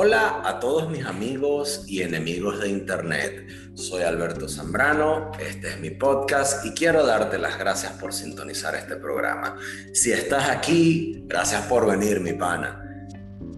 Hola 0.00 0.42
a 0.44 0.60
todos 0.60 0.88
mis 0.88 1.04
amigos 1.04 1.82
y 1.88 2.02
enemigos 2.02 2.60
de 2.60 2.68
Internet. 2.68 3.48
Soy 3.74 4.04
Alberto 4.04 4.48
Zambrano, 4.48 5.32
este 5.40 5.70
es 5.70 5.80
mi 5.80 5.90
podcast 5.90 6.64
y 6.64 6.70
quiero 6.70 7.04
darte 7.04 7.36
las 7.36 7.58
gracias 7.58 7.94
por 7.94 8.12
sintonizar 8.12 8.76
este 8.76 8.94
programa. 8.94 9.56
Si 9.92 10.12
estás 10.12 10.50
aquí, 10.50 11.24
gracias 11.26 11.62
por 11.62 11.84
venir, 11.84 12.20
mi 12.20 12.32
pana. 12.32 13.08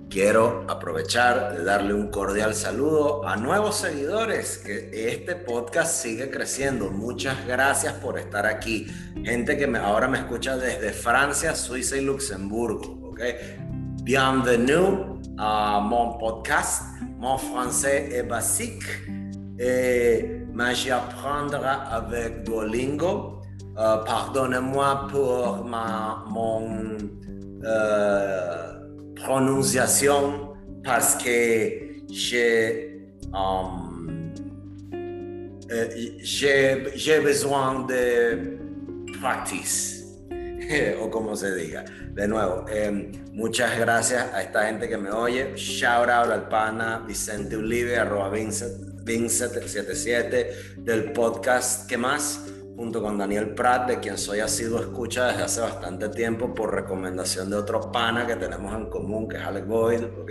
Quiero 0.09 0.65
aprovechar 0.67 1.59
de 1.59 1.63
darle 1.63 1.93
un 1.93 2.09
cordial 2.09 2.55
saludo 2.55 3.29
a 3.29 3.37
nuevos 3.37 3.77
seguidores, 3.77 4.57
que 4.57 5.13
este 5.13 5.37
podcast 5.37 5.95
sigue 5.95 6.31
creciendo. 6.31 6.91
Muchas 6.91 7.47
gracias 7.47 7.93
por 7.93 8.19
estar 8.19 8.47
aquí. 8.47 8.87
Gente 9.23 9.59
que 9.59 9.67
ahora 9.77 10.09
me 10.09 10.17
escucha 10.17 10.57
desde 10.57 10.95
Francia, 10.95 11.55
Suiza 11.55 11.99
y 11.99 12.01
Luxemburgo. 12.01 13.11
¿okay? 13.11 13.69
Bienvenue 14.13 15.07
à 15.39 15.81
mon 15.81 16.19
podcast. 16.19 16.83
Mon 17.21 17.39
français 17.39 18.09
est 18.13 18.25
basique 18.25 18.83
et 19.57 20.25
mais 20.53 20.75
j'apprendrai 20.75 21.77
avec 21.89 22.43
Duolingo. 22.43 23.41
Euh, 23.79 23.99
Pardonnez-moi 23.99 25.07
pour 25.13 25.65
ma 25.65 26.25
euh, 27.65 28.81
prononciation 29.15 30.57
parce 30.83 31.15
que 31.15 31.71
j'ai 32.11 33.01
euh, 33.33 33.63
besoin 37.23 37.87
de 37.87 38.59
como 41.13 41.37
se. 41.37 41.47
De 42.21 42.29
nuevo, 42.29 42.67
eh, 42.69 43.11
muchas 43.33 43.79
gracias 43.79 44.31
a 44.35 44.43
esta 44.43 44.67
gente 44.67 44.91
que 44.91 44.99
me 44.99 45.11
oye. 45.11 45.55
Shout 45.57 46.11
out 46.11 46.31
al 46.31 46.49
pana 46.51 47.03
Vicente 47.07 47.57
Ulive, 47.57 47.99
arroba 47.99 48.29
Vincent, 48.29 49.03
Vincent77 49.07 50.75
del 50.85 51.13
podcast 51.13 51.89
¿Qué 51.89 51.97
más? 51.97 52.45
junto 52.81 53.03
con 53.03 53.19
Daniel 53.19 53.55
Pratt, 53.55 53.89
de 53.89 54.01
quien 54.01 54.17
soy 54.17 54.41
asiduo 54.41 54.81
escucha 54.81 55.27
desde 55.27 55.43
hace 55.43 55.61
bastante 55.61 56.09
tiempo 56.09 56.55
por 56.55 56.75
recomendación 56.75 57.51
de 57.51 57.57
otro 57.57 57.93
pana 57.93 58.27
que 58.27 58.37
tenemos 58.37 58.75
en 58.75 58.89
común, 58.89 59.29
que 59.29 59.37
es 59.37 59.43
Alex 59.43 59.67
Boyd, 59.67 60.05
¿ok? 60.05 60.31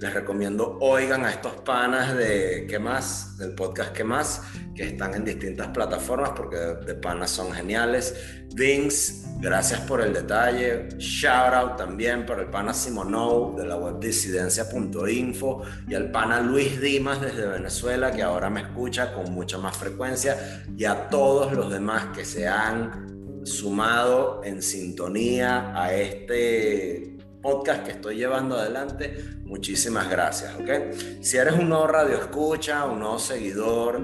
Les 0.00 0.12
recomiendo 0.12 0.78
oigan 0.80 1.24
a 1.24 1.30
estos 1.30 1.52
panas 1.60 2.16
de 2.16 2.66
¿Qué 2.68 2.80
más? 2.80 3.38
del 3.38 3.54
podcast 3.54 3.92
¿Qué 3.92 4.02
más? 4.02 4.42
que 4.74 4.82
están 4.82 5.14
en 5.14 5.24
distintas 5.24 5.68
plataformas 5.68 6.30
porque 6.36 6.56
de, 6.56 6.94
panas 6.96 7.30
son 7.30 7.52
geniales. 7.52 8.16
Vince, 8.56 9.24
gracias 9.38 9.80
por 9.80 10.00
el 10.00 10.12
detalle. 10.12 10.88
Shout 10.98 11.54
out 11.54 11.76
también 11.76 12.26
para 12.26 12.42
el 12.42 12.48
pana 12.48 12.72
Simonou 12.72 13.56
de 13.56 13.66
la 13.66 13.76
web 13.76 13.98
disidencia.info 14.00 15.62
y 15.88 15.94
al 15.94 16.10
pana 16.10 16.40
Luis 16.40 16.80
Dimas 16.80 17.20
desde 17.20 17.46
Venezuela 17.46 18.12
que 18.12 18.22
ahora 18.22 18.50
me 18.50 18.62
escucha 18.62 19.12
con 19.12 19.32
mucha 19.32 19.58
más 19.58 19.76
frecuencia 19.76 20.64
y 20.76 20.84
a 20.84 21.08
todos 21.08 21.52
los 21.52 21.70
demás 21.70 22.16
que 22.16 22.24
se 22.24 22.48
han 22.48 23.42
sumado 23.44 24.40
en 24.44 24.60
sintonía 24.60 25.72
a 25.80 25.94
este 25.94 27.16
podcast 27.46 27.84
que 27.84 27.92
estoy 27.92 28.16
llevando 28.16 28.56
adelante, 28.56 29.22
muchísimas 29.44 30.10
gracias, 30.10 30.52
¿ok? 30.56 30.96
Si 31.20 31.36
eres 31.36 31.54
un 31.54 31.68
nuevo 31.68 31.86
radio 31.86 32.16
escucha, 32.16 32.84
un 32.86 32.98
nuevo 32.98 33.20
seguidor, 33.20 34.02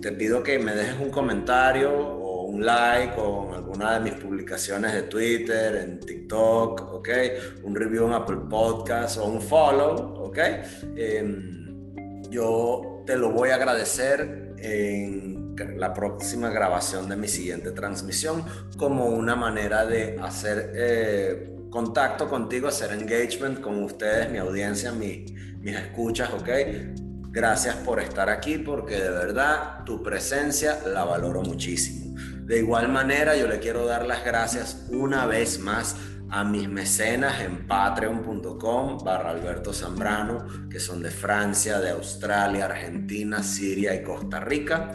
te 0.00 0.12
pido 0.12 0.44
que 0.44 0.60
me 0.60 0.72
dejes 0.76 1.00
un 1.00 1.10
comentario 1.10 2.19
un 2.50 2.64
like 2.64 3.14
o 3.16 3.54
alguna 3.54 3.98
de 3.98 4.00
mis 4.00 4.14
publicaciones 4.14 4.92
de 4.92 5.02
Twitter, 5.02 5.76
en 5.76 6.00
TikTok, 6.00 6.94
¿ok? 6.94 7.08
Un 7.62 7.74
review 7.74 8.06
en 8.06 8.14
Apple 8.14 8.40
Podcast 8.48 9.18
o 9.18 9.26
un 9.26 9.40
follow, 9.40 10.24
¿ok? 10.24 10.38
Em, 10.96 12.30
yo 12.30 13.02
te 13.06 13.16
lo 13.16 13.30
voy 13.30 13.50
a 13.50 13.54
agradecer 13.54 14.54
en 14.58 15.54
la 15.76 15.92
próxima 15.92 16.50
grabación 16.50 17.08
de 17.08 17.16
mi 17.16 17.28
siguiente 17.28 17.70
transmisión 17.72 18.44
como 18.76 19.06
una 19.06 19.36
manera 19.36 19.84
de 19.84 20.18
hacer 20.20 20.72
eh, 20.74 21.50
contacto 21.70 22.28
contigo, 22.28 22.68
hacer 22.68 22.92
engagement 22.92 23.60
con 23.60 23.82
ustedes, 23.84 24.30
mi 24.30 24.38
audiencia, 24.38 24.90
mi, 24.90 25.26
mis 25.60 25.76
escuchas, 25.76 26.30
¿ok? 26.32 26.48
Gracias 27.30 27.76
por 27.76 28.00
estar 28.00 28.28
aquí 28.28 28.58
porque 28.58 28.96
de 28.96 29.10
verdad 29.10 29.84
tu 29.84 30.02
presencia 30.02 30.80
la 30.86 31.04
valoro 31.04 31.42
muchísimo. 31.42 31.99
De 32.50 32.58
igual 32.58 32.88
manera, 32.88 33.36
yo 33.36 33.46
le 33.46 33.60
quiero 33.60 33.86
dar 33.86 34.04
las 34.04 34.24
gracias 34.24 34.84
una 34.88 35.24
vez 35.24 35.60
más 35.60 35.94
a 36.30 36.42
mis 36.42 36.68
mecenas 36.68 37.40
en 37.42 37.68
patreon.com 37.68 38.98
barra 39.04 39.30
Alberto 39.30 39.72
Zambrano, 39.72 40.68
que 40.68 40.80
son 40.80 41.00
de 41.00 41.12
Francia, 41.12 41.78
de 41.78 41.90
Australia, 41.90 42.64
Argentina, 42.64 43.44
Siria 43.44 43.94
y 43.94 44.02
Costa 44.02 44.40
Rica. 44.40 44.92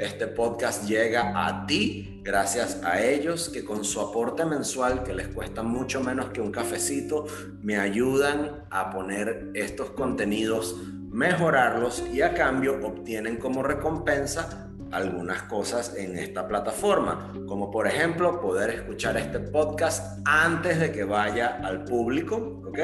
Este 0.00 0.26
podcast 0.26 0.88
llega 0.88 1.46
a 1.46 1.66
ti 1.68 2.20
gracias 2.24 2.82
a 2.82 3.00
ellos 3.00 3.48
que 3.48 3.64
con 3.64 3.84
su 3.84 4.00
aporte 4.00 4.44
mensual, 4.44 5.04
que 5.04 5.14
les 5.14 5.28
cuesta 5.28 5.62
mucho 5.62 6.00
menos 6.00 6.30
que 6.30 6.40
un 6.40 6.50
cafecito, 6.50 7.26
me 7.62 7.78
ayudan 7.78 8.64
a 8.70 8.90
poner 8.90 9.52
estos 9.54 9.90
contenidos, 9.90 10.74
mejorarlos 11.12 12.02
y 12.12 12.22
a 12.22 12.34
cambio 12.34 12.84
obtienen 12.84 13.36
como 13.36 13.62
recompensa 13.62 14.66
algunas 14.96 15.42
cosas 15.42 15.94
en 15.96 16.18
esta 16.18 16.46
plataforma, 16.48 17.32
como 17.46 17.70
por 17.70 17.86
ejemplo 17.86 18.40
poder 18.40 18.70
escuchar 18.70 19.16
este 19.16 19.40
podcast 19.40 20.20
antes 20.24 20.80
de 20.80 20.92
que 20.92 21.04
vaya 21.04 21.58
al 21.62 21.84
público, 21.84 22.62
¿ok? 22.66 22.78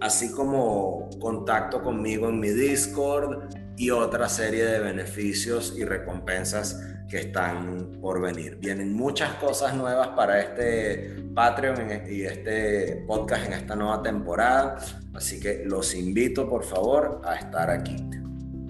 Así 0.00 0.30
como 0.30 1.08
contacto 1.18 1.82
conmigo 1.82 2.28
en 2.28 2.38
mi 2.38 2.50
Discord, 2.50 3.48
y 3.78 3.90
otra 3.90 4.28
serie 4.28 4.64
de 4.64 4.80
beneficios 4.80 5.74
y 5.78 5.84
recompensas 5.84 6.84
que 7.08 7.18
están 7.18 7.92
por 8.00 8.20
venir. 8.20 8.56
Vienen 8.56 8.92
muchas 8.92 9.34
cosas 9.34 9.74
nuevas 9.74 10.08
para 10.08 10.40
este 10.40 11.16
Patreon 11.34 11.90
e, 11.90 12.12
y 12.12 12.22
este 12.22 13.04
podcast 13.06 13.46
en 13.46 13.52
esta 13.52 13.76
nueva 13.76 14.02
temporada, 14.02 14.78
así 15.14 15.40
que 15.40 15.62
los 15.64 15.94
invito 15.94 16.48
por 16.50 16.64
favor 16.64 17.22
a 17.24 17.36
estar 17.36 17.70
aquí. 17.70 17.96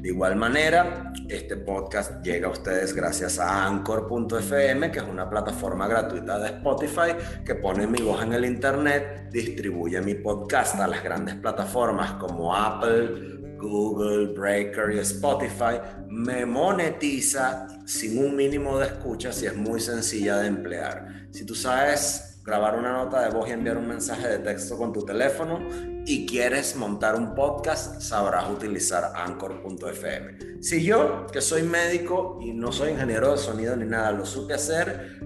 De 0.00 0.10
igual 0.10 0.36
manera, 0.36 1.12
este 1.28 1.56
podcast 1.56 2.22
llega 2.22 2.46
a 2.46 2.50
ustedes 2.52 2.94
gracias 2.94 3.40
a 3.40 3.66
anchor.fm, 3.66 4.92
que 4.92 5.00
es 5.00 5.04
una 5.04 5.28
plataforma 5.28 5.88
gratuita 5.88 6.38
de 6.38 6.46
Spotify 6.50 7.16
que 7.44 7.56
pone 7.56 7.84
mi 7.88 8.00
voz 8.00 8.22
en 8.22 8.32
el 8.32 8.44
Internet, 8.44 9.28
distribuye 9.32 10.00
mi 10.00 10.14
podcast 10.14 10.76
a 10.76 10.86
las 10.86 11.02
grandes 11.02 11.34
plataformas 11.34 12.12
como 12.12 12.54
Apple, 12.54 13.56
Google, 13.58 14.34
Breaker 14.34 14.92
y 14.94 15.00
Spotify, 15.00 15.80
me 16.08 16.46
monetiza 16.46 17.66
sin 17.84 18.24
un 18.24 18.36
mínimo 18.36 18.78
de 18.78 18.86
escucha 18.86 19.32
si 19.32 19.46
es 19.46 19.56
muy 19.56 19.80
sencilla 19.80 20.36
de 20.38 20.46
emplear. 20.46 21.26
Si 21.32 21.44
tú 21.44 21.56
sabes 21.56 22.37
grabar 22.48 22.78
una 22.78 22.92
nota 22.92 23.20
de 23.20 23.30
voz 23.30 23.46
y 23.48 23.52
enviar 23.52 23.76
un 23.76 23.86
mensaje 23.86 24.26
de 24.26 24.38
texto 24.38 24.78
con 24.78 24.90
tu 24.90 25.04
teléfono 25.04 25.60
y 26.06 26.24
quieres 26.24 26.76
montar 26.76 27.14
un 27.14 27.34
podcast, 27.34 28.00
sabrás 28.00 28.48
utilizar 28.48 29.12
anchor.fm. 29.14 30.62
Si 30.62 30.82
yo, 30.82 31.26
que 31.30 31.42
soy 31.42 31.62
médico 31.62 32.38
y 32.40 32.52
no 32.52 32.72
soy 32.72 32.92
ingeniero 32.92 33.32
de 33.32 33.36
sonido 33.36 33.76
ni 33.76 33.84
nada, 33.84 34.12
lo 34.12 34.24
supe 34.24 34.54
hacer, 34.54 35.20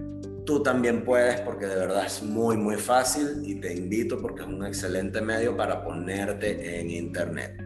tú 0.45 0.65
también 0.65 1.05
puedes 1.05 1.41
porque 1.43 1.67
de 1.67 1.77
verdad 1.77 2.07
es 2.07 2.25
muy 2.25 2.57
muy 2.57 2.75
fácil 2.75 3.43
y 3.45 3.55
te 3.61 3.73
invito 3.73 4.21
porque 4.21 4.43
es 4.43 4.49
un 4.49 4.67
excelente 4.67 5.21
medio 5.21 5.57
para 5.57 5.85
ponerte 5.85 6.81
en 6.81 6.91
internet. 6.91 7.57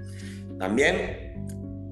También, 0.58 1.35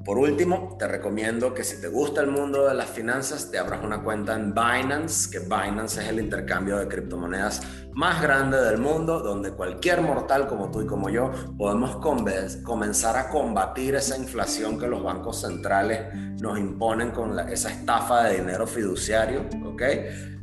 por 0.04 0.18
último, 0.18 0.76
te 0.78 0.86
recomiendo 0.86 1.54
que 1.54 1.64
si 1.64 1.80
te 1.80 1.88
gusta 1.88 2.20
el 2.20 2.30
mundo 2.30 2.66
de 2.66 2.74
las 2.74 2.90
finanzas, 2.90 3.50
te 3.50 3.58
abras 3.58 3.82
una 3.82 4.02
cuenta 4.02 4.34
en 4.34 4.52
Binance, 4.52 5.30
que 5.30 5.38
Binance 5.38 6.02
es 6.02 6.08
el 6.08 6.20
intercambio 6.20 6.76
de 6.78 6.88
criptomonedas 6.88 7.62
más 7.92 8.20
grande 8.20 8.60
del 8.60 8.78
mundo, 8.78 9.20
donde 9.20 9.52
cualquier 9.52 10.02
mortal 10.02 10.46
como 10.46 10.70
tú 10.70 10.82
y 10.82 10.86
como 10.86 11.08
yo 11.10 11.30
podemos 11.56 11.96
comenzar 11.96 13.16
a 13.16 13.28
combatir 13.28 13.94
esa 13.94 14.16
inflación 14.16 14.78
que 14.78 14.88
los 14.88 15.02
bancos 15.02 15.40
centrales 15.40 16.14
nos 16.40 16.58
imponen 16.58 17.10
con 17.10 17.38
esa 17.48 17.70
estafa 17.70 18.24
de 18.24 18.38
dinero 18.38 18.66
fiduciario, 18.66 19.46
¿ok? 19.64 19.82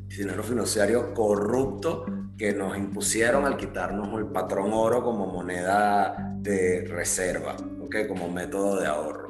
Dinero 0.07 0.43
fiduciario 0.43 1.13
corrupto 1.13 2.05
que 2.37 2.53
nos 2.53 2.75
impusieron 2.77 3.45
al 3.45 3.57
quitarnos 3.57 4.17
el 4.17 4.27
patrón 4.27 4.71
oro 4.73 5.03
como 5.03 5.27
moneda 5.27 6.15
de 6.39 6.85
reserva 6.87 7.55
como 8.07 8.29
método 8.29 8.79
de 8.79 8.87
ahorro. 8.87 9.20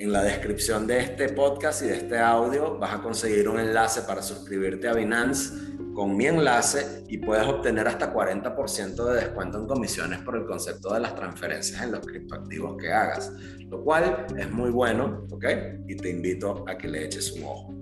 En 0.00 0.14
la 0.14 0.22
descripción 0.22 0.86
de 0.86 0.98
este 0.98 1.28
podcast 1.28 1.82
y 1.82 1.88
de 1.88 1.96
este 1.96 2.18
audio 2.18 2.78
vas 2.78 2.94
a 2.94 3.02
conseguir 3.02 3.50
un 3.50 3.60
enlace 3.60 4.00
para 4.00 4.22
suscribirte 4.22 4.88
a 4.88 4.94
Binance 4.94 5.52
con 5.94 6.16
mi 6.16 6.24
enlace 6.24 7.04
y 7.06 7.18
puedes 7.18 7.46
obtener 7.46 7.86
hasta 7.86 8.10
40% 8.10 9.04
de 9.04 9.14
descuento 9.16 9.58
en 9.58 9.66
comisiones 9.66 10.20
por 10.20 10.36
el 10.36 10.46
concepto 10.46 10.94
de 10.94 11.00
las 11.00 11.14
transferencias 11.14 11.82
en 11.82 11.92
los 11.92 12.00
criptoactivos 12.00 12.78
que 12.78 12.90
hagas, 12.90 13.30
lo 13.68 13.84
cual 13.84 14.26
es 14.38 14.50
muy 14.50 14.70
bueno, 14.70 15.26
¿ok? 15.32 15.44
Y 15.86 15.94
te 15.96 16.08
invito 16.08 16.64
a 16.66 16.78
que 16.78 16.88
le 16.88 17.04
eches 17.04 17.32
un 17.32 17.44
ojo, 17.44 17.74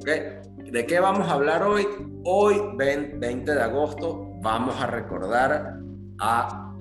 ¿ok? 0.00 0.70
¿De 0.72 0.86
qué 0.86 0.98
vamos 0.98 1.28
a 1.28 1.32
hablar 1.32 1.62
hoy? 1.62 1.86
Hoy, 2.24 2.58
20 2.74 3.52
de 3.52 3.62
agosto, 3.62 4.30
vamos 4.40 4.80
a 4.80 4.86
recordar 4.86 5.78
a 6.20 6.72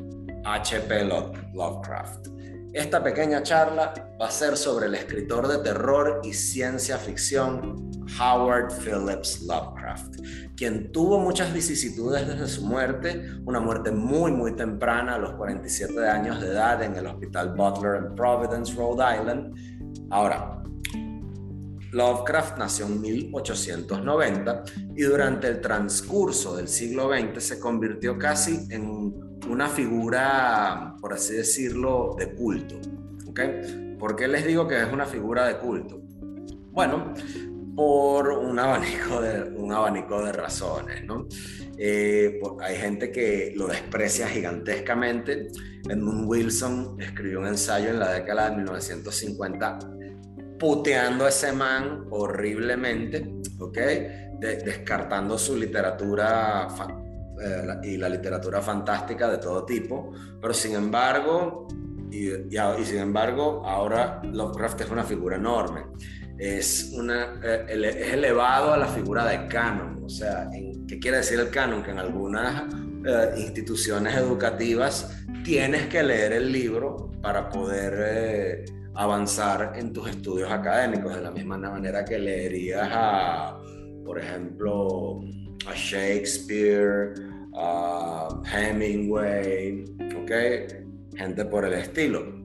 H.P. 0.45 1.03
Lovecraft. 1.53 2.34
Esta 2.75 3.01
pequeña 3.01 3.41
charla 3.41 3.93
va 4.21 4.27
a 4.27 4.31
ser 4.31 4.57
sobre 4.57 4.87
el 4.87 4.95
escritor 4.95 5.47
de 5.47 5.59
terror 5.59 6.19
y 6.25 6.33
ciencia 6.33 6.97
ficción 6.97 7.89
Howard 8.19 8.69
Phillips 8.83 9.43
Lovecraft, 9.43 10.17
quien 10.57 10.91
tuvo 10.91 11.17
muchas 11.17 11.53
vicisitudes 11.53 12.27
desde 12.27 12.49
su 12.49 12.65
muerte, 12.65 13.29
una 13.45 13.61
muerte 13.61 13.91
muy 13.91 14.33
muy 14.33 14.57
temprana 14.57 15.15
a 15.15 15.17
los 15.17 15.35
47 15.35 16.05
años 16.05 16.41
de 16.41 16.47
edad 16.47 16.83
en 16.83 16.97
el 16.97 17.07
Hospital 17.07 17.55
Butler 17.55 17.95
en 17.95 18.13
Providence, 18.13 18.73
Rhode 18.75 19.21
Island. 19.21 19.55
Ahora, 20.11 20.61
Lovecraft 21.93 22.57
nació 22.57 22.87
en 22.87 22.99
1890 22.99 24.63
y 24.97 25.01
durante 25.03 25.47
el 25.47 25.61
transcurso 25.61 26.57
del 26.57 26.67
siglo 26.67 27.09
XX 27.09 27.41
se 27.41 27.57
convirtió 27.57 28.17
casi 28.17 28.67
en 28.69 28.85
una 29.49 29.67
figura, 29.67 30.95
por 30.99 31.13
así 31.13 31.35
decirlo, 31.35 32.15
de 32.17 32.33
culto. 32.33 32.75
¿okay? 33.27 33.95
¿Por 33.99 34.15
qué 34.15 34.27
les 34.27 34.45
digo 34.45 34.67
que 34.67 34.81
es 34.81 34.91
una 34.91 35.05
figura 35.05 35.47
de 35.47 35.57
culto? 35.57 36.01
Bueno, 36.71 37.13
por 37.75 38.29
un 38.29 38.57
abanico 38.57 39.21
de, 39.21 39.43
un 39.57 39.71
abanico 39.71 40.23
de 40.23 40.31
razones. 40.31 41.03
¿no? 41.05 41.27
Eh, 41.77 42.39
hay 42.61 42.75
gente 42.77 43.11
que 43.11 43.53
lo 43.55 43.67
desprecia 43.67 44.27
gigantescamente. 44.27 45.47
Edmund 45.89 46.27
Wilson 46.27 46.97
escribió 46.99 47.39
un 47.39 47.47
ensayo 47.47 47.89
en 47.89 47.99
la 47.99 48.13
década 48.13 48.49
de 48.49 48.57
1950 48.57 49.79
puteando 50.59 51.25
a 51.25 51.29
ese 51.29 51.51
man 51.51 52.05
horriblemente, 52.09 53.27
¿ok? 53.59 53.77
descartando 54.39 55.37
su 55.37 55.55
literatura 55.55 56.67
eh, 57.41 57.79
y 57.83 57.97
la 57.97 58.07
literatura 58.07 58.61
fantástica 58.61 59.29
de 59.29 59.37
todo 59.37 59.65
tipo, 59.65 60.11
pero 60.41 60.53
sin 60.53 60.75
embargo, 60.75 61.67
y, 62.11 62.29
y, 62.29 62.85
sin 62.85 62.99
embargo, 62.99 63.61
ahora 63.65 64.21
Lovecraft 64.23 64.81
es 64.81 64.89
una 64.89 65.03
figura 65.03 65.35
enorme. 65.35 65.85
Es, 66.37 66.91
una, 66.93 67.39
eh, 67.43 67.65
es 67.69 68.13
elevado 68.13 68.73
a 68.73 68.77
la 68.77 68.87
figura 68.87 69.25
de 69.25 69.47
canon, 69.47 70.03
o 70.03 70.09
sea, 70.09 70.49
¿qué 70.87 70.99
quiere 70.99 71.17
decir 71.17 71.39
el 71.39 71.49
canon? 71.49 71.81
Que 71.81 71.91
en 71.91 71.99
algunas 71.99 72.63
eh, 73.05 73.33
instituciones 73.37 74.15
educativas 74.15 75.23
tienes 75.43 75.87
que 75.87 76.03
leer 76.03 76.33
el 76.33 76.51
libro 76.51 77.11
para 77.21 77.49
poder 77.49 78.65
avanzar 78.95 79.73
en 79.75 79.91
tus 79.93 80.09
estudios 80.09 80.51
académicos, 80.51 81.15
de 81.15 81.21
la 81.21 81.31
misma 81.31 81.57
manera 81.57 82.03
que 82.03 82.17
leerías 82.17 82.89
a, 82.91 83.57
por 84.05 84.19
ejemplo, 84.19 85.21
a 85.67 85.73
Shakespeare, 85.73 87.13
a 87.53 88.41
Hemingway, 88.53 89.85
¿ok? 90.21 91.17
Gente 91.17 91.45
por 91.45 91.65
el 91.65 91.73
estilo. 91.73 92.35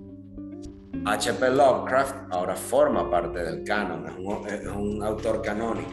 H.P. 1.05 1.50
Lovecraft 1.50 2.14
ahora 2.31 2.55
forma 2.55 3.11
parte 3.11 3.43
del 3.43 3.64
canon, 3.64 4.06
es 4.06 4.67
un, 4.67 5.02
autor 5.02 5.40
canónico. 5.43 5.90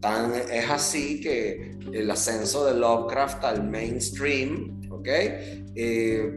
Tan, 0.00 0.34
es 0.34 0.70
así 0.70 1.20
que 1.20 1.78
el 1.92 2.10
ascenso 2.10 2.64
de 2.64 2.74
Lovecraft 2.74 3.44
al 3.44 3.68
mainstream, 3.68 4.80
¿ok? 4.90 5.08
Eh, 5.08 6.36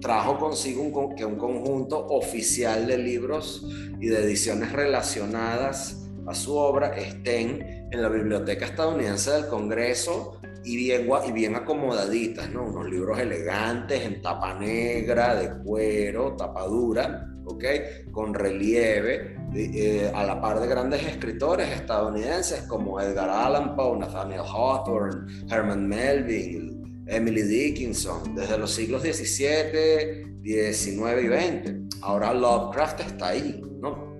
trajo 0.00 0.38
consigo 0.38 1.14
que 1.14 1.24
un 1.24 1.36
conjunto 1.36 2.06
oficial 2.06 2.86
de 2.86 2.98
libros 2.98 3.66
y 4.00 4.08
de 4.08 4.22
ediciones 4.22 4.72
relacionadas 4.72 6.06
a 6.26 6.34
su 6.34 6.56
obra 6.56 6.90
estén 6.96 7.75
en 7.90 8.02
la 8.02 8.08
Biblioteca 8.08 8.66
Estadounidense 8.66 9.30
del 9.30 9.46
Congreso 9.46 10.40
y 10.64 10.76
bien, 10.76 11.08
y 11.26 11.32
bien 11.32 11.54
acomodaditas, 11.54 12.50
¿no? 12.50 12.64
Unos 12.64 12.90
libros 12.90 13.18
elegantes 13.18 14.02
en 14.02 14.20
tapa 14.20 14.54
negra, 14.54 15.36
de 15.36 15.62
cuero, 15.62 16.34
tapa 16.36 16.64
dura, 16.64 17.28
¿ok? 17.44 17.64
Con 18.10 18.34
relieve, 18.34 19.36
eh, 19.54 20.10
a 20.12 20.24
la 20.24 20.40
par 20.40 20.60
de 20.60 20.66
grandes 20.66 21.06
escritores 21.06 21.68
estadounidenses 21.70 22.62
como 22.62 23.00
Edgar 23.00 23.30
Allan 23.30 23.76
Poe, 23.76 23.98
Nathaniel 23.98 24.40
Hawthorne, 24.40 25.46
Herman 25.48 25.86
Melville, 25.86 26.76
Emily 27.06 27.42
Dickinson, 27.42 28.34
desde 28.34 28.58
los 28.58 28.72
siglos 28.72 29.02
XVII, 29.02 30.40
XIX 30.42 31.22
y 31.22 31.28
XX. 31.28 32.02
Ahora 32.02 32.34
Lovecraft 32.34 33.00
está 33.00 33.28
ahí, 33.28 33.62
¿no? 33.80 34.16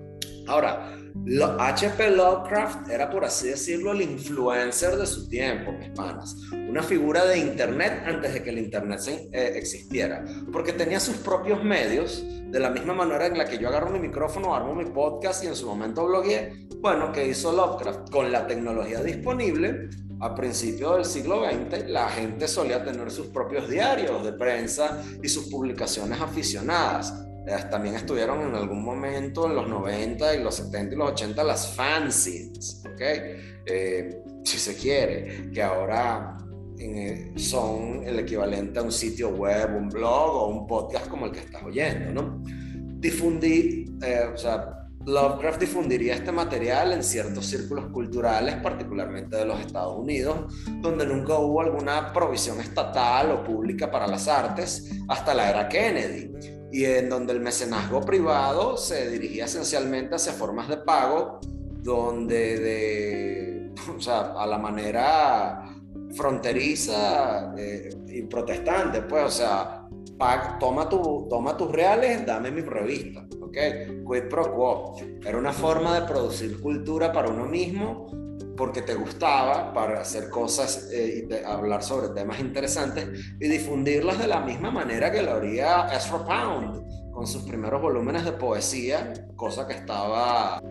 Ahora, 0.47 0.97
H.P. 1.59 2.11
Lovecraft 2.11 2.89
era, 2.89 3.09
por 3.09 3.25
así 3.25 3.49
decirlo, 3.49 3.91
el 3.91 4.01
influencer 4.01 4.95
de 4.95 5.05
su 5.05 5.27
tiempo, 5.27 5.71
mis 5.73 5.89
panas. 5.89 6.35
Una 6.51 6.81
figura 6.81 7.25
de 7.25 7.39
Internet 7.39 8.03
antes 8.05 8.33
de 8.33 8.43
que 8.43 8.49
el 8.49 8.59
Internet 8.59 9.01
eh, 9.07 9.53
existiera. 9.55 10.23
Porque 10.51 10.73
tenía 10.73 10.99
sus 10.99 11.17
propios 11.17 11.63
medios, 11.63 12.23
de 12.49 12.59
la 12.59 12.69
misma 12.69 12.93
manera 12.93 13.27
en 13.27 13.37
la 13.37 13.45
que 13.45 13.57
yo 13.57 13.67
agarro 13.67 13.89
mi 13.89 13.99
micrófono, 13.99 14.55
armo 14.55 14.73
mi 14.73 14.85
podcast 14.85 15.43
y 15.43 15.47
en 15.47 15.55
su 15.55 15.67
momento 15.67 16.05
blogueé. 16.05 16.67
Bueno, 16.79 17.11
¿qué 17.11 17.27
hizo 17.27 17.51
Lovecraft? 17.51 18.09
Con 18.09 18.31
la 18.31 18.47
tecnología 18.47 19.01
disponible, 19.01 19.89
a 20.19 20.33
principios 20.33 20.95
del 20.95 21.05
siglo 21.05 21.43
XX, 21.45 21.89
la 21.89 22.09
gente 22.09 22.47
solía 22.47 22.83
tener 22.83 23.11
sus 23.11 23.27
propios 23.27 23.69
diarios 23.69 24.23
de 24.23 24.33
prensa 24.33 25.03
y 25.21 25.27
sus 25.27 25.49
publicaciones 25.49 26.19
aficionadas 26.21 27.26
también 27.69 27.95
estuvieron 27.95 28.41
en 28.41 28.55
algún 28.55 28.83
momento 28.83 29.45
en 29.45 29.55
los 29.55 29.67
90 29.69 30.35
y 30.35 30.43
los 30.43 30.55
70 30.55 30.95
y 30.95 30.97
los 30.97 31.11
80 31.11 31.43
las 31.43 31.75
fanzines, 31.75 32.83
¿ok? 32.85 33.01
Eh, 33.65 34.21
si 34.43 34.57
se 34.57 34.75
quiere, 34.75 35.49
que 35.51 35.63
ahora 35.63 36.37
eh, 36.77 37.31
son 37.35 38.03
el 38.05 38.19
equivalente 38.19 38.79
a 38.79 38.83
un 38.83 38.91
sitio 38.91 39.29
web, 39.29 39.75
un 39.77 39.89
blog 39.89 40.35
o 40.35 40.47
un 40.47 40.67
podcast 40.67 41.07
como 41.07 41.25
el 41.27 41.31
que 41.31 41.39
estás 41.39 41.63
oyendo, 41.63 42.21
¿no? 42.21 42.43
Difundí, 42.99 43.85
eh, 44.01 44.29
o 44.33 44.37
sea, 44.37 44.73
Lovecraft 45.05 45.61
difundiría 45.61 46.15
este 46.15 46.33
material 46.33 46.91
en 46.91 47.01
ciertos 47.01 47.45
círculos 47.45 47.87
culturales, 47.93 48.55
particularmente 48.55 49.37
de 49.37 49.45
los 49.45 49.57
Estados 49.61 49.95
Unidos, 49.95 50.53
donde 50.81 51.05
nunca 51.05 51.35
hubo 51.35 51.61
alguna 51.61 52.11
provisión 52.11 52.59
estatal 52.59 53.31
o 53.31 53.43
pública 53.43 53.89
para 53.89 54.05
las 54.05 54.27
artes 54.27 54.91
hasta 55.07 55.33
la 55.33 55.49
era 55.49 55.69
Kennedy 55.69 56.56
y 56.71 56.85
en 56.85 57.09
donde 57.09 57.33
el 57.33 57.39
mecenazgo 57.39 58.01
privado 58.01 58.77
se 58.77 59.09
dirigía 59.09 59.45
esencialmente 59.45 60.15
hacia 60.15 60.33
formas 60.33 60.67
de 60.67 60.77
pago, 60.77 61.39
donde 61.81 62.59
de, 62.59 63.71
o 63.97 63.99
sea, 64.01 64.33
a 64.33 64.45
la 64.45 64.57
manera 64.57 65.63
fronteriza 66.15 67.53
eh, 67.57 67.89
y 68.07 68.21
protestante, 68.23 69.01
pues, 69.01 69.23
o 69.23 69.31
sea, 69.31 69.87
toma, 70.59 70.89
tu, 70.89 71.27
toma 71.29 71.55
tus 71.55 71.71
reales, 71.71 72.25
dame 72.25 72.51
mi 72.51 72.61
revista, 72.61 73.25
¿ok? 73.41 73.57
Quid 74.07 74.23
pro 74.29 74.53
quo. 74.53 74.95
Era 75.25 75.37
una 75.37 75.53
forma 75.53 75.99
de 75.99 76.07
producir 76.07 76.59
cultura 76.59 77.11
para 77.11 77.29
uno 77.29 77.45
mismo 77.45 78.26
porque 78.57 78.81
te 78.81 78.95
gustaba 78.95 79.71
para 79.71 80.01
hacer 80.01 80.29
cosas 80.29 80.89
eh, 80.91 81.27
y 81.29 81.45
hablar 81.45 81.83
sobre 81.83 82.09
temas 82.09 82.39
interesantes 82.39 83.07
y 83.39 83.47
difundirlas 83.47 84.17
de 84.17 84.27
la 84.27 84.41
misma 84.41 84.71
manera 84.71 85.11
que 85.11 85.21
lo 85.21 85.33
haría 85.33 85.87
Ezra 85.95 86.25
Pound 86.25 87.11
con 87.11 87.25
sus 87.25 87.43
primeros 87.43 87.81
volúmenes 87.81 88.25
de 88.25 88.33
poesía, 88.33 89.13
cosa 89.35 89.67
que 89.67 89.73
estaba 89.73 90.61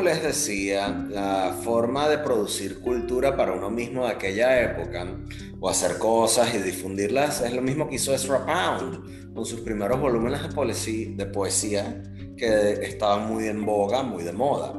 les 0.00 0.22
decía, 0.22 1.06
la 1.10 1.56
forma 1.62 2.08
de 2.08 2.18
producir 2.18 2.80
cultura 2.80 3.36
para 3.36 3.52
uno 3.52 3.70
mismo 3.70 4.04
de 4.04 4.12
aquella 4.12 4.60
época, 4.62 5.06
o 5.60 5.68
hacer 5.68 5.98
cosas 5.98 6.54
y 6.54 6.58
difundirlas, 6.58 7.40
es 7.40 7.52
lo 7.52 7.62
mismo 7.62 7.88
que 7.88 7.96
hizo 7.96 8.14
Ezra 8.14 8.44
Pound 8.44 9.34
con 9.34 9.44
sus 9.44 9.60
primeros 9.60 10.00
volúmenes 10.00 10.42
de 10.42 10.48
poesía, 10.48 11.08
de 11.16 11.26
poesía 11.26 12.02
que 12.36 12.72
estaban 12.82 13.26
muy 13.26 13.46
en 13.46 13.64
boga, 13.64 14.02
muy 14.02 14.24
de 14.24 14.32
moda. 14.32 14.74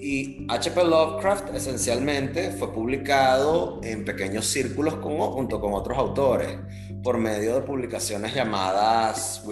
Y 0.00 0.46
H.P. 0.48 0.84
Lovecraft 0.84 1.54
esencialmente 1.54 2.52
fue 2.52 2.72
publicado 2.72 3.80
en 3.82 4.04
pequeños 4.04 4.46
círculos 4.46 4.94
junto 4.94 5.60
con 5.60 5.72
otros 5.72 5.98
autores 5.98 6.56
por 7.02 7.18
medio 7.18 7.54
de 7.54 7.62
publicaciones 7.62 8.34
llamadas, 8.34 9.42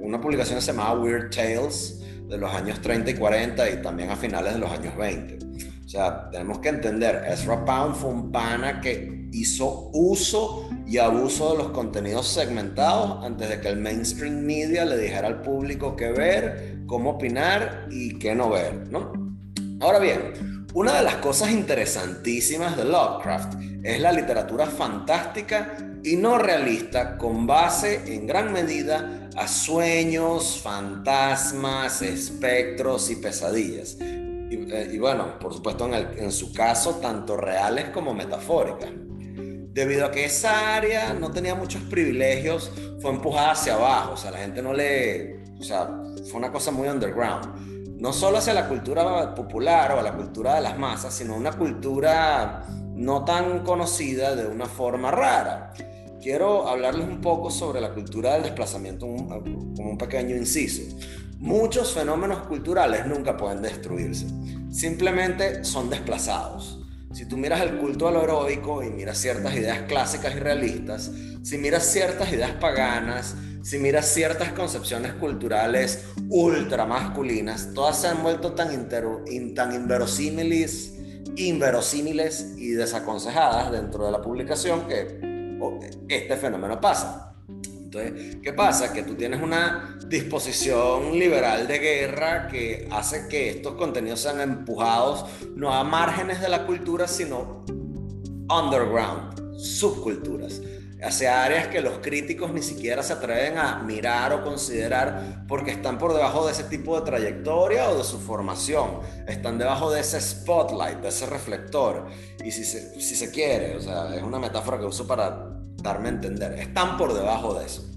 una 0.00 0.20
publicación 0.20 0.60
se 0.60 0.72
llamaba 0.72 1.00
Weird 1.00 1.30
Tales, 1.30 2.00
de 2.30 2.38
los 2.38 2.54
años 2.54 2.80
30 2.80 3.10
y 3.10 3.14
40 3.14 3.70
y 3.70 3.82
también 3.82 4.10
a 4.10 4.16
finales 4.16 4.54
de 4.54 4.60
los 4.60 4.70
años 4.70 4.96
20. 4.96 5.38
O 5.84 5.88
sea, 5.88 6.30
tenemos 6.30 6.60
que 6.60 6.68
entender, 6.68 7.24
Ezra 7.28 7.64
Pound 7.64 7.96
fue 7.96 8.10
un 8.10 8.30
pana 8.30 8.80
que 8.80 9.28
hizo 9.32 9.90
uso 9.92 10.68
y 10.86 10.98
abuso 10.98 11.52
de 11.52 11.58
los 11.58 11.70
contenidos 11.70 12.28
segmentados 12.28 13.24
antes 13.24 13.48
de 13.48 13.60
que 13.60 13.68
el 13.68 13.78
mainstream 13.78 14.40
media 14.44 14.84
le 14.84 14.96
dijera 14.96 15.26
al 15.26 15.42
público 15.42 15.96
qué 15.96 16.12
ver, 16.12 16.78
cómo 16.86 17.10
opinar 17.10 17.88
y 17.90 18.18
qué 18.18 18.34
no 18.36 18.50
ver, 18.50 18.88
¿no? 18.88 19.12
Ahora 19.80 19.98
bien, 19.98 20.66
una 20.74 20.96
de 20.96 21.02
las 21.02 21.16
cosas 21.16 21.50
interesantísimas 21.50 22.76
de 22.76 22.84
Lovecraft 22.84 23.54
es 23.82 24.00
la 24.00 24.12
literatura 24.12 24.66
fantástica 24.66 25.76
y 26.02 26.16
no 26.16 26.38
realista 26.38 27.16
con 27.18 27.46
base 27.46 28.14
en 28.14 28.26
gran 28.26 28.52
medida 28.52 29.28
a 29.36 29.46
sueños, 29.46 30.60
fantasmas, 30.62 32.02
espectros 32.02 33.10
y 33.10 33.16
pesadillas. 33.16 33.96
Y, 34.00 34.66
eh, 34.72 34.98
bueno, 34.98 35.38
por 35.38 35.54
supuesto 35.54 35.86
en, 35.86 36.18
en 36.18 36.32
su 36.32 36.52
caso, 36.52 36.96
tanto 36.96 37.36
reales 37.36 37.90
como 37.90 38.14
metafóricas. 38.14 38.90
Debido 39.72 40.06
a 40.06 40.10
que 40.10 40.24
esa 40.24 40.74
área 40.74 41.14
no 41.14 41.30
tenía 41.30 41.54
muchos 41.54 41.82
privilegios, 41.82 42.72
fue 43.00 43.12
empujada 43.12 43.52
hacia 43.52 43.74
abajo, 43.74 44.14
o 44.14 44.16
sea, 44.16 44.32
la 44.32 44.38
gente 44.38 44.60
no 44.62 44.72
le, 44.72 45.44
o 45.58 45.62
sea, 45.62 45.88
fue 46.28 46.38
una 46.38 46.50
cosa 46.50 46.70
muy 46.70 46.88
underground 46.88 47.70
no 48.00 48.14
solo 48.14 48.38
hacia 48.38 48.54
la 48.54 48.66
cultura 48.66 49.34
popular 49.34 49.92
o 49.92 50.00
a 50.00 50.02
la 50.02 50.14
cultura 50.14 50.54
de 50.54 50.62
las 50.62 50.78
masas, 50.78 51.12
sino 51.12 51.36
una 51.36 51.52
cultura 51.52 52.64
no 53.00 53.24
tan 53.24 53.60
conocida 53.60 54.36
de 54.36 54.46
una 54.46 54.66
forma 54.66 55.10
rara. 55.10 55.72
Quiero 56.20 56.68
hablarles 56.68 57.08
un 57.08 57.22
poco 57.22 57.50
sobre 57.50 57.80
la 57.80 57.94
cultura 57.94 58.34
del 58.34 58.42
desplazamiento 58.42 59.06
como 59.06 59.90
un 59.90 59.96
pequeño 59.96 60.36
inciso. 60.36 60.82
Muchos 61.38 61.94
fenómenos 61.94 62.40
culturales 62.40 63.06
nunca 63.06 63.38
pueden 63.38 63.62
destruirse, 63.62 64.26
simplemente 64.70 65.64
son 65.64 65.88
desplazados. 65.88 66.78
Si 67.14 67.24
tú 67.24 67.38
miras 67.38 67.62
el 67.62 67.78
culto 67.78 68.06
a 68.06 68.10
lo 68.10 68.22
heroico 68.22 68.82
y 68.82 68.90
miras 68.90 69.16
ciertas 69.16 69.54
ideas 69.54 69.80
clásicas 69.88 70.36
y 70.36 70.38
realistas, 70.38 71.10
si 71.42 71.56
miras 71.56 71.86
ciertas 71.86 72.30
ideas 72.30 72.52
paganas, 72.60 73.34
si 73.62 73.78
miras 73.78 74.12
ciertas 74.12 74.52
concepciones 74.52 75.14
culturales 75.14 76.04
ultra 76.28 76.84
masculinas, 76.84 77.70
todas 77.72 77.98
se 77.98 78.08
han 78.08 78.22
vuelto 78.22 78.52
tan, 78.52 78.90
tan 79.54 79.74
inverosímiles, 79.74 80.99
inverosímiles 81.36 82.54
y 82.56 82.70
desaconsejadas 82.70 83.72
dentro 83.72 84.06
de 84.06 84.12
la 84.12 84.22
publicación 84.22 84.86
que 84.86 85.20
este 86.08 86.36
fenómeno 86.36 86.80
pasa. 86.80 87.34
Entonces, 87.48 88.36
¿qué 88.42 88.52
pasa? 88.52 88.92
Que 88.92 89.02
tú 89.02 89.14
tienes 89.14 89.42
una 89.42 89.98
disposición 90.06 91.18
liberal 91.18 91.66
de 91.66 91.78
guerra 91.78 92.46
que 92.48 92.88
hace 92.90 93.26
que 93.28 93.50
estos 93.50 93.74
contenidos 93.74 94.20
sean 94.20 94.40
empujados 94.40 95.24
no 95.56 95.74
a 95.74 95.82
márgenes 95.82 96.40
de 96.40 96.48
la 96.48 96.66
cultura, 96.66 97.08
sino 97.08 97.64
underground, 98.48 99.58
subculturas 99.58 100.60
hacia 101.02 101.44
áreas 101.44 101.68
que 101.68 101.80
los 101.80 101.98
críticos 101.98 102.52
ni 102.52 102.62
siquiera 102.62 103.02
se 103.02 103.12
atreven 103.12 103.58
a 103.58 103.82
mirar 103.82 104.32
o 104.32 104.44
considerar 104.44 105.44
porque 105.48 105.70
están 105.70 105.98
por 105.98 106.12
debajo 106.12 106.46
de 106.46 106.52
ese 106.52 106.64
tipo 106.64 106.98
de 106.98 107.06
trayectoria 107.06 107.88
o 107.90 107.96
de 107.96 108.04
su 108.04 108.18
formación, 108.18 109.00
están 109.26 109.58
debajo 109.58 109.90
de 109.90 110.00
ese 110.00 110.20
spotlight, 110.20 110.98
de 110.98 111.08
ese 111.08 111.26
reflector. 111.26 112.06
Y 112.44 112.50
si 112.50 112.64
se, 112.64 113.00
si 113.00 113.16
se 113.16 113.30
quiere, 113.30 113.76
o 113.76 113.80
sea, 113.80 114.14
es 114.14 114.22
una 114.22 114.38
metáfora 114.38 114.78
que 114.78 114.84
uso 114.84 115.06
para 115.06 115.50
darme 115.82 116.08
a 116.08 116.12
entender, 116.12 116.52
están 116.54 116.96
por 116.96 117.14
debajo 117.14 117.54
de 117.54 117.66
eso. 117.66 117.90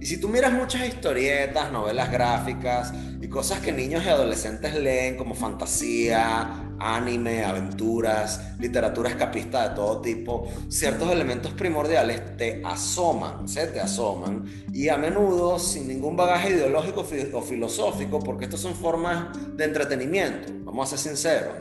Y 0.00 0.06
si 0.06 0.18
tú 0.18 0.28
miras 0.28 0.52
muchas 0.52 0.86
historietas, 0.86 1.72
novelas 1.72 2.10
gráficas 2.10 2.92
y 3.20 3.28
cosas 3.28 3.58
que 3.60 3.72
niños 3.72 4.04
y 4.04 4.08
adolescentes 4.08 4.74
leen 4.74 5.16
como 5.16 5.34
fantasía, 5.34 6.68
anime, 6.78 7.44
aventuras, 7.44 8.58
literatura 8.60 9.10
escapista 9.10 9.68
de 9.68 9.74
todo 9.74 10.00
tipo, 10.00 10.48
ciertos 10.68 11.10
elementos 11.10 11.52
primordiales 11.52 12.36
te 12.36 12.62
asoman, 12.64 13.48
se 13.48 13.66
te 13.66 13.80
asoman 13.80 14.44
y 14.72 14.88
a 14.88 14.96
menudo 14.96 15.58
sin 15.58 15.88
ningún 15.88 16.16
bagaje 16.16 16.50
ideológico 16.50 17.04
o 17.32 17.42
filosófico, 17.42 18.20
porque 18.20 18.44
estos 18.44 18.60
son 18.60 18.74
formas 18.74 19.28
de 19.56 19.64
entretenimiento, 19.64 20.52
vamos 20.64 20.92
a 20.92 20.96
ser 20.96 21.10
sinceros. 21.10 21.54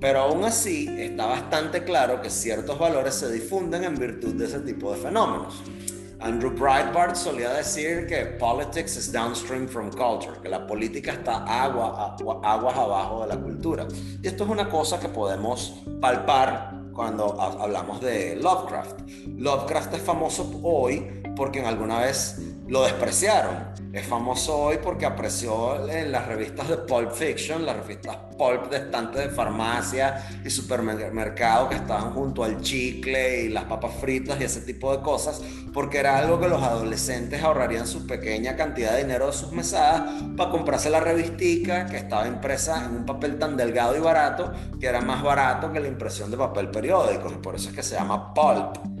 Pero 0.00 0.18
aún 0.20 0.44
así 0.44 0.88
está 0.98 1.24
bastante 1.24 1.84
claro 1.84 2.20
que 2.20 2.28
ciertos 2.28 2.78
valores 2.78 3.14
se 3.14 3.32
difunden 3.32 3.84
en 3.84 3.94
virtud 3.94 4.34
de 4.34 4.46
ese 4.46 4.60
tipo 4.60 4.92
de 4.92 5.00
fenómenos. 5.00 5.62
Andrew 6.20 6.50
Breitbart 6.50 7.16
solía 7.16 7.50
decir 7.50 8.06
que 8.06 8.24
politics 8.38 8.96
is 8.96 9.12
downstream 9.12 9.66
from 9.66 9.90
culture, 9.90 10.40
que 10.42 10.48
la 10.48 10.66
política 10.66 11.12
está 11.12 11.44
agua, 11.44 12.16
aguas 12.42 12.76
abajo 12.76 13.22
de 13.22 13.28
la 13.28 13.36
cultura. 13.36 13.86
Y 14.22 14.26
esto 14.26 14.44
es 14.44 14.50
una 14.50 14.68
cosa 14.68 14.98
que 14.98 15.08
podemos 15.08 15.82
palpar 16.00 16.72
cuando 16.94 17.40
hablamos 17.40 18.00
de 18.00 18.36
Lovecraft. 18.36 19.00
Lovecraft 19.36 19.94
es 19.94 20.02
famoso 20.02 20.60
hoy 20.62 21.22
porque 21.36 21.58
en 21.58 21.66
alguna 21.66 22.00
vez 22.00 22.40
lo 22.66 22.84
despreciaron. 22.84 23.74
Es 23.92 24.06
famoso 24.06 24.56
hoy 24.56 24.78
porque 24.82 25.06
apreció 25.06 25.88
en 25.88 26.10
las 26.10 26.26
revistas 26.26 26.68
de 26.68 26.78
Pulp 26.78 27.12
Fiction, 27.12 27.64
las 27.64 27.76
revistas 27.76 28.16
Pulp 28.36 28.68
de 28.68 28.78
estantes 28.78 29.22
de 29.22 29.28
farmacia 29.28 30.40
y 30.44 30.50
supermercado 30.50 31.68
que 31.68 31.76
estaban 31.76 32.12
junto 32.12 32.42
al 32.42 32.60
chicle 32.60 33.42
y 33.42 33.48
las 33.50 33.64
papas 33.64 33.92
fritas 34.00 34.40
y 34.40 34.44
ese 34.44 34.62
tipo 34.62 34.96
de 34.96 35.02
cosas, 35.02 35.40
porque 35.72 35.98
era 35.98 36.18
algo 36.18 36.40
que 36.40 36.48
los 36.48 36.60
adolescentes 36.62 37.42
ahorrarían 37.42 37.86
su 37.86 38.06
pequeña 38.06 38.56
cantidad 38.56 38.92
de 38.92 39.02
dinero 39.02 39.26
de 39.26 39.32
sus 39.32 39.52
mesadas 39.52 40.10
para 40.36 40.50
comprarse 40.50 40.90
la 40.90 41.00
revistica 41.00 41.86
que 41.86 41.98
estaba 41.98 42.26
impresa 42.26 42.84
en 42.84 42.96
un 42.96 43.06
papel 43.06 43.38
tan 43.38 43.56
delgado 43.56 43.96
y 43.96 44.00
barato 44.00 44.52
que 44.80 44.86
era 44.86 45.00
más 45.00 45.22
barato 45.22 45.72
que 45.72 45.78
la 45.78 45.88
impresión 45.88 46.30
de 46.30 46.36
papel 46.36 46.70
periódico, 46.70 47.30
y 47.30 47.36
por 47.36 47.54
eso 47.54 47.68
es 47.68 47.76
que 47.76 47.82
se 47.82 47.94
llama 47.94 48.34
Pulp. 48.34 48.93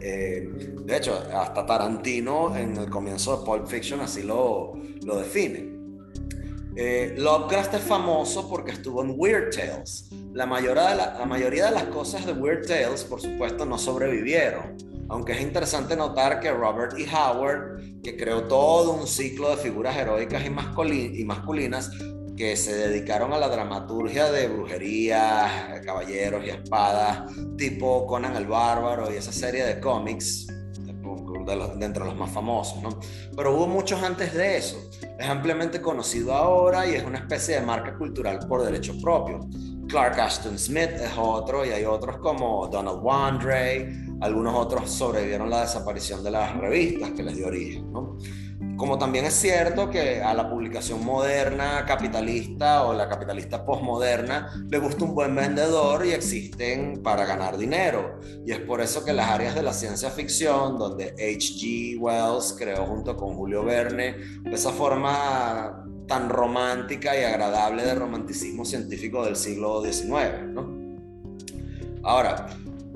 Eh, 0.00 0.48
de 0.84 0.96
hecho, 0.96 1.22
hasta 1.34 1.64
Tarantino 1.66 2.56
en 2.56 2.76
el 2.76 2.90
comienzo 2.90 3.38
de 3.38 3.44
Pulp 3.44 3.66
Fiction 3.66 4.00
así 4.00 4.22
lo, 4.22 4.72
lo 5.04 5.18
define. 5.18 5.72
Eh, 6.74 7.14
Lovecraft 7.18 7.74
es 7.74 7.82
famoso 7.82 8.48
porque 8.48 8.72
estuvo 8.72 9.02
en 9.02 9.14
Weird 9.16 9.54
Tales. 9.54 10.08
La 10.32 10.46
mayoría, 10.46 10.88
de 10.88 10.96
la, 10.96 11.26
mayoría 11.26 11.66
de 11.66 11.72
las 11.72 11.84
cosas 11.84 12.24
de 12.24 12.32
Weird 12.32 12.66
Tales, 12.66 13.04
por 13.04 13.20
supuesto, 13.20 13.66
no 13.66 13.76
sobrevivieron. 13.76 14.76
Aunque 15.08 15.32
es 15.32 15.42
interesante 15.42 15.94
notar 15.94 16.40
que 16.40 16.50
Robert 16.50 16.94
E. 16.98 17.06
Howard, 17.14 18.00
que 18.02 18.16
creó 18.16 18.44
todo 18.44 18.92
un 18.92 19.06
ciclo 19.06 19.50
de 19.50 19.56
figuras 19.58 19.94
heroicas 19.96 20.42
y, 20.42 21.20
y 21.20 21.24
masculinas, 21.24 21.90
que 22.36 22.56
se 22.56 22.74
dedicaron 22.74 23.32
a 23.32 23.38
la 23.38 23.48
dramaturgia 23.48 24.30
de 24.30 24.48
brujería, 24.48 25.80
caballeros 25.84 26.44
y 26.44 26.50
espadas, 26.50 27.30
tipo 27.56 28.06
Conan 28.06 28.36
el 28.36 28.46
Bárbaro 28.46 29.12
y 29.12 29.16
esa 29.16 29.32
serie 29.32 29.64
de 29.64 29.80
cómics, 29.80 30.46
de, 30.46 31.88
de 31.88 31.98
los 32.00 32.16
más 32.16 32.30
famosos, 32.30 32.82
¿no? 32.82 32.98
Pero 33.36 33.54
hubo 33.54 33.66
muchos 33.66 34.02
antes 34.02 34.32
de 34.34 34.56
eso. 34.56 34.90
Es 35.18 35.28
ampliamente 35.28 35.80
conocido 35.80 36.32
ahora 36.32 36.86
y 36.86 36.94
es 36.94 37.04
una 37.04 37.18
especie 37.18 37.56
de 37.56 37.66
marca 37.66 37.96
cultural 37.96 38.40
por 38.48 38.62
derecho 38.64 38.94
propio. 39.00 39.40
Clark 39.88 40.18
Ashton 40.18 40.58
Smith 40.58 40.92
es 40.94 41.12
otro 41.18 41.66
y 41.66 41.70
hay 41.70 41.84
otros 41.84 42.16
como 42.18 42.66
Donald 42.68 43.00
Wandrey, 43.02 44.06
algunos 44.20 44.54
otros 44.54 44.90
sobrevivieron 44.90 45.50
la 45.50 45.62
desaparición 45.62 46.24
de 46.24 46.30
las 46.30 46.56
revistas 46.56 47.10
que 47.10 47.22
les 47.22 47.36
dio 47.36 47.48
origen, 47.48 47.92
¿no? 47.92 48.16
Como 48.76 48.98
también 48.98 49.26
es 49.26 49.34
cierto 49.34 49.90
que 49.90 50.22
a 50.22 50.34
la 50.34 50.48
publicación 50.48 51.04
moderna 51.04 51.84
capitalista 51.86 52.84
o 52.84 52.94
la 52.94 53.08
capitalista 53.08 53.64
postmoderna 53.64 54.50
le 54.68 54.78
gusta 54.78 55.04
un 55.04 55.14
buen 55.14 55.34
vendedor 55.34 56.04
y 56.06 56.10
existen 56.12 57.02
para 57.02 57.24
ganar 57.24 57.56
dinero. 57.56 58.20
Y 58.44 58.52
es 58.52 58.60
por 58.60 58.80
eso 58.80 59.04
que 59.04 59.12
las 59.12 59.30
áreas 59.30 59.54
de 59.54 59.62
la 59.62 59.72
ciencia 59.72 60.10
ficción, 60.10 60.78
donde 60.78 61.10
H.G. 61.10 61.98
Wells 61.98 62.56
creó 62.58 62.86
junto 62.86 63.16
con 63.16 63.34
Julio 63.34 63.64
Verne 63.64 64.16
esa 64.50 64.70
forma 64.70 65.84
tan 66.06 66.28
romántica 66.28 67.18
y 67.18 67.24
agradable 67.24 67.84
de 67.84 67.94
romanticismo 67.94 68.64
científico 68.64 69.24
del 69.24 69.36
siglo 69.36 69.82
XIX. 69.82 70.42
¿no? 70.48 70.82
Ahora, 72.02 72.48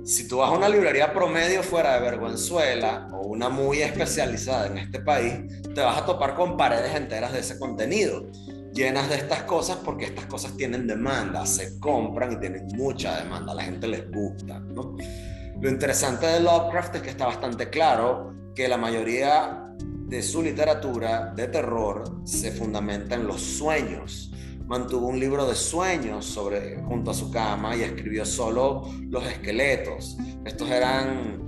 si 0.07 0.29
tú 0.29 0.37
vas 0.37 0.51
a 0.51 0.57
una 0.57 0.69
librería 0.69 1.13
promedio 1.13 1.65
fuera 1.65 1.95
de 1.95 2.01
Vergüenzuela 2.01 3.09
o 3.13 3.27
una 3.27 3.49
muy 3.49 3.83
especializada 3.83 4.69
en 4.69 4.79
este 4.79 5.01
país, 5.01 5.35
te 5.75 5.81
vas 5.81 5.99
a 5.99 6.07
topar 6.07 6.37
con 6.37 6.57
paredes 6.57 6.95
enteras 6.95 7.33
de 7.33 7.41
ese 7.41 7.59
contenido, 7.59 8.31
llenas 8.73 9.09
de 9.09 9.17
estas 9.17 9.43
cosas 9.43 9.79
porque 9.85 10.05
estas 10.05 10.27
cosas 10.27 10.57
tienen 10.57 10.87
demanda, 10.87 11.45
se 11.45 11.81
compran 11.81 12.35
y 12.35 12.37
tienen 12.37 12.69
mucha 12.77 13.21
demanda, 13.21 13.51
a 13.51 13.57
la 13.57 13.65
gente 13.65 13.89
les 13.89 14.09
gusta. 14.09 14.61
Lo 14.61 15.69
interesante 15.69 16.27
de 16.27 16.39
Lovecraft 16.39 16.95
es 16.95 17.03
que 17.03 17.11
está 17.11 17.27
bastante 17.27 17.69
claro 17.69 18.33
que 18.55 18.69
la 18.69 18.77
mayoría 18.77 19.75
de 19.81 20.23
su 20.23 20.41
literatura 20.41 21.33
de 21.35 21.49
terror 21.49 22.05
se 22.25 22.53
fundamenta 22.53 23.17
en 23.17 23.27
los 23.27 23.43
sueños 23.43 24.31
mantuvo 24.67 25.09
un 25.09 25.19
libro 25.19 25.47
de 25.47 25.55
sueños 25.55 26.25
sobre, 26.25 26.83
junto 26.83 27.11
a 27.11 27.15
su 27.15 27.31
cama 27.31 27.77
y 27.77 27.83
escribió 27.83 28.25
solo 28.25 28.89
los 29.09 29.25
esqueletos. 29.25 30.17
Estos 30.45 30.71
eran 30.71 31.47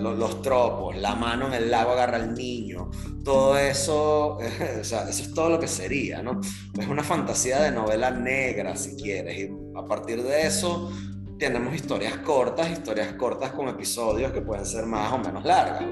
los, 0.00 0.42
tropos, 0.42 0.96
la 0.96 1.14
mano 1.14 1.46
en 1.48 1.54
el 1.54 1.70
lago 1.70 1.92
agarra 1.92 2.16
al 2.16 2.34
niño, 2.34 2.90
todo 3.24 3.56
eso, 3.58 4.38
eso 4.80 5.08
es 5.08 5.34
todo 5.34 5.50
lo 5.50 5.60
que 5.60 5.68
sería, 5.68 6.22
¿no? 6.22 6.40
Es 6.78 6.88
una 6.88 7.02
fantasía 7.02 7.60
de 7.60 7.70
novela 7.70 8.10
negra, 8.10 8.76
si 8.76 8.96
quieres, 8.96 9.38
y 9.38 9.50
a 9.76 9.86
partir 9.86 10.22
de 10.22 10.46
eso 10.46 10.90
tenemos 11.38 11.74
historias 11.74 12.16
cortas, 12.18 12.70
historias 12.70 13.12
cortas 13.14 13.52
con 13.52 13.68
episodios 13.68 14.32
que 14.32 14.40
pueden 14.40 14.64
ser 14.64 14.86
más 14.86 15.12
o 15.12 15.18
menos 15.18 15.44
largas. 15.44 15.84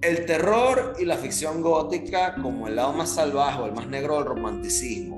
El 0.00 0.26
terror 0.26 0.94
y 0.98 1.06
la 1.06 1.16
ficción 1.16 1.62
gótica, 1.62 2.36
como 2.40 2.68
el 2.68 2.76
lado 2.76 2.92
más 2.92 3.10
salvaje 3.10 3.62
o 3.62 3.66
el 3.66 3.72
más 3.72 3.88
negro 3.88 4.16
del 4.16 4.26
romanticismo, 4.26 5.13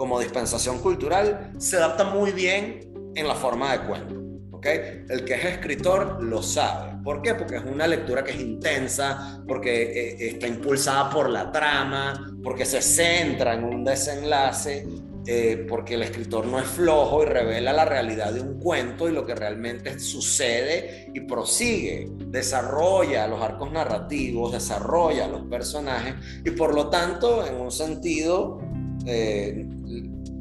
como 0.00 0.18
dispensación 0.18 0.78
cultural 0.78 1.52
se 1.58 1.76
adapta 1.76 2.04
muy 2.04 2.32
bien 2.32 2.90
en 3.14 3.28
la 3.28 3.34
forma 3.34 3.72
de 3.72 3.86
cuento. 3.86 4.14
¿ok? 4.50 4.66
El 5.10 5.26
que 5.26 5.34
es 5.34 5.44
escritor 5.44 6.22
lo 6.22 6.42
sabe. 6.42 7.02
¿Por 7.04 7.20
qué? 7.20 7.34
Porque 7.34 7.56
es 7.56 7.64
una 7.66 7.86
lectura 7.86 8.24
que 8.24 8.30
es 8.30 8.40
intensa, 8.40 9.42
porque 9.46 9.82
eh, 9.82 10.28
está 10.28 10.46
impulsada 10.46 11.10
por 11.10 11.28
la 11.28 11.52
trama, 11.52 12.34
porque 12.42 12.64
se 12.64 12.80
centra 12.80 13.52
en 13.52 13.62
un 13.62 13.84
desenlace 13.84 14.86
eh, 15.26 15.66
porque 15.68 15.96
el 15.96 16.02
escritor 16.02 16.46
no 16.46 16.58
es 16.58 16.66
flojo 16.66 17.22
y 17.22 17.26
revela 17.26 17.74
la 17.74 17.84
realidad 17.84 18.32
de 18.32 18.40
un 18.40 18.58
cuento 18.58 19.06
y 19.06 19.12
lo 19.12 19.26
que 19.26 19.34
realmente 19.34 20.00
sucede 20.00 21.10
y 21.12 21.20
prosigue, 21.20 22.08
desarrolla 22.28 23.26
los 23.26 23.42
arcos 23.42 23.70
narrativos, 23.70 24.52
desarrolla 24.52 25.28
los 25.28 25.42
personajes 25.42 26.14
y 26.42 26.52
por 26.52 26.74
lo 26.74 26.88
tanto, 26.88 27.46
en 27.46 27.56
un 27.56 27.70
sentido 27.70 28.60
eh, 29.06 29.66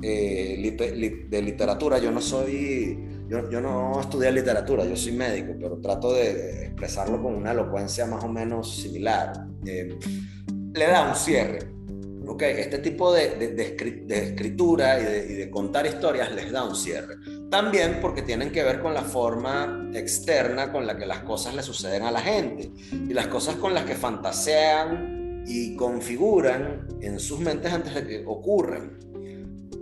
eh, 0.02 1.26
de 1.30 1.42
literatura, 1.42 2.00
yo 2.00 2.12
no 2.12 2.22
soy, 2.22 2.98
yo, 3.28 3.50
yo, 3.50 3.62
no 3.62 4.00
estudié 4.00 4.32
literatura, 4.32 4.86
yo 4.86 4.96
soy 4.96 5.14
médico, 5.14 5.54
pero 5.60 5.80
trato 5.80 6.14
de 6.14 6.66
expresarlo 6.66 7.22
con 7.22 7.36
una 7.36 7.52
elocuencia 7.52 8.06
más 8.06 8.24
o 8.24 8.28
menos 8.28 8.76
similar. 8.76 9.34
le 9.64 10.86
da 10.86 11.10
un 11.10 11.16
cierre 11.16 11.80
ok, 12.30 12.44
este 12.44 12.78
tipo 12.78 13.12
de, 13.12 14.06
escritura 14.10 15.00
y, 15.00 15.34
de, 15.34 15.50
contar 15.50 15.86
historias 15.88 16.32
les 16.34 16.52
da 16.52 16.64
un 16.64 16.76
cierre. 16.76 17.16
También 17.50 17.98
porque 18.02 18.22
tienen 18.22 18.52
que 18.52 18.64
ver 18.64 18.82
con 18.82 18.94
la 18.94 19.02
forma 19.02 19.90
externa 19.94 20.72
con 20.72 20.86
la 20.86 20.96
que 20.96 21.06
las 21.06 21.20
cosas 21.20 21.56
le 21.56 21.64
suceden 21.64 22.04
a 22.04 22.12
la 22.12 22.22
gente 22.22 22.72
y 22.92 23.14
las 23.14 23.28
cosas 23.28 23.56
con 23.56 23.74
las 23.74 23.86
que 23.86 23.96
fantasean 23.96 25.44
y 25.48 25.76
configuran 25.76 26.88
en 27.02 27.20
sus 27.20 27.40
mentes 27.40 27.74
antes 27.74 27.96
de 27.96 28.06
que 28.06 28.24
ocurran. 28.26 29.09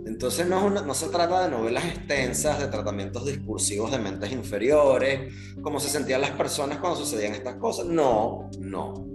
Entonces 0.08 0.46
no, 0.46 0.94
se 0.94 1.08
trata 1.08 1.44
de 1.44 1.50
novelas 1.50 1.84
extensas, 1.84 2.58
de 2.58 2.68
tratamientos 2.68 3.26
discursivos 3.26 3.90
de 3.90 3.98
mentes 3.98 4.32
inferiores, 4.32 5.34
como 5.60 5.78
se 5.78 5.90
sentían 5.90 6.22
las 6.22 6.30
personas 6.30 6.78
cuando 6.78 6.98
sucedían 6.98 7.34
estas 7.34 7.56
cosas. 7.56 7.84
No, 7.84 8.48
no. 8.58 9.06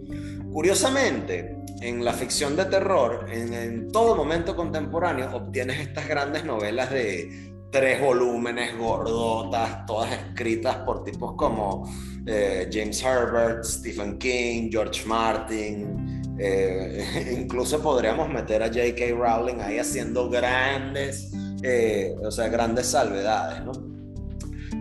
Curiosamente, 0.51 1.57
en 1.81 2.05
la 2.05 2.13
ficción 2.13 2.55
de 2.55 2.65
terror, 2.65 3.25
en, 3.27 3.91
todo 3.91 4.15
momento 4.15 4.55
contemporáneo, 4.55 5.35
obtienes 5.35 5.79
estas 5.79 6.07
grandes 6.07 6.45
novelas 6.45 6.91
de 6.91 7.55
tres 7.71 7.99
volúmenes 7.99 8.77
gordotas, 8.77 9.87
todas 9.87 10.11
escritas 10.11 10.77
por 10.77 11.03
tipos 11.03 11.33
como 11.35 11.89
eh, 12.27 12.69
James 12.71 13.01
Herbert, 13.03 13.63
Stephen 13.63 14.19
King, 14.19 14.69
George 14.71 15.07
Martin. 15.07 16.22
Eh, 16.39 17.37
incluso 17.39 17.81
podríamos 17.81 18.29
meter 18.29 18.63
a 18.63 18.67
J.K. 18.67 19.15
Rowling 19.15 19.59
ahí 19.61 19.77
haciendo 19.77 20.29
grandes, 20.29 21.31
eh, 21.61 22.15
o 22.21 22.31
sea, 22.31 22.47
grandes 22.47 22.87
salvedades, 22.87 23.63
¿no? 23.63 23.71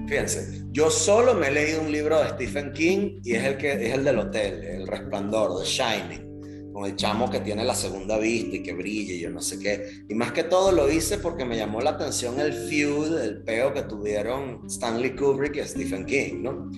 Fíjense, 0.08 0.62
yo 0.72 0.90
solo 0.90 1.34
me 1.34 1.48
he 1.48 1.52
leído 1.52 1.82
un 1.82 1.92
libro 1.92 2.18
de 2.20 2.30
Stephen 2.30 2.72
King 2.72 3.20
y 3.24 3.34
es 3.34 3.44
el, 3.44 3.56
que, 3.56 3.72
es 3.72 3.94
el 3.94 4.04
del 4.04 4.18
hotel, 4.18 4.62
El 4.64 4.86
Resplandor, 4.86 5.62
The 5.62 5.68
Shining, 5.68 6.72
con 6.72 6.86
el 6.86 6.96
chamo 6.96 7.30
que 7.30 7.40
tiene 7.40 7.64
la 7.64 7.74
segunda 7.74 8.18
vista 8.18 8.56
y 8.56 8.62
que 8.62 8.72
brilla 8.72 9.14
y 9.14 9.20
yo 9.20 9.30
no 9.30 9.40
sé 9.40 9.58
qué. 9.58 10.04
Y 10.08 10.14
más 10.14 10.32
que 10.32 10.44
todo 10.44 10.72
lo 10.72 10.90
hice 10.90 11.18
porque 11.18 11.44
me 11.44 11.56
llamó 11.56 11.80
la 11.80 11.90
atención 11.90 12.40
el 12.40 12.52
feud, 12.52 13.18
el 13.18 13.42
peo 13.42 13.72
que 13.72 13.82
tuvieron 13.82 14.62
Stanley 14.66 15.14
Kubrick 15.14 15.56
y 15.56 15.66
Stephen 15.66 16.04
King, 16.04 16.42
¿no? 16.42 16.70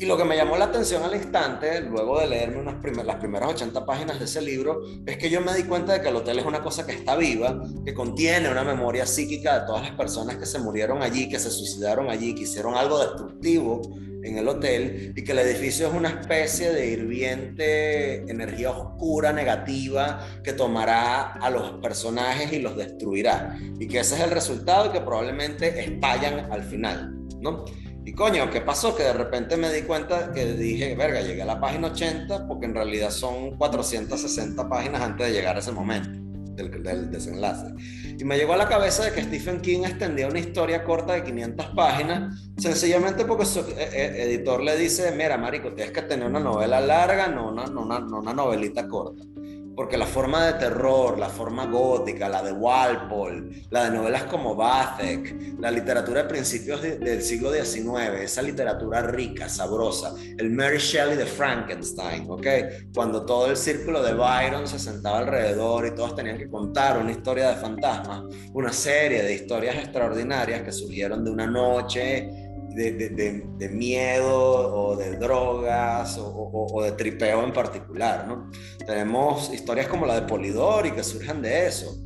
Y 0.00 0.06
lo 0.06 0.16
que 0.16 0.24
me 0.24 0.36
llamó 0.36 0.56
la 0.56 0.66
atención 0.66 1.02
al 1.02 1.16
instante, 1.16 1.80
luego 1.80 2.20
de 2.20 2.28
leerme 2.28 2.60
unas 2.60 2.76
las 3.04 3.16
primeras 3.16 3.50
80 3.50 3.84
páginas 3.84 4.20
de 4.20 4.26
ese 4.26 4.40
libro, 4.40 4.80
es 5.04 5.18
que 5.18 5.28
yo 5.28 5.40
me 5.40 5.52
di 5.54 5.64
cuenta 5.64 5.94
de 5.94 6.00
que 6.00 6.08
el 6.08 6.14
hotel 6.14 6.38
es 6.38 6.44
una 6.44 6.62
cosa 6.62 6.86
que 6.86 6.92
está 6.92 7.16
viva, 7.16 7.60
que 7.84 7.92
contiene 7.94 8.48
una 8.48 8.62
memoria 8.62 9.06
psíquica 9.06 9.58
de 9.58 9.66
todas 9.66 9.82
las 9.82 9.92
personas 9.92 10.36
que 10.36 10.46
se 10.46 10.60
murieron 10.60 11.02
allí, 11.02 11.28
que 11.28 11.40
se 11.40 11.50
suicidaron 11.50 12.10
allí, 12.10 12.32
que 12.36 12.42
hicieron 12.42 12.76
algo 12.76 13.00
destructivo 13.00 13.82
en 14.22 14.38
el 14.38 14.46
hotel 14.48 15.12
y 15.16 15.24
que 15.24 15.32
el 15.32 15.40
edificio 15.40 15.88
es 15.88 15.94
una 15.94 16.10
especie 16.10 16.70
de 16.72 16.90
hirviente 16.90 18.30
energía 18.30 18.70
oscura, 18.70 19.32
negativa, 19.32 20.24
que 20.44 20.52
tomará 20.52 21.32
a 21.32 21.50
los 21.50 21.72
personajes 21.80 22.52
y 22.52 22.60
los 22.60 22.76
destruirá. 22.76 23.58
Y 23.80 23.88
que 23.88 23.98
ese 23.98 24.14
es 24.14 24.20
el 24.20 24.30
resultado 24.30 24.86
y 24.86 24.90
que 24.90 25.00
probablemente 25.00 25.80
estallan 25.80 26.52
al 26.52 26.62
final, 26.62 27.16
¿no? 27.40 27.64
Y 28.08 28.12
coño, 28.14 28.50
¿qué 28.50 28.62
pasó? 28.62 28.96
Que 28.96 29.02
de 29.02 29.12
repente 29.12 29.58
me 29.58 29.70
di 29.70 29.82
cuenta 29.82 30.32
que 30.32 30.54
dije, 30.54 30.94
verga, 30.94 31.20
llegué 31.20 31.42
a 31.42 31.44
la 31.44 31.60
página 31.60 31.88
80 31.88 32.48
porque 32.48 32.64
en 32.64 32.74
realidad 32.74 33.10
son 33.10 33.58
460 33.58 34.66
páginas 34.66 35.02
antes 35.02 35.26
de 35.26 35.32
llegar 35.34 35.56
a 35.56 35.58
ese 35.58 35.72
momento 35.72 36.08
del, 36.54 36.82
del 36.82 37.10
desenlace. 37.10 37.66
Y 38.18 38.24
me 38.24 38.38
llegó 38.38 38.54
a 38.54 38.56
la 38.56 38.66
cabeza 38.66 39.04
de 39.04 39.12
que 39.12 39.22
Stephen 39.24 39.60
King 39.60 39.80
extendía 39.80 40.26
una 40.26 40.38
historia 40.38 40.84
corta 40.84 41.12
de 41.12 41.22
500 41.22 41.66
páginas, 41.76 42.50
sencillamente 42.56 43.26
porque 43.26 43.44
su 43.44 43.60
eh, 43.60 43.74
eh, 43.76 44.22
editor 44.22 44.62
le 44.62 44.74
dice, 44.78 45.12
mira, 45.12 45.36
Marico, 45.36 45.74
tienes 45.74 45.92
que 45.92 46.00
tener 46.00 46.28
una 46.28 46.40
novela 46.40 46.80
larga, 46.80 47.28
no 47.28 47.50
una, 47.52 47.66
no 47.66 47.82
una, 47.82 48.00
no 48.00 48.20
una 48.20 48.32
novelita 48.32 48.88
corta 48.88 49.22
porque 49.78 49.96
la 49.96 50.06
forma 50.06 50.44
de 50.44 50.54
terror, 50.54 51.20
la 51.20 51.28
forma 51.28 51.66
gótica, 51.66 52.28
la 52.28 52.42
de 52.42 52.50
Walpole, 52.50 53.68
la 53.70 53.84
de 53.84 53.96
novelas 53.96 54.24
como 54.24 54.56
Bathek, 54.56 55.56
la 55.60 55.70
literatura 55.70 56.24
de 56.24 56.28
principios 56.28 56.82
del 56.82 57.22
siglo 57.22 57.52
XIX, 57.52 58.20
esa 58.20 58.42
literatura 58.42 59.02
rica, 59.02 59.48
sabrosa, 59.48 60.16
el 60.36 60.50
Mary 60.50 60.78
Shelley 60.78 61.16
de 61.16 61.26
Frankenstein, 61.26 62.28
¿ok? 62.28 62.46
Cuando 62.92 63.24
todo 63.24 63.52
el 63.52 63.56
círculo 63.56 64.02
de 64.02 64.14
Byron 64.14 64.66
se 64.66 64.80
sentaba 64.80 65.18
alrededor 65.18 65.86
y 65.86 65.94
todos 65.94 66.16
tenían 66.16 66.38
que 66.38 66.50
contar 66.50 66.98
una 66.98 67.12
historia 67.12 67.50
de 67.50 67.54
fantasmas, 67.54 68.24
una 68.54 68.72
serie 68.72 69.22
de 69.22 69.32
historias 69.32 69.76
extraordinarias 69.76 70.62
que 70.62 70.72
surgieron 70.72 71.24
de 71.24 71.30
una 71.30 71.46
noche 71.46 72.47
de, 72.78 73.68
miedo 73.72 74.30
o 74.30 74.96
de 74.96 75.16
drogas 75.16 76.18
o, 76.20 76.82
de 76.82 76.92
tripeo 76.92 77.42
en 77.44 77.52
particular, 77.52 78.26
¿no? 78.26 78.50
Tenemos 78.86 79.52
historias 79.52 79.88
como 79.88 80.06
la 80.06 80.20
de 80.20 80.26
Polidori 80.26 80.92
que 80.92 81.02
surgen 81.02 81.42
de 81.42 81.66
eso. 81.66 81.96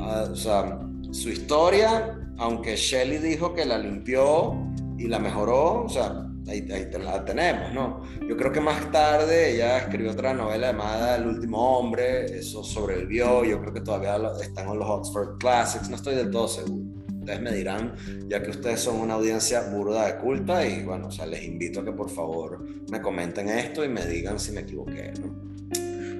Ah, 0.00 0.26
o 0.30 0.36
sea, 0.36 0.80
su 1.12 1.30
historia, 1.30 2.18
aunque 2.38 2.76
Shelley 2.76 3.18
dijo 3.18 3.54
que 3.54 3.64
la 3.64 3.78
limpió 3.78 4.54
y 4.98 5.06
la 5.06 5.18
mejoró, 5.18 5.84
o 5.84 5.88
sea, 5.88 6.26
ahí, 6.48 6.66
ahí 6.72 6.90
la 7.00 7.24
tenemos, 7.24 7.72
¿no? 7.72 8.02
Yo 8.28 8.36
creo 8.36 8.50
que 8.50 8.60
más 8.60 8.90
tarde 8.90 9.54
ella 9.54 9.78
escribió 9.78 10.10
otra 10.10 10.34
novela 10.34 10.72
llamada 10.72 11.16
El 11.16 11.28
último 11.28 11.78
hombre, 11.78 12.24
eso 12.38 12.64
sobrevivió, 12.64 13.44
yo 13.44 13.60
creo 13.60 13.72
que 13.72 13.80
todavía 13.80 14.16
están 14.42 14.68
en 14.68 14.78
los 14.78 14.88
Oxford 14.88 15.38
Classics, 15.38 15.88
no 15.88 15.96
estoy 15.96 16.16
del 16.16 16.30
todo 16.30 16.48
seguro. 16.48 16.95
Ustedes 17.26 17.42
me 17.42 17.50
dirán, 17.50 17.92
ya 18.28 18.40
que 18.40 18.50
ustedes 18.50 18.78
son 18.78 19.00
una 19.00 19.14
audiencia 19.14 19.62
burda 19.62 20.06
de 20.06 20.16
culpa 20.16 20.64
y 20.64 20.84
bueno, 20.84 21.08
o 21.08 21.10
sea, 21.10 21.26
les 21.26 21.42
invito 21.42 21.80
a 21.80 21.84
que 21.84 21.90
por 21.90 22.08
favor 22.08 22.64
me 22.88 23.02
comenten 23.02 23.48
esto 23.48 23.84
y 23.84 23.88
me 23.88 24.06
digan 24.06 24.38
si 24.38 24.52
me 24.52 24.60
equivoqué, 24.60 25.12
¿no? 25.20 25.34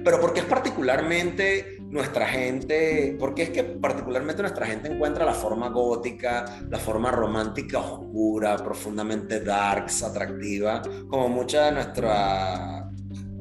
Pero 0.03 0.19
¿por 0.19 0.33
qué 0.33 0.41
es 0.41 0.45
particularmente 0.45 1.77
nuestra 1.89 2.27
gente, 2.27 3.15
por 3.17 3.33
qué 3.33 3.43
es 3.43 3.49
que 3.51 3.63
particularmente 3.63 4.41
nuestra 4.41 4.65
gente 4.65 4.91
encuentra 4.91 5.23
la 5.23 5.33
forma 5.33 5.69
gótica, 5.69 6.43
la 6.69 6.77
forma 6.77 7.09
romántica 7.09 7.79
oscura, 7.79 8.57
profundamente 8.57 9.39
darks, 9.39 10.03
atractiva, 10.03 10.81
como 11.07 11.29
mucha 11.29 11.67
de 11.67 11.71
nuestra 11.71 12.91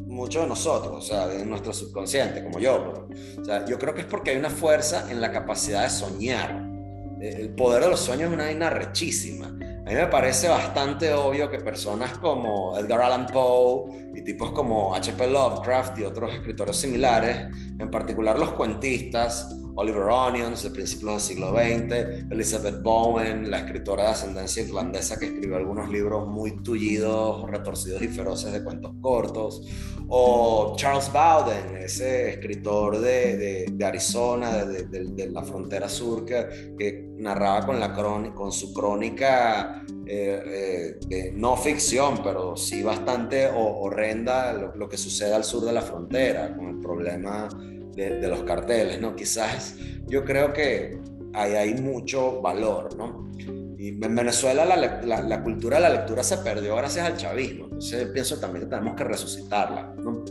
muchos 0.07 0.43
de 0.43 0.49
nosotros, 0.49 0.95
o 0.97 1.01
sea, 1.01 1.27
de 1.27 1.45
nuestro 1.45 1.73
subconsciente, 1.73 2.45
como 2.45 2.61
yo. 2.61 3.09
o 3.41 3.45
sea, 3.45 3.65
yo 3.67 3.77
creo 3.77 3.93
que 3.93 4.03
es 4.03 4.07
porque 4.07 4.31
hay 4.31 4.37
una 4.37 4.51
fuerza 4.51 5.11
en 5.11 5.21
la 5.21 5.33
capacidad 5.33 5.83
de 5.83 5.91
soñar 5.91 6.66
el 7.21 7.51
poder 7.51 7.85
de 7.85 7.91
los 7.91 8.01
sueños 8.01 8.29
es 8.29 8.35
una 8.35 8.45
vaina 8.45 8.71
rechísima. 8.71 9.47
A 9.47 9.91
mí 9.91 9.95
me 9.95 10.07
parece 10.09 10.49
bastante 10.49 11.13
obvio 11.13 11.51
que 11.51 11.59
personas 11.59 12.19
como 12.19 12.77
Edgar 12.77 13.03
Allan 13.03 13.27
Poe 13.27 14.11
y 14.15 14.23
tipos 14.23 14.51
como 14.51 14.95
H.P. 14.95 15.27
Lovecraft 15.29 15.99
y 15.99 16.05
otros 16.05 16.35
escritores 16.35 16.77
similares, 16.77 17.49
en 17.79 17.91
particular 17.91 18.39
los 18.39 18.53
cuentistas, 18.53 19.49
Oliver 19.77 20.05
Onions, 20.05 20.63
de 20.63 20.71
principios 20.71 21.13
del 21.13 21.21
siglo 21.21 21.51
XX, 21.53 22.31
Elizabeth 22.31 22.83
Bowen, 22.83 23.51
la 23.51 23.59
escritora 23.59 24.05
de 24.05 24.09
ascendencia 24.11 24.63
irlandesa 24.63 25.19
que 25.19 25.27
escribió 25.27 25.57
algunos 25.57 25.91
libros 25.91 26.27
muy 26.27 26.63
tullidos, 26.63 27.49
retorcidos 27.51 28.01
y 28.01 28.09
feroces 28.09 28.53
de 28.53 28.65
cuentos 28.65 28.93
cortos, 29.03 29.63
o 30.09 30.75
Charles 30.77 31.13
Bowden, 31.13 31.77
ese 31.77 32.31
escritor 32.31 33.01
de, 33.01 33.67
de, 33.71 33.85
Arizona, 33.85 34.65
de, 34.65 34.85
de, 34.85 35.31
la 35.31 35.43
frontera 35.43 35.89
sur, 35.89 36.25
que, 36.25 37.07
narraba 37.19 37.67
con, 37.67 37.81
la 37.81 37.93
con 38.35 38.53
su 38.53 38.73
crónica 38.73 39.83
eh, 40.07 40.43
eh, 40.47 40.99
de 41.07 41.33
no 41.33 41.57
ficción, 41.57 42.23
pero 42.23 42.57
sí 42.57 42.83
bastante 42.83 43.49
horrenda 43.49 44.53
lo 44.53 44.89
que 44.89 44.97
sucede 44.97 45.35
al 45.35 45.45
sur 45.45 45.65
de 45.65 45.73
la 45.73 45.83
frontera, 45.83 46.55
con 46.57 46.69
el 46.69 46.79
problema 46.79 47.49
de, 47.97 48.29
los 48.29 48.43
carteles, 48.45 49.01
¿no? 49.01 49.17
Quizás 49.17 49.77
yo 50.07 50.25
creo 50.25 50.53
que 50.53 50.99
ahí 51.33 51.55
hay 51.55 51.75
mucho 51.75 52.41
valor, 52.41 52.95
¿no? 52.97 53.27
Y 53.79 53.89
en 53.89 54.15
Venezuela 54.15 54.65
la, 54.65 55.23
la, 55.23 55.43
cultura 55.43 55.77
de 55.77 55.83
la 55.83 55.91
lectura 55.91 56.23
se 56.23 56.39
perdió 56.39 56.77
gracias 56.77 57.07
al 57.07 57.17
chavismo, 57.17 57.65
entonces 57.65 58.09
pienso 58.09 58.39
también 58.39 58.65
que 58.65 58.71
tenemos 58.71 58.95
que 58.97 59.05
resucitarla, 59.05 59.95
¿no? 59.99 60.25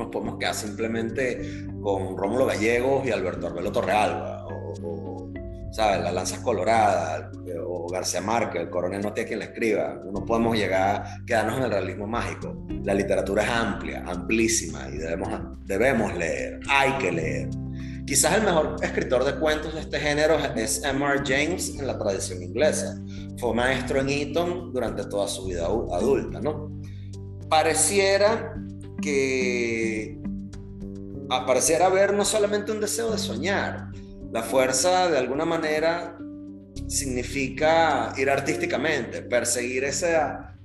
nos 0.00 0.08
podemos 0.08 0.38
quedar 0.38 0.54
simplemente 0.54 1.66
con 1.82 2.16
Rómulo 2.16 2.46
Gallegos 2.46 3.06
y 3.06 3.10
Alberto 3.10 3.46
Arbelo 3.46 3.70
Torrealba, 3.70 4.46
o, 4.46 5.09
¿sabes? 5.72 6.02
La 6.02 6.12
lanza 6.12 6.42
colorada, 6.42 7.30
o 7.66 7.88
García 7.88 8.20
Márquez, 8.20 8.62
el 8.62 8.70
coronel 8.70 9.00
no 9.00 9.12
tiene 9.12 9.28
quien 9.28 9.38
le 9.40 9.44
escriba. 9.46 10.00
No 10.12 10.24
podemos 10.24 10.56
llegar, 10.56 11.04
a 11.04 11.24
quedarnos 11.26 11.58
en 11.58 11.64
el 11.64 11.70
realismo 11.70 12.06
mágico. 12.06 12.66
La 12.84 12.94
literatura 12.94 13.42
es 13.42 13.50
amplia, 13.50 14.04
amplísima, 14.06 14.88
y 14.88 14.98
debemos, 14.98 15.28
debemos 15.64 16.14
leer, 16.16 16.60
hay 16.68 16.92
que 16.98 17.12
leer. 17.12 17.48
Quizás 18.06 18.38
el 18.38 18.42
mejor 18.42 18.76
escritor 18.82 19.24
de 19.24 19.36
cuentos 19.38 19.74
de 19.74 19.80
este 19.80 20.00
género 20.00 20.36
es 20.56 20.82
M.R. 20.82 21.22
James 21.24 21.78
en 21.78 21.86
la 21.86 21.96
tradición 21.96 22.42
inglesa. 22.42 23.00
Fue 23.38 23.54
maestro 23.54 24.00
en 24.00 24.08
Eton 24.08 24.72
durante 24.72 25.04
toda 25.04 25.28
su 25.28 25.46
vida 25.46 25.66
adulta, 25.66 26.40
¿no? 26.40 26.72
Pareciera 27.48 28.54
que 29.00 30.18
pareciera 31.46 31.86
haber 31.86 32.12
no 32.12 32.24
solamente 32.24 32.72
un 32.72 32.80
deseo 32.80 33.12
de 33.12 33.18
soñar, 33.18 33.92
la 34.32 34.42
fuerza 34.42 35.10
de 35.10 35.18
alguna 35.18 35.44
manera 35.44 36.16
significa 36.86 38.12
ir 38.16 38.30
artísticamente, 38.30 39.22
perseguir 39.22 39.84
ese, 39.84 40.16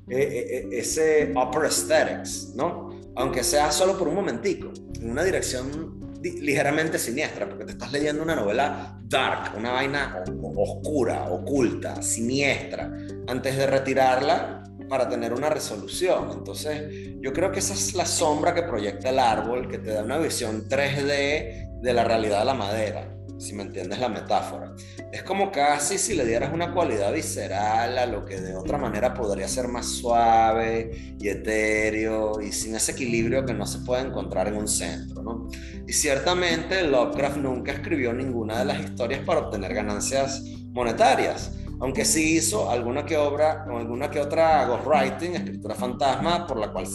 e, 0.08 0.67
e, 0.71 0.80
ese 0.80 1.34
upper 1.36 1.63
aesthetics, 1.63 2.54
¿no? 2.56 2.99
Aunque 3.15 3.43
sea 3.43 3.71
solo 3.71 3.97
por 3.97 4.08
un 4.08 4.15
momentico, 4.15 4.71
en 4.99 5.10
una 5.10 5.23
dirección 5.23 5.99
ligeramente 6.21 6.97
siniestra, 6.97 7.47
porque 7.47 7.65
te 7.65 7.71
estás 7.71 7.91
leyendo 7.91 8.23
una 8.23 8.36
novela 8.36 8.99
dark, 9.04 9.56
una 9.58 9.71
vaina 9.71 10.23
oscura, 10.56 11.30
oculta, 11.30 12.01
siniestra, 12.01 12.91
antes 13.28 13.58
de 13.58 13.67
retirarla 13.67 14.63
para 14.89 15.08
tener 15.08 15.34
una 15.34 15.49
resolución. 15.49 16.32
Entonces, 16.34 17.15
yo 17.19 17.32
creo 17.32 17.51
que 17.51 17.60
esa 17.60 17.73
es 17.73 17.93
la 17.93 18.06
sombra 18.06 18.54
que 18.54 18.63
proyecta 18.63 19.10
el 19.10 19.19
árbol, 19.19 19.67
que 19.67 19.78
te 19.78 19.91
da 19.91 20.04
una 20.04 20.17
visión 20.17 20.67
3D 20.67 21.82
de 21.82 21.93
la 21.93 22.04
realidad 22.04 22.39
de 22.39 22.45
la 22.45 22.54
madera 22.56 23.14
si 23.38 23.54
me 23.54 23.63
entiendes 23.63 24.00
la 24.00 24.10
metáfora. 24.10 24.74
Es 25.12 25.24
como 25.24 25.52
casi 25.52 25.98
si 25.98 26.15
le 26.15 26.26
dieras 26.26 26.54
una 26.54 26.74
cualidad 26.74 27.13
visceral 27.13 27.98
a 27.98 28.06
lo 28.06 28.26
que 28.26 28.39
de 28.39 28.56
otra 28.56 28.78
manera 28.78 29.13
podría 29.13 29.48
ser 29.48 29.67
más 29.67 29.88
suave 29.88 31.15
y 31.19 31.28
etéreo 31.28 32.41
y 32.41 32.52
sin 32.52 32.76
ese 32.76 32.93
equilibrio 32.93 33.45
que 33.45 33.54
no 33.54 33.65
se 33.65 33.80
puede 33.80 34.04
encontrar 34.04 34.48
en 34.48 34.56
un 34.56 34.67
centro, 34.67 35.21
¿no? 35.21 35.48
Y 35.88 35.93
ciertamente 35.93 36.84
Lovecraft 36.84 37.38
nunca 37.38 37.71
escribió 37.71 38.13
ninguna 38.13 38.60
de 38.60 38.65
las 38.65 38.80
historias 38.80 39.21
para 39.21 39.41
obtener 39.41 39.74
ganancias 39.74 40.43
monetarias, 40.71 41.52
aunque 41.80 42.06
sí 42.06 42.38
hizo 42.38 42.69
alguna 42.69 43.06
que 43.06 43.17
obra 43.17 43.65
o 43.69 43.78
alguna 43.78 44.10
que 44.10 44.19
otra 44.19 44.65
ghostwriting, 44.65 45.36
escritura 45.36 45.76
fantasma, 45.76 46.48
por 46.48 46.58
la 46.58 46.71
cual 46.71 46.86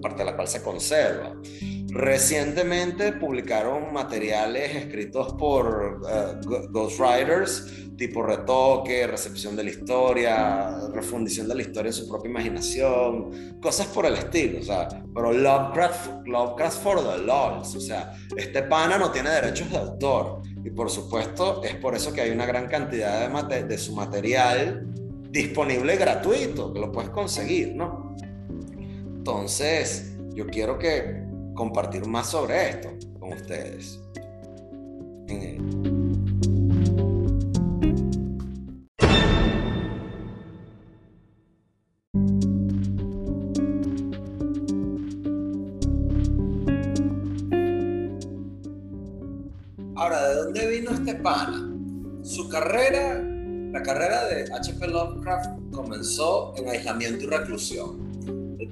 parte 0.00 0.18
de 0.18 0.24
la 0.24 0.36
cual 0.36 0.48
se 0.48 0.62
conserva. 0.62 1.34
Recientemente 1.94 3.12
publicaron 3.12 3.92
materiales 3.92 4.74
escritos 4.74 5.34
por 5.34 6.00
uh, 6.00 6.70
ghostwriters, 6.70 7.66
tipo 7.98 8.22
retoque, 8.22 9.06
recepción 9.06 9.54
de 9.56 9.64
la 9.64 9.70
historia, 9.70 10.88
refundición 10.94 11.48
de 11.48 11.54
la 11.54 11.60
historia 11.60 11.90
en 11.90 11.92
su 11.92 12.08
propia 12.08 12.30
imaginación, 12.30 13.58
cosas 13.60 13.88
por 13.88 14.06
el 14.06 14.14
estilo, 14.14 14.60
o 14.60 14.62
sea, 14.62 14.88
pero 15.14 15.34
Lovecraft, 15.34 16.26
Lovecraft 16.26 16.82
for 16.82 16.98
the 16.98 17.18
lols, 17.18 17.76
o 17.76 17.80
sea, 17.80 18.16
este 18.38 18.62
pana 18.62 18.96
no 18.96 19.10
tiene 19.10 19.28
derechos 19.28 19.70
de 19.70 19.76
autor 19.76 20.40
y 20.64 20.70
por 20.70 20.88
supuesto 20.88 21.62
es 21.62 21.74
por 21.74 21.94
eso 21.94 22.10
que 22.14 22.22
hay 22.22 22.30
una 22.30 22.46
gran 22.46 22.68
cantidad 22.68 23.28
de, 23.28 23.64
de 23.64 23.76
su 23.76 23.94
material 23.94 24.86
disponible 25.30 25.96
gratuito, 25.96 26.72
que 26.72 26.80
lo 26.80 26.90
puedes 26.90 27.10
conseguir, 27.10 27.74
¿no? 27.74 28.16
Entonces, 29.14 30.16
yo 30.34 30.46
quiero 30.46 30.78
que 30.78 31.21
compartir 31.62 32.04
más 32.08 32.28
sobre 32.28 32.70
esto 32.70 32.88
con 33.20 33.34
ustedes. 33.34 34.00
Ahora, 49.94 50.28
¿de 50.30 50.34
dónde 50.34 50.66
vino 50.66 50.90
este 50.90 51.14
pana? 51.14 51.72
Su 52.24 52.48
carrera, 52.48 53.22
la 53.22 53.82
carrera 53.84 54.24
de 54.24 54.52
H.P. 54.52 54.88
Lovecraft 54.88 55.60
comenzó 55.70 56.54
en 56.56 56.68
aislamiento 56.68 57.22
y 57.22 57.28
reclusión 57.28 58.01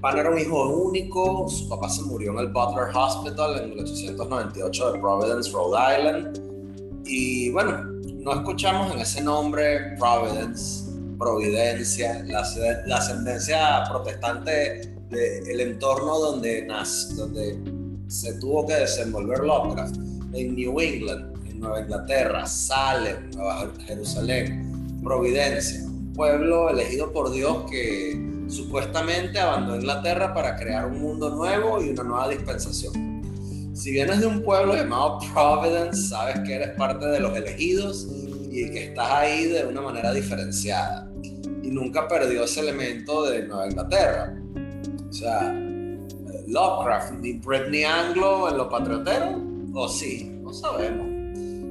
pan 0.01 0.19
era 0.19 0.31
un 0.31 0.39
hijo 0.39 0.69
único, 0.69 1.49
su 1.49 1.69
papá 1.69 1.89
se 1.89 2.03
murió 2.03 2.33
en 2.33 2.39
el 2.39 2.49
Butler 2.49 2.89
Hospital 2.95 3.61
en 3.61 3.71
1898 3.71 4.93
de 4.93 4.99
Providence, 4.99 5.51
Rhode 5.53 5.99
Island. 5.99 6.41
Y 7.05 7.51
bueno, 7.51 7.85
no 8.21 8.33
escuchamos 8.33 8.93
en 8.95 9.01
ese 9.01 9.23
nombre 9.23 9.97
Providence, 9.99 10.91
Providencia, 11.19 12.25
la, 12.25 12.41
ascendencia 12.97 13.85
protestante 13.91 14.95
del 15.11 15.61
entorno 15.61 16.19
donde, 16.19 16.65
nace, 16.65 17.15
donde 17.15 17.59
se 18.07 18.33
tuvo 18.35 18.67
que 18.67 18.75
desenvolver 18.75 19.41
Lovecraft, 19.41 19.97
en 20.33 20.55
New 20.55 20.81
England, 20.81 21.47
en 21.47 21.61
Nueva 21.61 21.81
Inglaterra, 21.81 22.47
Salem, 22.47 23.31
Nueva 23.33 23.71
Jerusalén, 23.87 25.01
Providencia, 25.03 25.83
un 25.85 26.13
pueblo 26.15 26.71
elegido 26.71 27.13
por 27.13 27.33
Dios 27.33 27.65
que 27.71 28.30
supuestamente 28.51 29.39
abandonó 29.39 29.77
Inglaterra 29.77 30.35
para 30.35 30.57
crear 30.57 30.87
un 30.87 31.01
mundo 31.01 31.31
nuevo 31.31 31.83
y 31.83 31.91
una 31.91 32.03
nueva 32.03 32.29
dispensación. 32.29 33.21
Si 33.73 33.93
vienes 33.93 34.21
de 34.21 34.27
un 34.27 34.43
pueblo 34.43 34.75
llamado 34.75 35.19
Providence, 35.33 36.09
sabes 36.09 36.41
que 36.41 36.55
eres 36.55 36.71
parte 36.77 37.07
de 37.07 37.21
los 37.21 37.37
elegidos 37.37 38.09
y 38.51 38.69
que 38.71 38.89
estás 38.89 39.11
ahí 39.11 39.47
de 39.47 39.65
una 39.65 39.81
manera 39.81 40.13
diferenciada. 40.13 41.11
Y 41.63 41.69
nunca 41.71 42.09
perdió 42.09 42.45
ese 42.45 42.61
elemento 42.61 43.31
de 43.31 43.47
Nueva 43.47 43.69
Inglaterra. 43.69 44.35
O 45.09 45.13
sea, 45.13 45.53
Lovecraft, 46.47 47.13
ni 47.21 47.35
Britney 47.35 47.85
Anglo 47.85 48.49
en 48.51 48.59
lo 48.59 48.69
patriotero, 48.69 49.41
o 49.73 49.89
sí, 49.89 50.31
no 50.43 50.53
sabemos. 50.53 51.07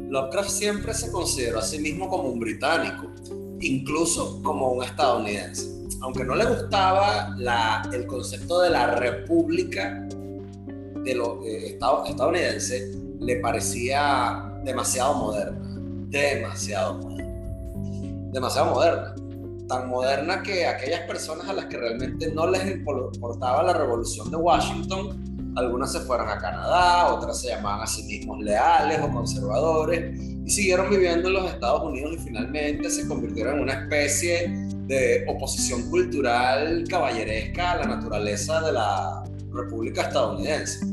Lovecraft 0.09 0.49
siempre 0.49 0.93
se 0.93 1.11
consideró 1.11 1.59
a 1.59 1.61
sí 1.61 1.79
mismo 1.79 2.07
como 2.07 2.29
un 2.29 2.39
británico, 2.39 3.11
incluso 3.59 4.41
como 4.41 4.71
un 4.71 4.83
estadounidense 4.83 5.78
aunque 6.01 6.23
no 6.23 6.35
le 6.35 6.45
gustaba 6.45 7.35
el 7.91 8.07
concepto 8.07 8.61
de 8.61 8.69
la 8.69 8.95
república 8.95 10.07
eh, 11.05 11.77
estadounidenses, 12.07 12.95
le 13.19 13.37
parecía 13.37 14.51
demasiado 14.63 15.13
moderna, 15.15 15.59
demasiado 16.09 16.95
moderna, 16.95 18.31
demasiado 18.31 18.71
moderna, 18.71 19.15
tan 19.67 19.89
moderna 19.89 20.43
que 20.43 20.65
aquellas 20.65 21.01
personas 21.01 21.47
a 21.47 21.53
las 21.53 21.65
que 21.65 21.77
realmente 21.77 22.31
no 22.31 22.47
les 22.47 22.65
importaba 22.71 23.63
la 23.63 23.73
revolución 23.73 24.29
de 24.31 24.37
Washington, 24.37 25.28
algunas 25.55 25.91
se 25.91 25.99
fueron 26.01 26.29
a 26.29 26.37
Canadá, 26.37 27.13
otras 27.13 27.41
se 27.41 27.49
llamaban 27.49 27.81
a 27.81 27.87
sí 27.87 28.03
mismos 28.03 28.39
leales 28.39 28.99
o 29.01 29.09
conservadores 29.11 30.19
y 30.45 30.49
siguieron 30.49 30.89
viviendo 30.89 31.27
en 31.27 31.35
los 31.35 31.51
Estados 31.51 31.83
Unidos 31.83 32.13
y 32.15 32.17
finalmente 32.17 32.89
se 32.89 33.07
convirtieron 33.07 33.55
en 33.55 33.63
una 33.63 33.73
especie 33.73 34.49
de 34.87 35.25
oposición 35.27 35.89
cultural 35.89 36.83
caballeresca 36.89 37.73
a 37.73 37.77
la 37.77 37.95
naturaleza 37.95 38.61
de 38.61 38.71
la 38.73 39.23
República 39.51 40.03
estadounidense. 40.03 40.85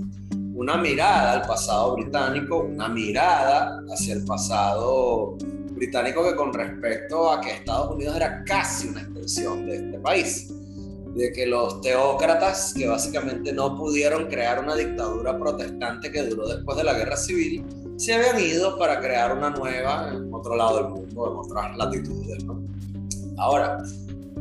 Una 0.55 0.77
mirada 0.77 1.33
al 1.33 1.43
pasado 1.47 1.95
británico, 1.95 2.61
una 2.61 2.89
mirada 2.89 3.83
hacia 3.93 4.15
el 4.15 4.25
pasado 4.25 5.37
británico 5.73 6.25
que 6.25 6.35
con 6.35 6.53
respecto 6.53 7.31
a 7.31 7.41
que 7.41 7.53
Estados 7.53 7.95
Unidos 7.95 8.17
era 8.17 8.43
casi 8.45 8.89
una 8.89 9.03
extensión 9.03 9.67
de 9.67 9.77
este 9.77 9.99
país. 9.99 10.53
De 11.17 11.33
que 11.33 11.47
los 11.47 11.81
teócratas, 11.81 12.75
que 12.77 12.87
básicamente 12.87 13.53
no 13.53 13.77
pudieron 13.77 14.27
crear 14.27 14.63
una 14.63 14.75
dictadura 14.77 15.39
protestante 15.39 16.13
que 16.13 16.23
duró 16.25 16.47
después 16.47 16.77
de 16.77 16.85
la 16.85 16.93
guerra 16.93 17.17
civil, 17.17 17.65
se 17.97 18.15
habían 18.15 18.39
ido 18.39 18.79
para 18.79 19.01
crear 19.01 19.37
una 19.37 19.51
nueva 19.51 20.13
en 20.13 20.33
otro 20.33 20.55
lado 20.57 20.77
del 20.77 20.89
mundo, 20.89 21.33
en 21.33 21.39
otras 21.39 21.77
latitudes. 21.77 22.45
¿no? 22.45 22.61
Ahora, 23.39 23.83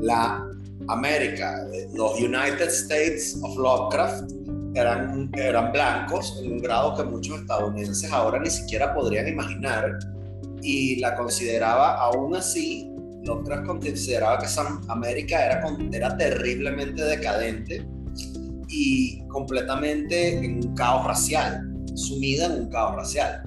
la 0.01 0.45
América, 0.87 1.65
los 1.93 2.19
United 2.19 2.67
States 2.67 3.39
of 3.41 3.57
Lovecraft, 3.57 4.31
eran, 4.75 5.31
eran 5.33 5.71
blancos 5.71 6.37
en 6.43 6.51
un 6.51 6.59
grado 6.59 6.95
que 6.95 7.03
muchos 7.03 7.39
estadounidenses 7.39 8.11
ahora 8.11 8.39
ni 8.39 8.49
siquiera 8.49 8.93
podrían 8.93 9.27
imaginar 9.27 9.99
y 10.61 10.97
la 10.97 11.15
consideraba 11.15 11.97
aún 11.99 12.35
así, 12.35 12.91
Lovecraft 13.25 13.65
consideraba 13.65 14.39
que 14.39 14.47
América 14.87 15.45
era, 15.45 15.63
era 15.91 16.17
terriblemente 16.17 17.03
decadente 17.03 17.85
y 18.69 19.25
completamente 19.27 20.37
en 20.37 20.65
un 20.65 20.75
caos 20.75 21.05
racial, 21.05 21.61
sumida 21.95 22.45
en 22.45 22.63
un 22.63 22.69
caos 22.69 22.95
racial. 22.95 23.43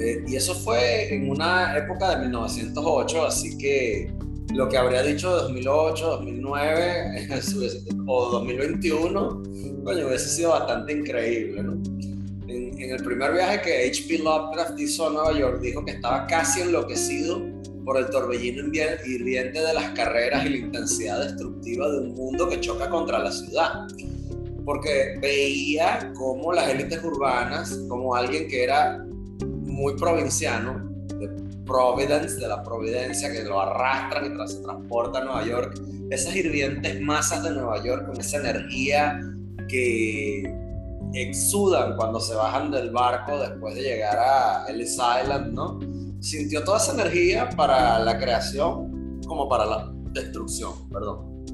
Eh, 0.00 0.24
y 0.26 0.36
eso 0.36 0.54
fue 0.54 1.14
en 1.14 1.30
una 1.30 1.76
época 1.76 2.16
de 2.16 2.22
1908, 2.22 3.26
así 3.26 3.56
que 3.58 4.12
lo 4.54 4.68
que 4.68 4.76
habría 4.76 5.02
dicho 5.02 5.30
2008, 5.30 6.06
2009 6.06 7.28
o 8.06 8.30
2021, 8.32 9.42
coño, 9.84 10.06
hubiese 10.06 10.28
sido 10.28 10.50
bastante 10.50 10.92
increíble, 10.92 11.62
¿no? 11.62 11.82
En, 12.48 12.90
el 12.90 13.02
primer 13.02 13.32
viaje 13.32 13.62
que 13.62 13.88
H.P. 13.88 14.18
Lovecraft 14.18 14.78
hizo 14.78 15.08
a 15.08 15.10
Nueva 15.10 15.32
York, 15.38 15.60
dijo 15.60 15.84
que 15.84 15.92
estaba 15.92 16.26
casi 16.26 16.60
enloquecido 16.60 17.53
por 17.84 17.98
el 17.98 18.08
torbellino 18.08 18.64
hirviente 19.06 19.60
de 19.60 19.74
las 19.74 19.90
carreras 19.90 20.46
y 20.46 20.48
la 20.50 20.56
intensidad 20.56 21.20
destructiva 21.20 21.88
de 21.90 21.98
un 21.98 22.14
mundo 22.14 22.48
que 22.48 22.60
choca 22.60 22.88
contra 22.88 23.18
la 23.18 23.30
ciudad. 23.30 23.86
Porque 24.64 25.18
veía 25.20 26.12
como 26.14 26.52
las 26.52 26.70
élites 26.70 27.02
urbanas, 27.04 27.78
como 27.88 28.14
alguien 28.14 28.48
que 28.48 28.64
era 28.64 29.04
muy 29.44 29.94
provinciano, 29.96 30.90
de 31.18 31.28
Providence, 31.66 32.36
de 32.36 32.48
la 32.48 32.62
Providencia, 32.62 33.30
que 33.30 33.42
lo 33.42 33.60
arrastran 33.60 34.24
y 34.24 34.48
se 34.48 34.60
transporta 34.62 35.18
a 35.18 35.24
Nueva 35.24 35.46
York, 35.46 35.80
esas 36.10 36.34
hirvientes 36.34 37.00
masas 37.00 37.42
de 37.42 37.50
Nueva 37.50 37.82
York 37.82 38.06
con 38.06 38.18
esa 38.20 38.38
energía 38.38 39.20
que 39.68 40.54
exudan 41.14 41.96
cuando 41.96 42.20
se 42.20 42.34
bajan 42.34 42.70
del 42.70 42.90
barco 42.90 43.38
después 43.38 43.74
de 43.74 43.82
llegar 43.82 44.18
a 44.18 44.66
Ellis 44.68 44.94
Island, 44.94 45.52
¿no? 45.52 45.78
Sintió 46.24 46.64
toda 46.64 46.78
esa 46.78 46.94
energía 46.94 47.50
para 47.50 47.98
la 47.98 48.16
creación 48.16 49.20
como 49.26 49.46
para 49.46 49.66
la 49.66 49.92
destrucción, 50.14 50.72
perdón. 50.88 51.44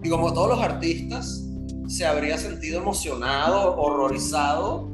Y 0.00 0.08
como 0.08 0.32
todos 0.32 0.50
los 0.50 0.62
artistas, 0.62 1.44
se 1.88 2.06
habría 2.06 2.38
sentido 2.38 2.78
emocionado, 2.82 3.74
horrorizado, 3.76 4.88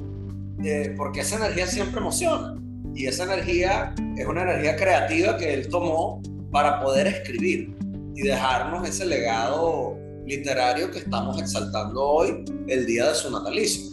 eh, 0.64 0.94
porque 0.96 1.20
esa 1.20 1.36
energía 1.36 1.66
siempre 1.66 2.00
emociona. 2.00 2.56
Y 2.94 3.06
esa 3.06 3.24
energía 3.24 3.94
es 4.16 4.26
una 4.26 4.44
energía 4.44 4.76
creativa 4.76 5.36
que 5.36 5.52
él 5.52 5.68
tomó 5.68 6.22
para 6.50 6.80
poder 6.80 7.06
escribir 7.06 7.76
y 8.16 8.22
dejarnos 8.22 8.88
ese 8.88 9.04
legado 9.04 9.94
literario 10.24 10.90
que 10.90 11.00
estamos 11.00 11.38
exaltando 11.38 12.02
hoy, 12.02 12.46
el 12.66 12.86
día 12.86 13.10
de 13.10 13.14
su 13.14 13.30
natalicio. 13.30 13.91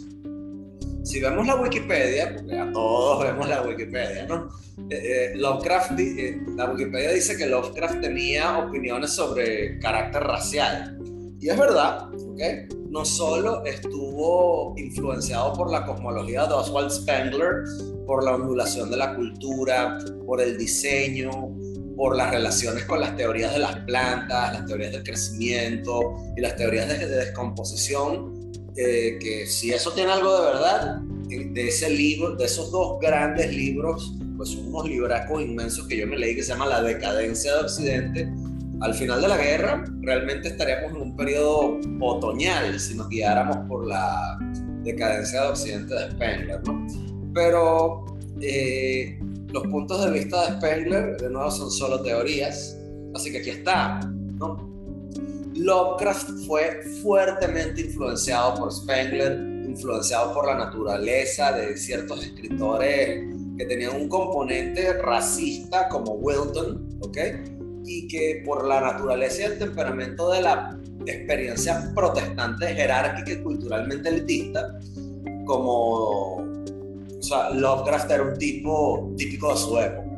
Si 1.02 1.20
vemos 1.20 1.46
la 1.46 1.56
Wikipedia, 1.56 2.34
porque 2.36 2.58
a 2.58 2.70
todos 2.72 3.22
vemos 3.24 3.48
la 3.48 3.62
Wikipedia, 3.62 4.26
¿no? 4.26 4.48
Eh, 4.90 5.32
eh, 5.32 5.32
Lovecraft, 5.36 5.98
eh, 5.98 6.40
la 6.56 6.70
Wikipedia 6.70 7.12
dice 7.12 7.36
que 7.36 7.46
Lovecraft 7.46 8.00
tenía 8.00 8.58
opiniones 8.58 9.12
sobre 9.12 9.78
carácter 9.78 10.22
racial. 10.22 10.98
Y 11.40 11.48
es 11.48 11.58
verdad, 11.58 12.08
¿ok? 12.12 12.40
No 12.90 13.04
solo 13.04 13.64
estuvo 13.64 14.74
influenciado 14.76 15.54
por 15.54 15.70
la 15.70 15.86
cosmología 15.86 16.46
de 16.46 16.54
Oswald 16.54 16.90
Spengler, 16.90 17.64
por 18.06 18.24
la 18.24 18.34
ondulación 18.34 18.90
de 18.90 18.96
la 18.98 19.14
cultura, 19.14 19.98
por 20.26 20.40
el 20.40 20.58
diseño, 20.58 21.30
por 22.00 22.16
las 22.16 22.30
relaciones 22.30 22.86
con 22.86 22.98
las 22.98 23.14
teorías 23.14 23.52
de 23.52 23.58
las 23.58 23.76
plantas, 23.80 24.54
las 24.54 24.64
teorías 24.64 24.90
del 24.92 25.02
crecimiento 25.02 26.16
y 26.34 26.40
las 26.40 26.56
teorías 26.56 26.88
de, 26.88 27.06
descomposición, 27.06 28.39
eh, 28.76 29.18
que 29.20 29.46
si 29.46 29.72
eso 29.72 29.92
tiene 29.92 30.12
algo 30.12 30.36
de 30.40 30.46
verdad, 30.46 31.00
de 31.28 31.68
ese 31.68 31.90
libro, 31.90 32.34
de 32.34 32.44
esos 32.44 32.70
dos 32.70 32.98
grandes 33.00 33.54
libros, 33.54 34.14
pues 34.36 34.50
son 34.50 34.68
unos 34.68 34.88
libracos 34.88 35.42
inmensos 35.42 35.86
que 35.86 35.98
yo 35.98 36.06
me 36.06 36.16
leí 36.16 36.34
que 36.34 36.42
se 36.42 36.52
llama 36.52 36.66
La 36.66 36.82
decadencia 36.82 37.54
de 37.54 37.60
Occidente. 37.60 38.32
Al 38.80 38.94
final 38.94 39.20
de 39.20 39.28
la 39.28 39.36
guerra, 39.36 39.84
realmente 40.00 40.48
estaríamos 40.48 40.92
en 40.92 41.02
un 41.02 41.16
periodo 41.16 41.78
otoñal 42.00 42.80
si 42.80 42.94
nos 42.94 43.08
guiáramos 43.08 43.58
por 43.68 43.86
la 43.86 44.38
decadencia 44.82 45.42
de 45.42 45.48
Occidente 45.48 45.94
de 45.94 46.10
Spengler, 46.12 46.60
¿no? 46.66 46.86
Pero 47.34 48.06
eh, 48.40 49.18
los 49.52 49.64
puntos 49.64 50.04
de 50.04 50.10
vista 50.10 50.46
de 50.46 50.56
Spengler, 50.56 51.16
de 51.18 51.30
nuevo, 51.30 51.50
son 51.50 51.70
solo 51.70 52.00
teorías, 52.02 52.78
así 53.14 53.30
que 53.30 53.38
aquí 53.38 53.50
está. 53.50 54.00
Lovecraft 55.62 56.30
fue 56.46 56.82
fuertemente 57.02 57.82
influenciado 57.82 58.54
por 58.54 58.72
Spengler, 58.72 59.32
influenciado 59.68 60.32
por 60.32 60.46
la 60.46 60.56
naturaleza 60.56 61.52
de 61.52 61.76
ciertos 61.76 62.24
escritores 62.24 63.26
que 63.58 63.64
tenían 63.66 63.96
un 63.96 64.08
componente 64.08 64.94
racista 64.94 65.88
como 65.88 66.12
Wilton, 66.12 66.98
¿ok? 67.02 67.18
Y 67.84 68.08
que 68.08 68.42
por 68.44 68.66
la 68.66 68.80
naturaleza 68.80 69.42
y 69.42 69.44
el 69.44 69.58
temperamento 69.58 70.30
de 70.30 70.40
la 70.40 70.78
experiencia 71.04 71.92
protestante, 71.94 72.66
jerárquica 72.68 73.32
y 73.32 73.42
culturalmente 73.42 74.08
elitista, 74.08 74.78
como 75.44 76.42
Lovecraft 77.54 78.10
era 78.10 78.22
un 78.22 78.38
tipo 78.38 79.12
típico 79.18 79.52
de 79.52 79.58
su 79.58 79.78
época. 79.78 80.10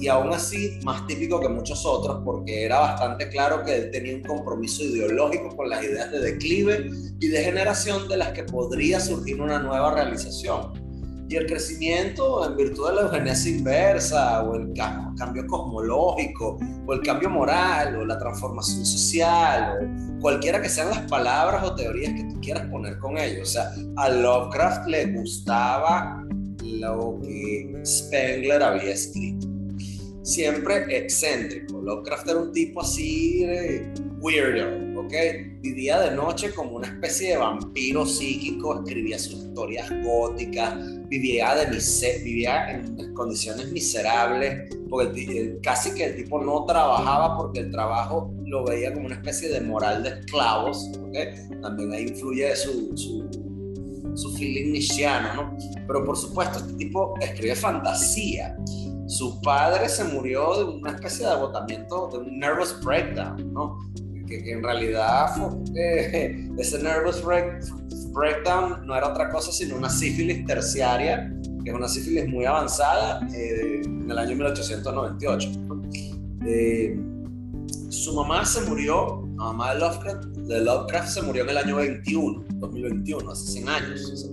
Y 0.00 0.08
aún 0.08 0.32
así, 0.32 0.80
más 0.82 1.06
típico 1.06 1.40
que 1.40 1.48
muchos 1.48 1.84
otros, 1.84 2.22
porque 2.24 2.64
era 2.64 2.80
bastante 2.80 3.28
claro 3.28 3.62
que 3.64 3.76
él 3.76 3.90
tenía 3.90 4.16
un 4.16 4.22
compromiso 4.22 4.82
ideológico 4.82 5.54
con 5.54 5.68
las 5.68 5.84
ideas 5.84 6.10
de 6.10 6.20
declive 6.20 6.90
y 7.20 7.28
de 7.28 7.44
generación 7.44 8.08
de 8.08 8.16
las 8.16 8.32
que 8.32 8.44
podría 8.44 8.98
surgir 8.98 9.40
una 9.40 9.58
nueva 9.58 9.94
realización 9.94 10.90
y 11.30 11.36
el 11.36 11.46
crecimiento 11.46 12.44
en 12.44 12.56
virtud 12.56 12.88
de 12.88 12.94
la 12.96 13.02
eugenesia 13.02 13.52
inversa 13.52 14.42
o 14.42 14.56
el 14.56 14.72
cambio 15.16 15.46
cosmológico 15.46 16.58
o 16.86 16.92
el 16.92 17.00
cambio 17.02 17.30
moral 17.30 17.94
o 17.94 18.04
la 18.04 18.18
transformación 18.18 18.84
social 18.84 19.78
o 19.78 20.20
cualquiera 20.20 20.60
que 20.60 20.68
sean 20.68 20.90
las 20.90 21.02
palabras 21.02 21.62
o 21.62 21.76
teorías 21.76 22.14
que 22.14 22.24
tú 22.24 22.40
quieras 22.40 22.66
poner 22.66 22.98
con 22.98 23.16
ello. 23.16 23.42
O 23.42 23.46
sea, 23.46 23.70
a 23.96 24.08
Lovecraft 24.08 24.88
le 24.88 25.12
gustaba 25.12 26.26
lo 26.64 27.20
que 27.22 27.80
Spengler 27.84 28.60
había 28.64 28.90
escrito. 28.90 29.49
Siempre 30.22 30.84
excéntrico. 30.96 31.80
Lovecraft 31.80 32.28
era 32.28 32.38
un 32.38 32.52
tipo 32.52 32.82
así 32.82 33.46
weirdo, 34.20 35.00
¿ok? 35.00 35.12
Vivía 35.62 35.98
de 36.00 36.14
noche 36.14 36.52
como 36.52 36.76
una 36.76 36.88
especie 36.88 37.30
de 37.30 37.36
vampiro 37.38 38.04
psíquico, 38.04 38.82
escribía 38.84 39.18
sus 39.18 39.34
historias 39.34 39.90
góticas, 40.02 40.74
vivía, 41.08 41.54
de 41.54 42.20
vivía 42.22 42.70
en 42.70 43.14
condiciones 43.14 43.72
miserables, 43.72 44.74
porque 44.88 45.58
casi 45.62 45.94
que 45.94 46.04
el 46.04 46.16
tipo 46.16 46.42
no 46.42 46.64
trabajaba 46.66 47.36
porque 47.38 47.60
el 47.60 47.70
trabajo 47.70 48.32
lo 48.44 48.64
veía 48.64 48.92
como 48.92 49.06
una 49.06 49.16
especie 49.16 49.48
de 49.48 49.60
moral 49.60 50.02
de 50.02 50.10
esclavos, 50.10 50.90
¿ok? 51.00 51.60
También 51.62 51.92
ahí 51.92 52.02
influye 52.02 52.54
su, 52.56 52.96
su, 52.96 53.28
su 54.14 54.36
feeling 54.36 54.72
nichiano, 54.72 55.34
¿no? 55.34 55.56
Pero 55.86 56.04
por 56.04 56.16
supuesto, 56.16 56.58
este 56.58 56.74
tipo 56.74 57.14
escribe 57.20 57.54
fantasía. 57.54 58.56
Su 59.10 59.40
padre 59.42 59.88
se 59.88 60.04
murió 60.04 60.56
de 60.56 60.64
una 60.64 60.92
especie 60.92 61.26
de 61.26 61.32
agotamiento, 61.32 62.08
de 62.12 62.18
un 62.18 62.38
nervous 62.38 62.78
breakdown, 62.80 63.52
¿no? 63.52 63.76
que, 64.24 64.52
en 64.52 64.62
realidad 64.62 65.30
eh, 65.74 66.48
ese 66.58 66.80
nervous 66.80 67.20
breakdown 68.12 68.86
no 68.86 68.94
era 68.94 69.08
otra 69.08 69.28
cosa 69.30 69.50
sino 69.50 69.74
una 69.74 69.90
sífilis 69.90 70.46
terciaria, 70.46 71.28
que 71.64 71.70
es 71.70 71.76
una 71.76 71.88
sífilis 71.88 72.28
muy 72.28 72.44
avanzada 72.44 73.20
eh, 73.34 73.82
en 73.84 74.08
el 74.08 74.16
año 74.16 74.36
1898. 74.36 75.50
Eh, 76.46 76.96
su 77.88 78.14
mamá 78.14 78.44
se 78.44 78.60
murió, 78.60 79.28
la 79.36 79.44
mamá 79.46 79.74
de 79.74 79.80
Lovecraft, 79.80 80.24
de 80.24 80.60
Lovecraft 80.60 81.08
se 81.08 81.22
murió 81.22 81.42
en 81.42 81.50
el 81.50 81.58
año 81.58 81.76
21, 81.76 82.44
2021, 82.60 83.30
hace 83.30 83.52
100 83.52 83.68
años 83.68 84.30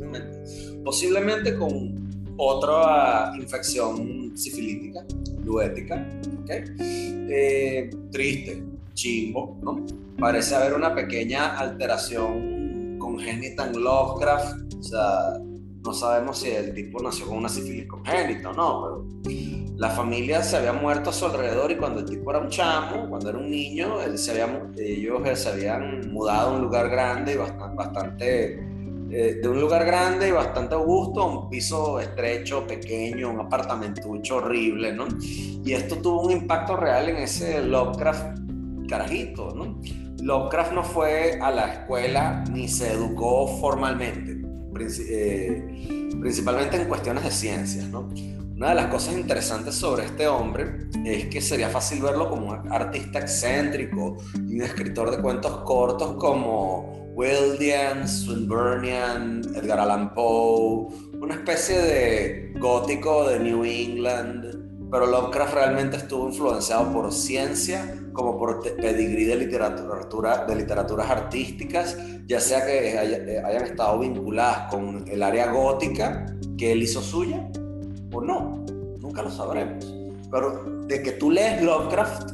posiblemente 0.85 1.57
con 1.57 2.07
otra 2.37 3.33
infección 3.37 4.16
sifilítica, 4.37 5.05
luética, 5.43 6.07
triste, 8.11 8.63
chimbo, 8.93 9.57
¿no? 9.61 9.85
Parece 10.19 10.55
haber 10.55 10.73
una 10.73 10.93
pequeña 10.93 11.57
alteración 11.57 12.97
congénita 12.99 13.67
en 13.67 13.83
Lovecraft, 13.83 14.73
o 14.79 14.83
sea, 14.83 15.39
no 15.83 15.93
sabemos 15.93 16.39
si 16.39 16.49
el 16.49 16.73
tipo 16.73 17.01
nació 17.01 17.27
con 17.27 17.37
una 17.37 17.49
sífilis 17.49 17.87
congénita 17.87 18.49
o 18.49 18.53
no, 18.53 18.81
pero 18.83 19.05
la 19.77 19.89
familia 19.91 20.41
se 20.41 20.57
había 20.57 20.73
muerto 20.73 21.11
a 21.11 21.13
su 21.13 21.25
alrededor 21.25 21.71
y 21.71 21.77
cuando 21.77 21.99
el 21.99 22.05
tipo 22.05 22.31
era 22.31 22.39
un 22.39 22.49
chamo, 22.49 23.07
cuando 23.09 23.29
era 23.29 23.37
un 23.37 23.49
niño, 23.49 24.01
él 24.01 24.17
se 24.17 24.31
había, 24.31 24.71
ellos 24.77 25.39
se 25.39 25.49
habían 25.49 26.11
mudado 26.11 26.49
a 26.49 26.53
un 26.53 26.61
lugar 26.63 26.89
grande 26.89 27.33
y 27.33 27.35
bastante 27.35 28.59
eh, 29.09 29.39
de 29.41 29.47
un 29.47 29.61
lugar 29.61 29.85
grande 29.85 30.27
y 30.27 30.31
bastante 30.31 30.75
augusto 30.75 31.21
a 31.21 31.25
un 31.25 31.49
piso 31.49 31.99
estrecho, 31.99 32.67
pequeño, 32.67 33.29
un 33.29 33.39
apartamentucho 33.39 34.37
horrible, 34.37 34.91
¿no? 34.91 35.07
Y 35.19 35.71
esto 35.71 35.97
tuvo 35.97 36.23
un 36.23 36.31
impacto 36.31 36.75
real 36.75 37.09
en 37.09 37.17
ese 37.17 37.61
Lovecraft 37.61 38.39
carajito, 38.89 39.53
¿no? 39.55 39.79
Lovecraft 40.21 40.73
no 40.73 40.83
fue 40.83 41.39
a 41.41 41.51
la 41.51 41.73
escuela 41.73 42.43
ni 42.51 42.67
se 42.67 42.91
educó 42.93 43.47
formalmente, 43.59 44.41
eh, 45.09 46.09
principalmente 46.19 46.75
en 46.75 46.87
cuestiones 46.87 47.23
de 47.23 47.31
ciencias, 47.31 47.87
¿no? 47.87 48.09
Una 48.57 48.69
de 48.69 48.75
las 48.75 48.87
cosas 48.87 49.15
interesantes 49.15 49.75
sobre 49.75 50.05
este 50.05 50.27
hombre 50.27 50.87
es 51.05 51.27
que 51.27 51.39
sería 51.41 51.69
fácil 51.69 52.01
verlo 52.01 52.27
como 52.27 52.47
un 52.47 52.73
artista 52.73 53.19
excéntrico 53.19 54.17
y 54.33 54.55
un 54.55 54.63
escritor 54.63 55.15
de 55.15 55.21
cuentos 55.21 55.59
cortos 55.59 56.15
como 56.15 56.96
William, 57.17 58.07
Swinburnian, 58.07 59.41
Edgar 59.55 59.79
Allan 59.79 60.13
Poe, 60.13 60.85
una 61.19 61.33
especie 61.33 61.81
de 61.81 62.53
gótico 62.59 63.27
de 63.27 63.39
New 63.39 63.65
England, 63.65 64.89
pero 64.91 65.07
Lovecraft 65.07 65.55
realmente 65.55 65.97
estuvo 65.97 66.27
influenciado 66.27 66.93
por 66.93 67.11
ciencia 67.11 67.99
como 68.13 68.37
por 68.37 68.61
pedigrí 68.61 69.25
de 69.25 69.35
literatura, 69.35 70.45
de 70.45 70.55
literaturas 70.55 71.09
artísticas, 71.09 71.97
ya 72.27 72.39
sea 72.39 72.63
que 72.63 72.93
eh, 72.93 73.41
hayan 73.43 73.63
estado 73.63 73.97
vinculadas 73.97 74.71
con 74.71 75.03
el 75.07 75.23
área 75.23 75.51
gótica 75.51 76.27
que 76.55 76.73
él 76.73 76.83
hizo 76.83 77.01
suya 77.01 77.49
o 78.13 78.21
no, 78.21 78.63
nunca 78.99 79.23
lo 79.23 79.31
sabremos. 79.31 79.91
Pero 80.29 80.85
de 80.85 81.01
que 81.01 81.13
tú 81.13 81.31
lees 81.31 81.63
Lovecraft, 81.63 82.33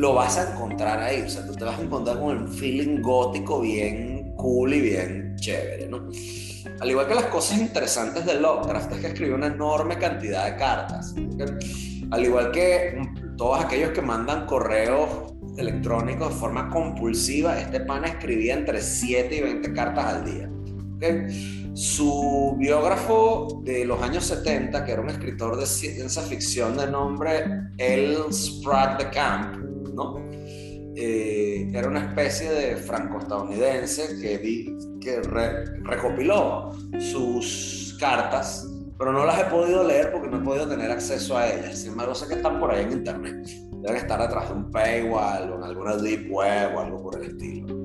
lo 0.00 0.14
vas 0.14 0.38
a 0.38 0.50
encontrar 0.50 0.98
ahí, 0.98 1.20
o 1.20 1.28
sea, 1.28 1.46
tú 1.46 1.52
te 1.52 1.62
vas 1.62 1.78
a 1.78 1.82
encontrar 1.82 2.18
con 2.18 2.38
el 2.38 2.48
feeling 2.48 3.02
gótico 3.02 3.60
bien 3.60 4.34
cool 4.34 4.72
y 4.72 4.80
bien 4.80 5.36
chévere, 5.36 5.88
¿no? 5.88 6.08
Al 6.80 6.90
igual 6.90 7.06
que 7.06 7.14
las 7.14 7.26
cosas 7.26 7.58
interesantes 7.58 8.24
de 8.24 8.40
Lovecraft 8.40 8.92
es 8.92 8.98
que 8.98 9.06
escribió 9.08 9.34
una 9.34 9.48
enorme 9.48 9.98
cantidad 9.98 10.46
de 10.46 10.56
cartas. 10.56 11.14
Al 12.10 12.24
igual 12.24 12.50
que 12.50 12.98
todos 13.36 13.62
aquellos 13.62 13.90
que 13.90 14.00
mandan 14.00 14.46
correos 14.46 15.34
electrónicos 15.58 16.30
de 16.30 16.34
forma 16.34 16.70
compulsiva, 16.70 17.60
este 17.60 17.80
pana 17.80 18.08
escribía 18.08 18.54
entre 18.54 18.80
7 18.80 19.36
y 19.36 19.40
20 19.42 19.72
cartas 19.74 20.04
al 20.06 20.24
día. 20.24 20.50
Su 21.74 22.56
biógrafo 22.58 23.60
de 23.64 23.84
los 23.84 24.00
años 24.00 24.24
70, 24.24 24.82
que 24.82 24.92
era 24.92 25.02
un 25.02 25.10
escritor 25.10 25.58
de 25.58 25.66
ciencia 25.66 26.22
ficción 26.22 26.78
de 26.78 26.86
nombre 26.90 27.44
L. 27.76 28.32
Sprague 28.32 29.04
de 29.04 29.10
Camp, 29.10 29.69
Eh, 30.96 31.70
era 31.72 31.88
una 31.88 32.00
especie 32.06 32.50
de 32.50 32.76
franco-estadounidense 32.76 34.20
que, 34.20 34.76
que 35.00 35.22
recopiló 35.82 36.72
sus 36.98 37.96
cartas, 37.98 38.68
pero 38.98 39.12
no 39.12 39.24
las 39.24 39.40
he 39.40 39.44
podido 39.44 39.84
leer 39.84 40.12
porque 40.12 40.28
no 40.28 40.38
he 40.38 40.44
podido 40.44 40.68
tener 40.68 40.90
acceso 40.90 41.38
a 41.38 41.48
ellas. 41.48 41.78
Sin 41.78 41.92
embargo, 41.92 42.14
sé 42.14 42.26
que 42.28 42.34
están 42.34 42.58
por 42.58 42.72
ahí 42.72 42.84
en 42.84 42.92
internet. 42.92 43.46
Deben 43.82 43.96
estar 43.96 44.20
detrás 44.20 44.48
de 44.48 44.54
un 44.56 44.70
paywall 44.70 45.52
o 45.52 45.56
en 45.56 45.62
alguna 45.62 45.96
deep 45.96 46.30
web 46.30 46.76
o 46.76 46.80
algo 46.80 47.02
por 47.02 47.16
el 47.16 47.30
estilo. 47.30 47.76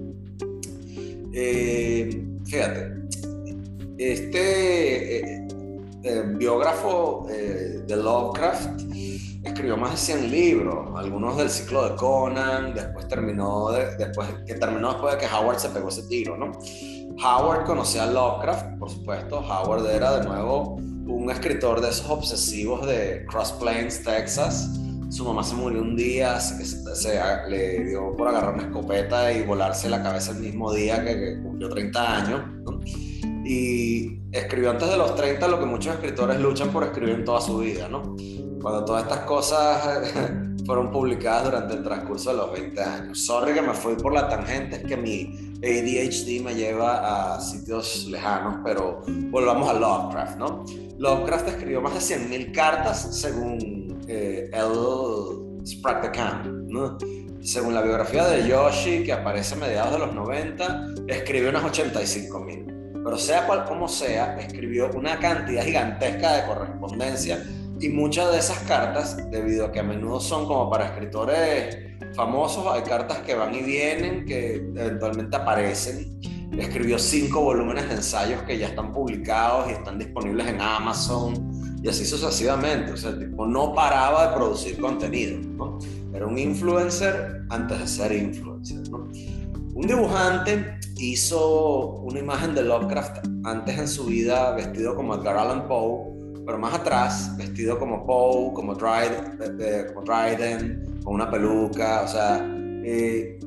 Eh, 1.34 2.25
fíjate, 2.45 2.91
este 3.97 5.19
eh, 6.04 6.23
biógrafo 6.38 7.28
de 7.30 7.95
Lovecraft 7.95 8.82
escribió 9.45 9.77
más 9.77 9.91
de 9.91 9.97
100 9.97 10.31
libros, 10.31 10.89
algunos 10.95 11.38
del 11.38 11.49
ciclo 11.49 11.89
de 11.89 11.95
Conan, 11.95 12.73
después 12.73 13.08
terminó, 13.08 13.71
después, 13.71 14.27
que 14.45 14.55
terminó 14.55 14.93
después 14.93 15.13
de 15.13 15.19
que 15.19 15.34
Howard 15.34 15.60
se 15.60 15.69
pegó 15.69 15.89
ese 15.89 16.03
tiro, 16.08 16.36
¿no? 16.36 16.51
Howard 17.23 17.65
conocía 17.65 18.03
a 18.03 18.08
Lovecraft, 18.08 18.77
por 18.79 18.89
supuesto, 18.89 19.39
Howard 19.39 19.86
era 19.89 20.19
de 20.19 20.25
nuevo 20.25 20.77
un 21.08 21.29
escritor 21.29 21.81
de 21.81 21.89
esos 21.89 22.10
obsesivos 22.10 22.86
de 22.88 23.25
Cross 23.29 23.53
Plains, 23.53 24.03
Texas. 24.03 24.69
Su 25.10 25.23
mamá 25.23 25.43
se 25.43 25.55
murió 25.55 25.81
un 25.81 25.95
día, 25.95 26.39
se, 26.39 26.65
se, 26.65 27.19
le 27.47 27.84
dio 27.86 28.15
por 28.17 28.27
agarrar 28.27 28.55
una 28.55 28.63
escopeta 28.63 29.31
y 29.31 29.43
volarse 29.43 29.88
la 29.88 30.01
cabeza 30.01 30.31
el 30.31 30.39
mismo 30.39 30.73
día 30.73 31.03
que, 31.03 31.15
que 31.15 31.41
cumplió 31.43 31.69
30 31.69 32.17
años. 32.17 32.41
¿no? 32.63 32.79
Y 33.45 34.19
escribió 34.31 34.71
antes 34.71 34.89
de 34.89 34.97
los 34.97 35.15
30 35.15 35.47
lo 35.47 35.60
que 35.60 35.65
muchos 35.65 35.93
escritores 35.93 36.39
luchan 36.39 36.69
por 36.69 36.84
escribir 36.84 37.15
en 37.15 37.25
toda 37.25 37.39
su 37.39 37.60
vida, 37.60 37.88
¿no? 37.88 38.15
Cuando 38.65 38.84
todas 38.84 39.04
estas 39.04 39.19
cosas 39.25 40.12
fueron 40.65 40.89
publicadas 40.89 41.43
durante 41.43 41.75
el 41.75 41.84
transcurso 41.84 42.32
de 42.32 42.38
los 42.38 42.51
20 42.51 42.82
años. 42.82 43.23
Sorry 43.23 43.54
que 43.54 43.62
me 43.62 43.75
fui 43.75 43.93
por 43.93 44.12
la 44.12 44.28
tangente, 44.28 44.78
es 44.78 44.84
que 44.86 44.97
mi 44.97 45.54
ADHD 45.58 46.43
me 46.43 46.56
lleva 46.56 47.36
a 47.36 47.39
sitios 47.39 48.08
lejanos, 48.08 48.62
pero 48.63 49.04
volvamos 49.30 49.69
a 49.69 49.73
Lovecraft, 49.73 50.38
¿no? 50.38 50.65
Lovecraft 50.97 51.49
escribió 51.49 51.80
más 51.80 51.93
de 51.93 52.15
100.000 52.17 52.51
cartas 52.56 53.15
según 53.15 54.04
eh, 54.08 54.49
L. 54.51 55.63
Sprague 55.63 56.10
¿no? 56.65 56.97
Según 57.41 57.75
la 57.75 57.84
biografía 57.84 58.25
de 58.25 58.49
Yoshi, 58.49 59.04
que 59.04 59.13
aparece 59.13 59.54
a 59.54 59.58
mediados 59.60 59.93
de 59.93 59.99
los 59.99 60.15
90, 60.15 60.88
escribió 61.08 61.49
unas 61.51 61.65
85.000. 61.65 63.04
Pero 63.04 63.15
sea 63.19 63.45
cual 63.45 63.65
como 63.65 63.88
sea, 63.88 64.36
escribió 64.39 64.89
una 64.95 65.19
cantidad 65.19 65.63
gigantesca 65.63 66.38
de 66.38 66.47
correspondencia 66.47 67.45
y 67.79 67.89
muchas 67.89 68.31
de 68.31 68.39
esas 68.39 68.59
cartas, 68.59 69.17
debido 69.31 69.65
a 69.65 69.71
que 69.71 69.79
a 69.79 69.83
menudo 69.83 70.19
son 70.19 70.45
como 70.45 70.69
para 70.69 70.85
escritores 70.85 71.77
famosos, 72.15 72.65
hay 72.71 72.81
cartas 72.83 73.19
que 73.19 73.35
van 73.35 73.53
y 73.53 73.61
vienen, 73.61 74.25
que 74.25 74.55
eventualmente 74.55 75.35
aparecen. 75.35 76.19
Escribió 76.57 76.97
cinco 76.97 77.41
volúmenes 77.41 77.89
de 77.89 77.95
ensayos 77.95 78.41
que 78.43 78.57
ya 78.57 78.67
están 78.67 78.93
publicados 78.93 79.69
y 79.69 79.73
están 79.73 79.99
disponibles 79.99 80.47
en 80.47 80.61
Amazon 80.61 81.51
y 81.83 81.89
así 81.89 82.05
sucesivamente. 82.05 82.93
O 82.93 82.97
sea, 82.97 83.09
el 83.09 83.19
tipo 83.19 83.45
no 83.45 83.73
paraba 83.73 84.29
de 84.29 84.35
producir 84.35 84.79
contenido, 84.79 85.38
¿no? 85.38 85.79
Era 86.13 86.25
un 86.25 86.38
influencer 86.38 87.41
antes 87.49 87.79
de 87.79 87.88
ser 87.88 88.11
influencer, 88.13 88.89
¿no? 88.89 89.09
Un 89.73 89.85
dibujante 89.85 90.79
hizo 90.97 91.95
una 91.95 92.19
imagen 92.19 92.55
de 92.55 92.63
Lovecraft 92.63 93.27
antes 93.43 93.77
en 93.77 93.88
su 93.89 94.05
vida 94.05 94.51
vestido 94.51 94.95
como 94.95 95.15
Edgar 95.15 95.38
Allan 95.38 95.67
Poe 95.67 96.14
pero 96.45 96.58
más 96.60 96.73
atrás, 96.75 97.36
vestido 97.38 97.79
como 97.79 98.05
Poe, 98.05 98.53
como 98.53 98.75
Dryden, 98.75 99.39
con 101.03 101.15
una 101.15 101.29
peluca, 101.29 102.03
o 102.03 102.08
sea, 102.08 102.47
eh, 102.84 103.39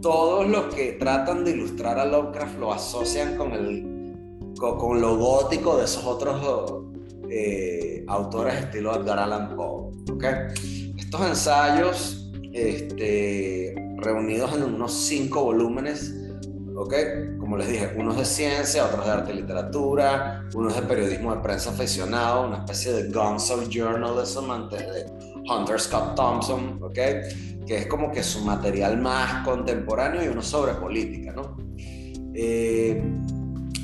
todos 0.00 0.48
los 0.48 0.74
que 0.74 0.92
tratan 0.92 1.44
de 1.44 1.52
ilustrar 1.52 1.98
a 1.98 2.04
Lovecraft 2.04 2.58
lo 2.58 2.72
asocian 2.72 3.36
con, 3.36 3.52
el, 3.52 4.54
con, 4.58 5.00
lo 5.00 5.16
gótico 5.16 5.76
de 5.76 5.84
esos 5.84 6.04
otros 6.04 6.84
eh, 7.30 8.04
autores 8.08 8.54
estilo 8.54 8.94
Edgar 8.94 9.18
Allan 9.18 9.54
Poe. 9.56 9.92
¿okay? 10.12 10.32
Estos 10.96 11.20
ensayos, 11.26 12.30
este, 12.52 13.74
reunidos 13.98 14.54
en 14.56 14.62
unos 14.64 14.92
cinco 14.92 15.44
volúmenes, 15.44 16.14
¿ok? 16.78 16.94
Como 17.38 17.56
les 17.56 17.68
dije, 17.68 17.92
unos 17.96 18.16
de 18.16 18.24
ciencia, 18.24 18.86
otros 18.86 19.04
de 19.04 19.10
arte 19.10 19.32
y 19.32 19.36
literatura, 19.36 20.44
unos 20.54 20.76
de 20.76 20.82
periodismo 20.82 21.34
de 21.34 21.40
prensa 21.40 21.70
aficionado, 21.70 22.46
una 22.46 22.58
especie 22.58 22.92
de 22.92 23.10
Guns 23.10 23.50
of 23.50 23.68
Journalism 23.68 24.50
antes 24.50 24.80
de 24.80 25.06
Hunter 25.50 25.80
Scott 25.80 26.14
Thompson, 26.14 26.80
¿ok? 26.82 26.94
Que 27.66 27.78
es 27.78 27.86
como 27.86 28.12
que 28.12 28.22
su 28.22 28.44
material 28.44 28.96
más 28.98 29.44
contemporáneo 29.44 30.24
y 30.24 30.28
uno 30.28 30.40
sobre 30.40 30.74
política, 30.74 31.32
¿no? 31.32 31.56
Eh, 32.32 33.02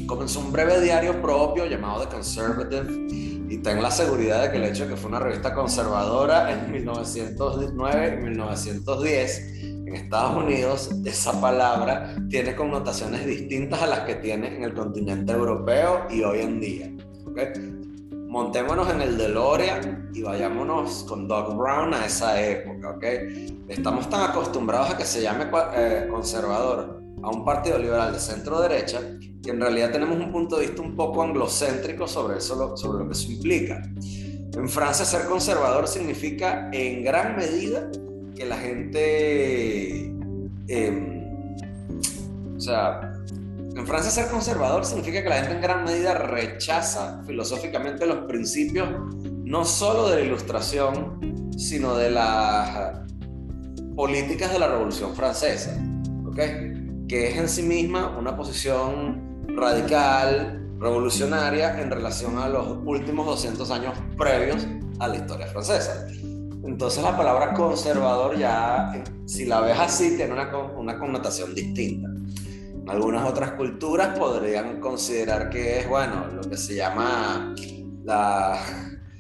comenzó 0.07 0.38
un 0.40 0.52
breve 0.52 0.80
diario 0.80 1.20
propio 1.20 1.66
llamado 1.66 2.02
The 2.02 2.14
Conservative 2.14 3.07
y 3.48 3.59
tengo 3.59 3.83
la 3.83 3.90
seguridad 3.90 4.42
de 4.42 4.50
que 4.52 4.57
el 4.59 4.64
hecho 4.64 4.85
de 4.85 4.90
que 4.90 4.96
fue 4.96 5.09
una 5.09 5.18
revista 5.18 5.52
conservadora 5.52 6.52
en 6.52 6.70
1909 6.70 8.16
y 8.18 8.22
1910 8.22 9.63
Estados 9.92 10.42
Unidos 10.42 10.90
esa 11.04 11.40
palabra 11.40 12.16
tiene 12.28 12.54
connotaciones 12.54 13.26
distintas 13.26 13.82
a 13.82 13.86
las 13.86 14.00
que 14.00 14.14
tiene 14.16 14.56
en 14.56 14.64
el 14.64 14.74
continente 14.74 15.32
europeo 15.32 16.06
y 16.10 16.22
hoy 16.22 16.40
en 16.40 16.60
día. 16.60 16.90
Montémonos 18.28 18.90
en 18.90 19.00
el 19.00 19.16
DeLorean 19.16 20.10
y 20.12 20.22
vayámonos 20.22 21.04
con 21.08 21.28
Doc 21.28 21.56
Brown 21.56 21.94
a 21.94 22.06
esa 22.06 22.40
época. 22.40 22.90
¿okay? 22.90 23.64
Estamos 23.68 24.08
tan 24.08 24.30
acostumbrados 24.30 24.90
a 24.90 24.96
que 24.96 25.04
se 25.04 25.22
llame 25.22 25.46
eh, 25.76 26.08
conservador 26.10 27.00
a 27.22 27.30
un 27.30 27.44
partido 27.44 27.78
liberal 27.78 28.12
de 28.12 28.18
centro 28.18 28.60
derecha 28.60 29.00
que 29.42 29.50
en 29.50 29.60
realidad 29.60 29.90
tenemos 29.92 30.16
un 30.18 30.32
punto 30.32 30.56
de 30.56 30.66
vista 30.66 30.82
un 30.82 30.96
poco 30.96 31.22
anglocéntrico 31.22 32.08
sobre, 32.08 32.38
eso, 32.38 32.76
sobre 32.76 33.00
lo 33.00 33.06
que 33.06 33.12
eso 33.12 33.30
implica. 33.30 33.82
En 34.52 34.68
Francia 34.68 35.04
ser 35.04 35.26
conservador 35.26 35.86
significa 35.86 36.70
en 36.72 37.04
gran 37.04 37.36
medida 37.36 37.90
que 38.36 38.44
la 38.44 38.56
gente, 38.56 40.06
em, 40.68 41.24
o 42.56 42.60
sea, 42.60 43.12
en 43.76 43.86
Francia 43.86 44.10
ser 44.10 44.30
conservador 44.30 44.84
significa 44.84 45.22
que 45.22 45.28
la 45.28 45.36
gente 45.36 45.54
en 45.54 45.60
gran 45.60 45.84
medida 45.84 46.14
rechaza 46.14 47.22
filosóficamente 47.26 48.06
los 48.06 48.26
principios 48.26 48.88
no 49.44 49.64
solo 49.64 50.08
de 50.08 50.16
la 50.16 50.22
ilustración, 50.22 51.50
sino 51.56 51.96
de 51.96 52.10
las 52.10 53.00
políticas 53.96 54.52
de 54.52 54.58
la 54.58 54.68
Revolución 54.68 55.14
Francesa, 55.14 55.76
¿ok? 56.26 56.37
Que 57.08 57.28
es 57.28 57.37
en 57.37 57.48
sí 57.48 57.62
misma 57.62 58.16
una 58.16 58.37
posición 58.37 59.46
radical, 59.48 60.64
revolucionaria 60.78 61.80
en 61.80 61.90
relación 61.90 62.38
a 62.38 62.48
los 62.48 62.78
últimos 62.85 63.26
200 63.26 63.70
años 63.70 63.94
previos 64.16 64.66
a 64.98 65.08
la 65.08 65.16
historia 65.16 65.46
francesa. 65.46 66.06
Entonces 66.65 67.02
la 67.02 67.17
palabra 67.17 67.52
conservador 67.52 68.38
ya, 68.38 69.04
si 69.27 69.44
la 69.44 69.60
ves 69.60 69.79
así, 69.79 70.17
tiene 70.17 70.33
una, 70.33 70.50
una 70.77 70.98
connotación 70.98 71.54
distinta. 71.54 72.08
Algunas 72.87 73.29
otras 73.29 73.52
culturas 73.52 74.19
podrían 74.19 74.81
considerar 74.81 75.50
que 75.50 75.81
es, 75.81 75.88
bueno, 75.88 76.27
lo 76.35 76.42
que 76.42 76.56
se 76.56 76.75
llama 76.75 77.54
la, 78.04 78.58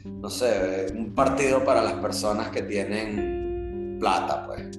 no 0.04 0.28
sé, 0.28 0.86
un 0.94 1.14
partido 1.14 1.64
para 1.64 1.82
las 1.82 1.94
personas 1.94 2.48
que 2.48 2.62
tienen 2.62 3.98
plata, 3.98 4.46
pues. 4.46 4.78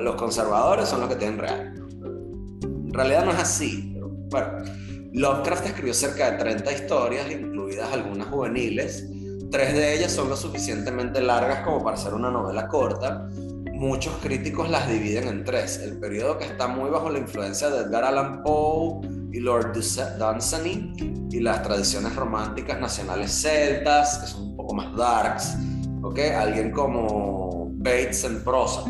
los 0.00 0.14
conservadores 0.16 0.88
son 0.88 1.00
los 1.00 1.08
que 1.08 1.16
tienen 1.16 1.38
real. 1.38 1.74
En 2.64 2.92
realidad 2.92 3.24
no 3.24 3.30
es 3.32 3.38
así, 3.38 3.92
pero 3.94 4.08
bueno. 4.08 4.64
Lovecraft 5.14 5.66
escribió 5.66 5.92
cerca 5.92 6.30
de 6.30 6.38
30 6.38 6.72
historias, 6.72 7.30
incluidas 7.30 7.92
algunas 7.92 8.28
juveniles. 8.28 9.08
Tres 9.52 9.74
de 9.74 9.94
ellas 9.94 10.12
son 10.12 10.30
lo 10.30 10.36
suficientemente 10.36 11.20
largas 11.20 11.60
como 11.60 11.84
para 11.84 11.98
ser 11.98 12.14
una 12.14 12.30
novela 12.30 12.68
corta. 12.68 13.28
Muchos 13.74 14.14
críticos 14.22 14.70
las 14.70 14.88
dividen 14.88 15.28
en 15.28 15.44
tres. 15.44 15.76
El 15.76 15.98
periodo 16.00 16.38
que 16.38 16.46
está 16.46 16.68
muy 16.68 16.88
bajo 16.88 17.10
la 17.10 17.18
influencia 17.18 17.68
de 17.68 17.82
Edgar 17.82 18.02
Allan 18.02 18.42
Poe 18.42 19.06
y 19.30 19.40
Lord 19.40 19.74
Dunsany 19.74 20.94
y 21.30 21.40
las 21.40 21.62
tradiciones 21.62 22.16
románticas 22.16 22.80
nacionales 22.80 23.30
celtas, 23.30 24.20
que 24.20 24.26
son 24.26 24.42
un 24.42 24.56
poco 24.56 24.74
más 24.74 24.96
darks. 24.96 25.54
¿okay? 26.02 26.30
Alguien 26.30 26.70
como 26.70 27.72
Bates 27.74 28.24
en 28.24 28.42
prosa, 28.42 28.84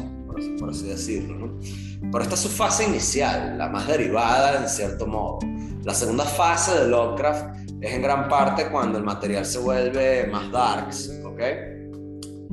por 0.60 0.70
así, 0.70 0.86
decirlo. 0.86 1.58
Pero 2.00 2.22
esta 2.22 2.36
es 2.36 2.40
su 2.40 2.48
fase 2.48 2.84
inicial, 2.84 3.58
la 3.58 3.68
más 3.68 3.88
derivada 3.88 4.62
en 4.62 4.68
cierto 4.68 5.08
modo. 5.08 5.40
La 5.82 5.92
segunda 5.92 6.24
fase 6.24 6.78
de 6.78 6.86
Lovecraft 6.86 7.61
es 7.82 7.92
en 7.92 8.02
gran 8.02 8.28
parte 8.28 8.68
cuando 8.68 8.96
el 8.96 9.04
material 9.04 9.44
se 9.44 9.58
vuelve 9.58 10.28
más 10.28 10.50
darks, 10.52 11.20
¿ok? 11.24 11.40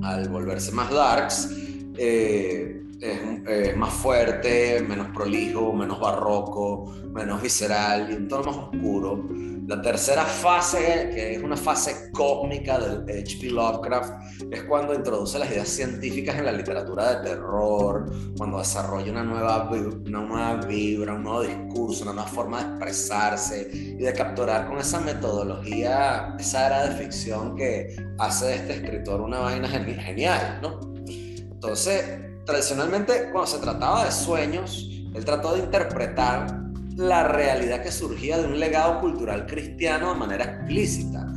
Al 0.01 0.27
volverse 0.27 0.71
más 0.71 0.89
darks, 0.89 1.55
eh, 1.95 2.81
es, 2.99 3.77
más 3.77 3.93
fuerte, 3.93 4.83
menos 4.87 5.07
prolijo, 5.13 5.71
menos 5.71 5.99
barroco, 5.99 6.95
menos 7.13 7.41
visceral 7.43 8.09
y 8.11 8.15
un 8.15 8.27
tono 8.27 8.43
más 8.43 8.57
oscuro. 8.57 9.29
La 9.69 9.79
tercera 9.83 10.25
fase, 10.25 11.11
que 11.13 11.35
es 11.35 11.43
una 11.43 11.55
fase 11.55 12.09
cósmica 12.11 12.79
del 12.79 13.03
H.P. 13.03 13.51
Lovecraft, 13.51 14.41
es 14.49 14.63
cuando 14.63 14.95
introduce 14.95 15.37
las 15.37 15.51
ideas 15.51 15.67
científicas 15.67 16.39
en 16.39 16.45
la 16.45 16.51
literatura 16.51 17.13
de 17.13 17.29
terror, 17.29 18.11
cuando 18.35 18.57
desarrolla 18.57 19.11
una 19.11 19.23
nueva, 19.23 19.69
una 19.69 20.21
nueva 20.21 20.55
vibra, 20.55 21.13
un 21.13 21.21
nuevo 21.21 21.43
discurso, 21.43 22.01
una 22.01 22.13
nueva 22.13 22.27
forma 22.27 22.63
de 22.63 22.69
expresarse 22.69 23.69
y 23.71 24.03
de 24.03 24.11
capturar 24.11 24.67
con 24.67 24.79
esa 24.79 25.01
metodología, 25.01 26.35
esa 26.39 26.65
era 26.65 26.87
de 26.87 26.95
ficción 27.03 27.55
que 27.55 27.95
hace 28.17 28.47
de 28.47 28.55
este 28.55 28.73
escritor 28.73 29.21
una 29.21 29.37
vaina 29.37 29.67
genial, 29.67 30.61
¿no? 30.63 30.79
Entonces, 31.05 32.19
tradicionalmente, 32.43 33.29
cuando 33.31 33.45
se 33.45 33.59
trataba 33.59 34.05
de 34.05 34.11
sueños, 34.11 34.89
él 35.13 35.23
trató 35.23 35.53
de 35.53 35.59
interpretar 35.59 36.68
la 36.99 37.23
realidad 37.23 37.81
que 37.81 37.93
surgía 37.93 38.37
de 38.37 38.45
un 38.45 38.59
legado 38.59 38.99
cultural 38.99 39.45
cristiano 39.45 40.13
de 40.13 40.19
manera 40.19 40.43
explícita. 40.43 41.33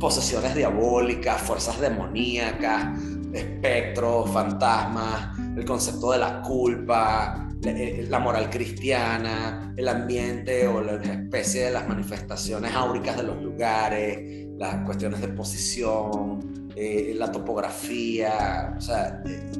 Posesiones 0.00 0.56
diabólicas, 0.56 1.40
fuerzas 1.40 1.80
demoníacas, 1.80 2.98
espectros, 3.32 4.28
fantasmas, 4.32 5.38
el 5.56 5.64
concepto 5.64 6.10
de 6.10 6.18
la 6.18 6.42
culpa, 6.42 7.48
eh, 7.64 8.04
la 8.10 8.18
moral 8.18 8.50
cristiana, 8.50 9.72
el 9.76 9.86
ambiente 9.86 10.66
o 10.66 10.80
la 10.80 10.94
especie 10.94 11.66
de 11.66 11.70
las 11.70 11.88
manifestaciones 11.88 12.74
áuricas 12.74 13.16
de 13.16 13.22
los 13.22 13.40
lugares, 13.40 14.48
las 14.58 14.84
cuestiones 14.84 15.20
de 15.20 15.28
posición, 15.28 16.70
eh, 16.74 17.14
la 17.16 17.30
topografía, 17.30 18.74
o 18.76 18.80
sea, 18.80 19.22
eh, 19.24 19.52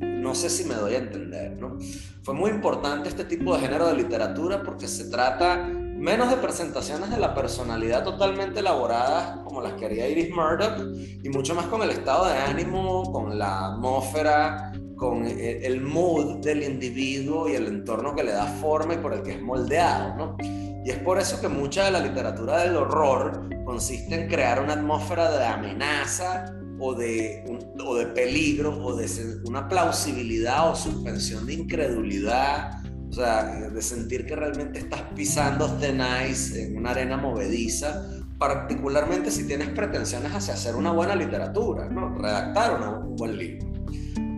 no 0.00 0.34
sé 0.34 0.50
si 0.50 0.64
me 0.64 0.74
doy 0.74 0.94
a 0.94 0.98
entender, 0.98 1.56
¿no? 1.60 1.78
Fue 2.26 2.34
muy 2.34 2.50
importante 2.50 3.08
este 3.08 3.24
tipo 3.24 3.54
de 3.54 3.60
género 3.60 3.86
de 3.86 3.94
literatura 3.94 4.60
porque 4.64 4.88
se 4.88 5.08
trata 5.10 5.58
menos 5.58 6.28
de 6.28 6.34
presentaciones 6.38 7.08
de 7.08 7.18
la 7.18 7.32
personalidad 7.36 8.02
totalmente 8.02 8.58
elaboradas 8.58 9.42
como 9.44 9.60
las 9.60 9.74
que 9.74 9.86
haría 9.86 10.08
Iris 10.08 10.34
Murdoch 10.34 10.76
y 11.22 11.28
mucho 11.28 11.54
más 11.54 11.66
con 11.66 11.82
el 11.82 11.90
estado 11.90 12.26
de 12.26 12.32
ánimo, 12.32 13.12
con 13.12 13.38
la 13.38 13.66
atmósfera, 13.66 14.72
con 14.96 15.24
el 15.24 15.80
mood 15.80 16.38
del 16.38 16.64
individuo 16.64 17.48
y 17.48 17.54
el 17.54 17.68
entorno 17.68 18.12
que 18.16 18.24
le 18.24 18.32
da 18.32 18.46
forma 18.46 18.94
y 18.94 18.96
por 18.96 19.14
el 19.14 19.22
que 19.22 19.34
es 19.34 19.40
moldeado, 19.40 20.16
¿no? 20.16 20.36
Y 20.84 20.90
es 20.90 20.98
por 20.98 21.20
eso 21.20 21.40
que 21.40 21.46
mucha 21.46 21.84
de 21.84 21.92
la 21.92 22.00
literatura 22.00 22.58
del 22.58 22.74
horror 22.74 23.48
consiste 23.64 24.20
en 24.20 24.28
crear 24.28 24.60
una 24.60 24.72
atmósfera 24.72 25.30
de 25.30 25.46
amenaza 25.46 26.46
o 26.78 26.94
de, 26.94 27.44
o 27.84 27.96
de 27.96 28.06
peligro 28.06 28.76
o 28.84 28.96
de 28.96 29.06
una 29.44 29.68
plausibilidad 29.68 30.70
o 30.70 30.76
suspensión 30.76 31.46
de 31.46 31.54
incredulidad, 31.54 32.82
o 33.08 33.12
sea, 33.12 33.70
de 33.70 33.82
sentir 33.82 34.26
que 34.26 34.36
realmente 34.36 34.80
estás 34.80 35.02
pisando 35.14 35.68
nice 35.78 36.64
en 36.64 36.76
una 36.76 36.90
arena 36.90 37.16
movediza, 37.16 38.04
particularmente 38.38 39.30
si 39.30 39.46
tienes 39.46 39.70
pretensiones 39.70 40.32
hacia 40.32 40.54
hacer 40.54 40.76
una 40.76 40.92
buena 40.92 41.14
literatura, 41.14 41.88
¿no? 41.88 42.14
redactar 42.18 42.80
un 42.80 43.16
buen 43.16 43.38
libro. 43.38 43.76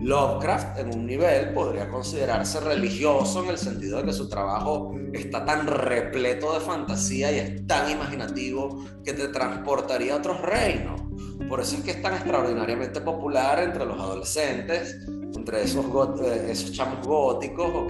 Lovecraft 0.01 0.79
en 0.79 0.93
un 0.93 1.05
nivel 1.05 1.53
podría 1.53 1.89
considerarse 1.89 2.61
religioso 2.61 3.43
en 3.43 3.49
el 3.49 3.57
sentido 3.57 3.97
de 3.97 4.05
que 4.05 4.13
su 4.13 4.29
trabajo 4.29 4.95
está 5.13 5.43
tan 5.43 5.67
repleto 5.67 6.53
de 6.53 6.61
fantasía 6.61 7.31
y 7.31 7.39
es 7.39 7.67
tan 7.67 7.91
imaginativo 7.91 8.85
que 9.03 9.11
te 9.13 9.27
transportaría 9.27 10.13
a 10.13 10.17
otros 10.17 10.41
reinos. 10.41 11.01
Por 11.49 11.59
eso 11.59 11.77
es 11.77 11.81
que 11.81 11.91
es 11.91 12.01
tan 12.01 12.13
extraordinariamente 12.13 13.01
popular 13.01 13.59
entre 13.63 13.83
los 13.83 13.99
adolescentes, 13.99 15.03
entre 15.35 15.63
esos, 15.63 15.83
eh, 16.21 16.47
esos 16.51 16.71
chamos 16.71 17.05
góticos, 17.05 17.71
¿ok? 17.73 17.89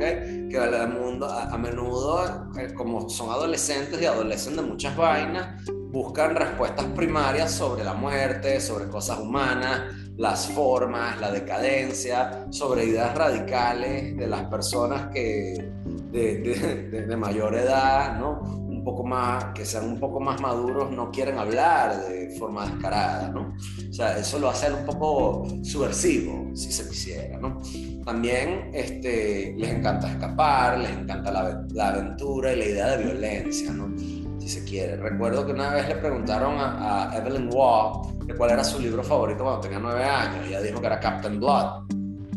Que 0.49 0.57
a, 0.57 0.87
mundo, 0.87 1.29
a, 1.29 1.57
menudo, 1.57 2.47
eh, 2.57 2.73
como 2.73 3.09
son 3.09 3.29
adolescentes 3.29 4.01
y 4.01 4.05
adolecen 4.05 4.55
de 4.55 4.61
muchas 4.61 4.95
vainas, 4.95 5.65
buscan 5.91 6.35
respuestas 6.35 6.85
primarias 6.95 7.51
sobre 7.51 7.83
la 7.83 7.93
muerte, 7.93 8.61
sobre 8.61 8.87
cosas 8.87 9.19
humanas, 9.19 9.93
las 10.15 10.47
formas, 10.47 11.19
la 11.19 11.29
decadencia, 11.29 12.47
sobre 12.51 12.85
ideas 12.85 13.13
radicales 13.13 14.15
de 14.15 14.27
las 14.27 14.43
personas 14.45 15.07
que 15.13 15.69
de, 16.11 17.05
de 17.07 17.17
mayor 17.17 17.55
edad, 17.55 18.17
¿no? 18.17 18.68
Poco 18.83 19.03
más, 19.03 19.45
que 19.53 19.65
sean 19.65 19.85
un 19.85 19.99
poco 19.99 20.19
más 20.19 20.39
maduros, 20.41 20.91
no 20.91 21.11
quieren 21.11 21.37
hablar 21.37 22.07
de 22.07 22.35
forma 22.37 22.65
descarada, 22.65 23.29
¿no? 23.29 23.55
O 23.89 23.93
sea, 23.93 24.17
eso 24.17 24.39
lo 24.39 24.49
hace 24.49 24.71
un 24.71 24.85
poco 24.85 25.47
subversivo, 25.63 26.55
si 26.55 26.71
se 26.71 26.87
quisiera, 26.87 27.37
¿no? 27.37 27.61
También 28.05 28.71
este, 28.73 29.55
les 29.57 29.69
encanta 29.71 30.09
escapar, 30.09 30.79
les 30.79 30.91
encanta 30.91 31.31
la, 31.31 31.65
la 31.71 31.89
aventura 31.89 32.53
y 32.53 32.57
la 32.57 32.65
idea 32.65 32.97
de 32.97 33.03
violencia, 33.03 33.71
¿no? 33.71 33.97
Si 33.97 34.47
se 34.49 34.63
quiere. 34.63 34.97
Recuerdo 34.97 35.45
que 35.45 35.51
una 35.51 35.69
vez 35.69 35.87
le 35.87 35.95
preguntaron 35.95 36.55
a, 36.57 37.11
Evelyn 37.15 37.49
Waugh 37.53 38.09
cuál 38.37 38.51
era 38.51 38.63
su 38.63 38.79
libro 38.79 39.03
favorito 39.03 39.43
cuando 39.43 39.61
tenía 39.61 39.79
nueve 39.79 40.03
años. 40.03 40.47
Ella 40.47 40.61
dijo 40.61 40.79
que 40.79 40.87
era 40.87 40.99
Captain 40.99 41.39
Blood. 41.39 41.83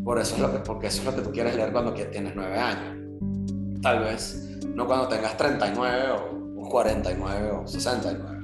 Por 0.05 0.19
eso 0.19 0.35
es 0.35 0.41
lo 0.41 0.53
que, 0.53 0.59
porque 0.59 0.89
eso 0.89 1.01
es 1.01 1.05
lo 1.05 1.15
que 1.15 1.23
tú 1.23 1.31
quieres 1.31 1.55
leer 1.55 1.73
cuando 1.73 1.95
tienes 1.95 2.35
nueve 2.35 2.59
años. 2.59 2.99
Tal 3.83 4.01
vez 4.01 4.52
no 4.75 4.87
cuando 4.87 5.09
tengas 5.09 5.37
39 5.37 6.13
o 6.57 6.69
49 6.69 7.51
o 7.51 7.67
69. 7.67 8.43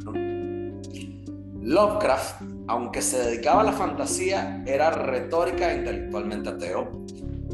Lovecraft, 1.68 2.42
aunque 2.66 3.02
se 3.02 3.18
dedicaba 3.18 3.60
a 3.60 3.64
la 3.64 3.72
fantasía, 3.72 4.62
era 4.66 4.90
retórica 4.90 5.70
e 5.70 5.78
intelectualmente 5.78 6.48
ateo. 6.48 7.04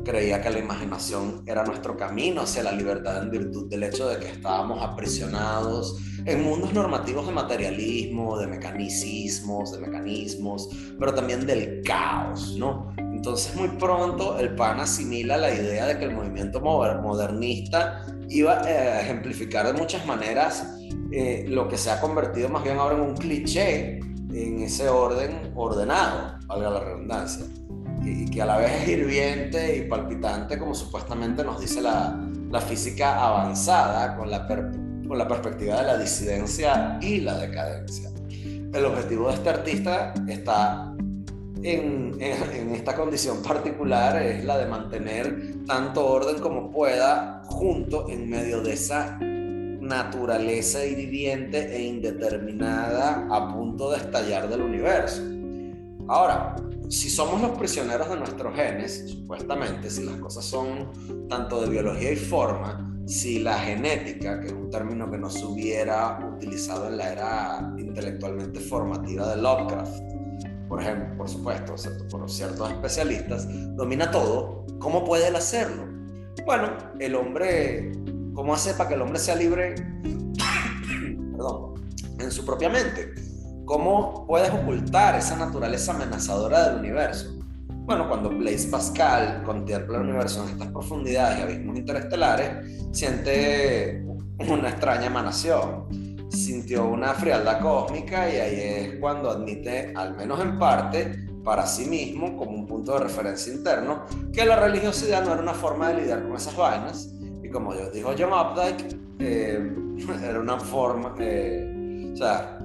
Creía 0.05 0.41
que 0.41 0.51
la 0.51 0.61
imaginación 0.61 1.43
era 1.47 1.65
nuestro 1.65 1.97
camino 1.97 2.43
hacia 2.43 2.63
la 2.63 2.71
libertad 2.71 3.23
en 3.23 3.31
virtud 3.31 3.69
del 3.69 3.83
hecho 3.83 4.09
de 4.09 4.19
que 4.19 4.29
estábamos 4.29 4.83
aprisionados 4.83 5.99
en 6.27 6.45
mundos 6.45 6.73
normativos 6.73 7.27
de 7.27 7.33
materialismo, 7.33 8.39
de 8.39 8.47
mecanicismos, 8.47 9.73
de 9.73 9.79
mecanismos, 9.79 10.69
pero 10.99 11.13
también 11.13 11.45
del 11.45 11.83
caos, 11.83 12.55
¿no? 12.57 12.95
Entonces 13.25 13.57
muy 13.57 13.69
pronto 13.69 14.39
el 14.39 14.55
PAN 14.55 14.81
asimila 14.81 15.39
la 15.39 15.51
idea 15.51 15.87
de 15.87 15.99
que 15.99 16.05
el 16.05 16.15
movimiento 16.15 16.61
modernista 16.61 18.05
iba 18.29 18.61
a 18.61 19.01
ejemplificar 19.01 19.67
de 19.67 19.73
muchas 19.73 20.05
maneras 20.05 20.77
eh, 21.11 21.47
lo 21.49 21.67
que 21.67 21.79
se 21.79 21.91
ha 21.91 22.03
convertido 22.03 22.51
más 22.51 22.63
bien 22.63 22.77
ahora 22.77 22.97
en 22.97 23.01
un 23.01 23.17
cliché 23.17 23.97
en 24.31 24.61
ese 24.61 24.91
orden 24.91 25.53
ordenado, 25.55 26.39
valga 26.45 26.69
la 26.69 26.81
redundancia, 26.81 27.47
y, 28.03 28.27
que 28.27 28.43
a 28.43 28.45
la 28.45 28.59
vez 28.59 28.83
es 28.83 28.89
hirviente 28.89 29.79
y 29.79 29.89
palpitante 29.89 30.59
como 30.59 30.75
supuestamente 30.75 31.43
nos 31.43 31.59
dice 31.59 31.81
la, 31.81 32.21
física 32.69 33.25
avanzada 33.27 34.19
con 34.19 34.31
la, 34.31 34.47
con 34.47 35.17
la 35.17 35.27
perspectiva 35.27 35.77
de 35.81 35.87
la 35.87 35.97
disidencia 35.97 36.99
y 37.01 37.21
la 37.21 37.39
decadencia. 37.39 38.11
El 38.75 38.85
objetivo 38.85 39.29
de 39.29 39.35
este 39.37 39.49
artista 39.49 40.13
está 40.29 40.95
en, 41.71 42.75
esta 42.75 42.95
condición 42.95 43.43
particular 43.43 44.21
es 44.21 44.45
la 44.45 44.59
de 44.59 44.67
mantener 44.67 45.65
tanto 45.67 46.07
orden 46.07 46.39
como 46.39 46.71
pueda 46.71 47.43
junto 47.47 48.09
en 48.11 48.29
medio 48.29 48.61
de 48.61 48.75
esa 48.75 49.19
naturaleza 49.21 50.85
hiriente 50.85 51.75
e 51.75 51.85
indeterminada 51.85 53.27
a 53.31 53.55
punto 53.55 53.91
de 53.91 53.97
estallar 53.97 54.49
del 54.49 54.61
universo. 54.61 55.23
Ahora, 56.07 56.55
si 56.91 57.09
somos 57.09 57.41
los 57.41 57.53
prisioneros 57.53 58.11
de 58.11 58.17
nuestros 58.17 58.55
genes, 58.55 59.05
supuestamente, 59.09 59.89
si 59.89 60.05
las 60.05 60.17
cosas 60.17 60.45
son 60.45 60.91
tanto 61.31 61.63
de 61.63 61.71
biología 61.71 62.13
y 62.13 62.17
forma, 62.17 62.95
si 63.07 63.39
la 63.39 63.59
genética, 63.59 64.39
que 64.39 64.49
es 64.49 64.53
un 64.53 64.69
término 64.69 65.11
que 65.11 65.17
no 65.17 65.31
se 65.31 65.47
hubiera 65.47 66.31
utilizado 66.37 66.89
en 66.89 66.99
la 66.99 67.13
era 67.13 67.75
intelectualmente 67.79 68.61
formativa 68.61 69.35
de 69.35 69.41
Lovecraft, 69.41 70.24
por 70.69 70.81
ejemplo, 70.81 71.17
por 71.17 71.29
supuesto, 71.29 71.75
por 72.11 72.31
ciertos 72.31 72.71
especialistas, 72.71 73.47
domina 73.77 74.11
todo, 74.11 74.67
¿cómo 74.79 75.05
puede 75.05 75.29
él 75.29 75.37
hacerlo? 75.37 75.85
Bueno, 76.45 76.69
el 76.99 77.15
hombre, 77.15 77.93
¿cómo 78.35 78.55
hace 78.55 78.75
para 78.75 78.89
que 78.89 78.95
el 78.95 79.03
hombre 79.03 79.19
sea 79.19 79.35
libre? 79.35 79.75
Perdón, 81.33 81.75
en 82.19 82.31
su 82.31 82.45
propia 82.45 82.69
mente. 82.69 83.15
¿Cómo 83.65 84.27
puedes 84.27 84.51
ocultar 84.51 85.17
esa 85.17 85.37
naturaleza 85.37 85.95
amenazadora 85.95 86.69
del 86.69 86.81
universo? 86.81 87.35
Bueno, 87.87 88.09
cuando 88.09 88.31
Blaise 88.31 88.67
Pascal 88.67 89.43
contempla 89.45 89.99
el 89.99 90.05
universo 90.05 90.43
en 90.45 90.51
estas 90.51 90.69
profundidades 90.69 91.39
y 91.39 91.43
abismos 91.43 91.79
interestelares, 91.79 92.89
siente 92.93 94.05
una 94.39 94.71
extraña 94.71 95.07
emanación. 95.07 95.87
Sintió 96.35 96.87
una 96.87 97.15
frialdad 97.15 97.61
cósmica 97.61 98.29
y 98.31 98.37
ahí 98.37 98.61
es 98.61 99.01
cuando 99.01 99.31
admite, 99.31 99.93
al 99.95 100.17
menos 100.17 100.41
en 100.41 100.59
parte, 100.59 101.27
para 101.45 101.67
sí 101.67 101.87
mismo, 101.87 102.37
como 102.37 102.53
un 102.53 102.67
punto 102.67 102.95
de 102.95 103.01
referencia 103.01 103.53
interno, 103.53 104.05
que 104.33 104.45
la 104.45 104.57
religiosidad 104.57 105.25
no 105.25 105.33
era 105.33 105.43
una 105.43 105.55
forma 105.55 105.89
de 105.89 106.03
lidiar 106.03 106.23
con 106.23 106.37
esas 106.37 106.57
vainas. 106.57 107.15
Y 107.43 107.51
como 107.51 107.75
dijo 107.75 108.13
John 108.19 108.33
Updike, 108.33 108.97
eh, 109.21 109.73
era 110.25 110.41
una 110.41 110.59
forma, 110.59 111.15
eh, 111.19 112.11
o 112.13 112.17
sea, 112.17 112.59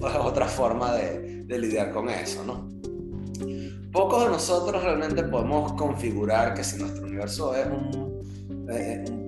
otra 0.22 0.46
forma 0.46 0.94
de, 0.94 1.44
de 1.44 1.58
lidiar 1.58 1.90
con 1.90 2.08
eso, 2.08 2.44
¿no? 2.44 2.68
Pocos 3.92 4.24
de 4.24 4.30
nosotros 4.30 4.82
realmente 4.82 5.22
podemos 5.24 5.72
configurar 5.72 6.52
que 6.52 6.62
si 6.62 6.78
nuestro 6.78 7.06
universo 7.06 7.54
es 7.54 7.66
un, 7.66 8.68
eh, 8.70 9.04
un, 9.10 9.27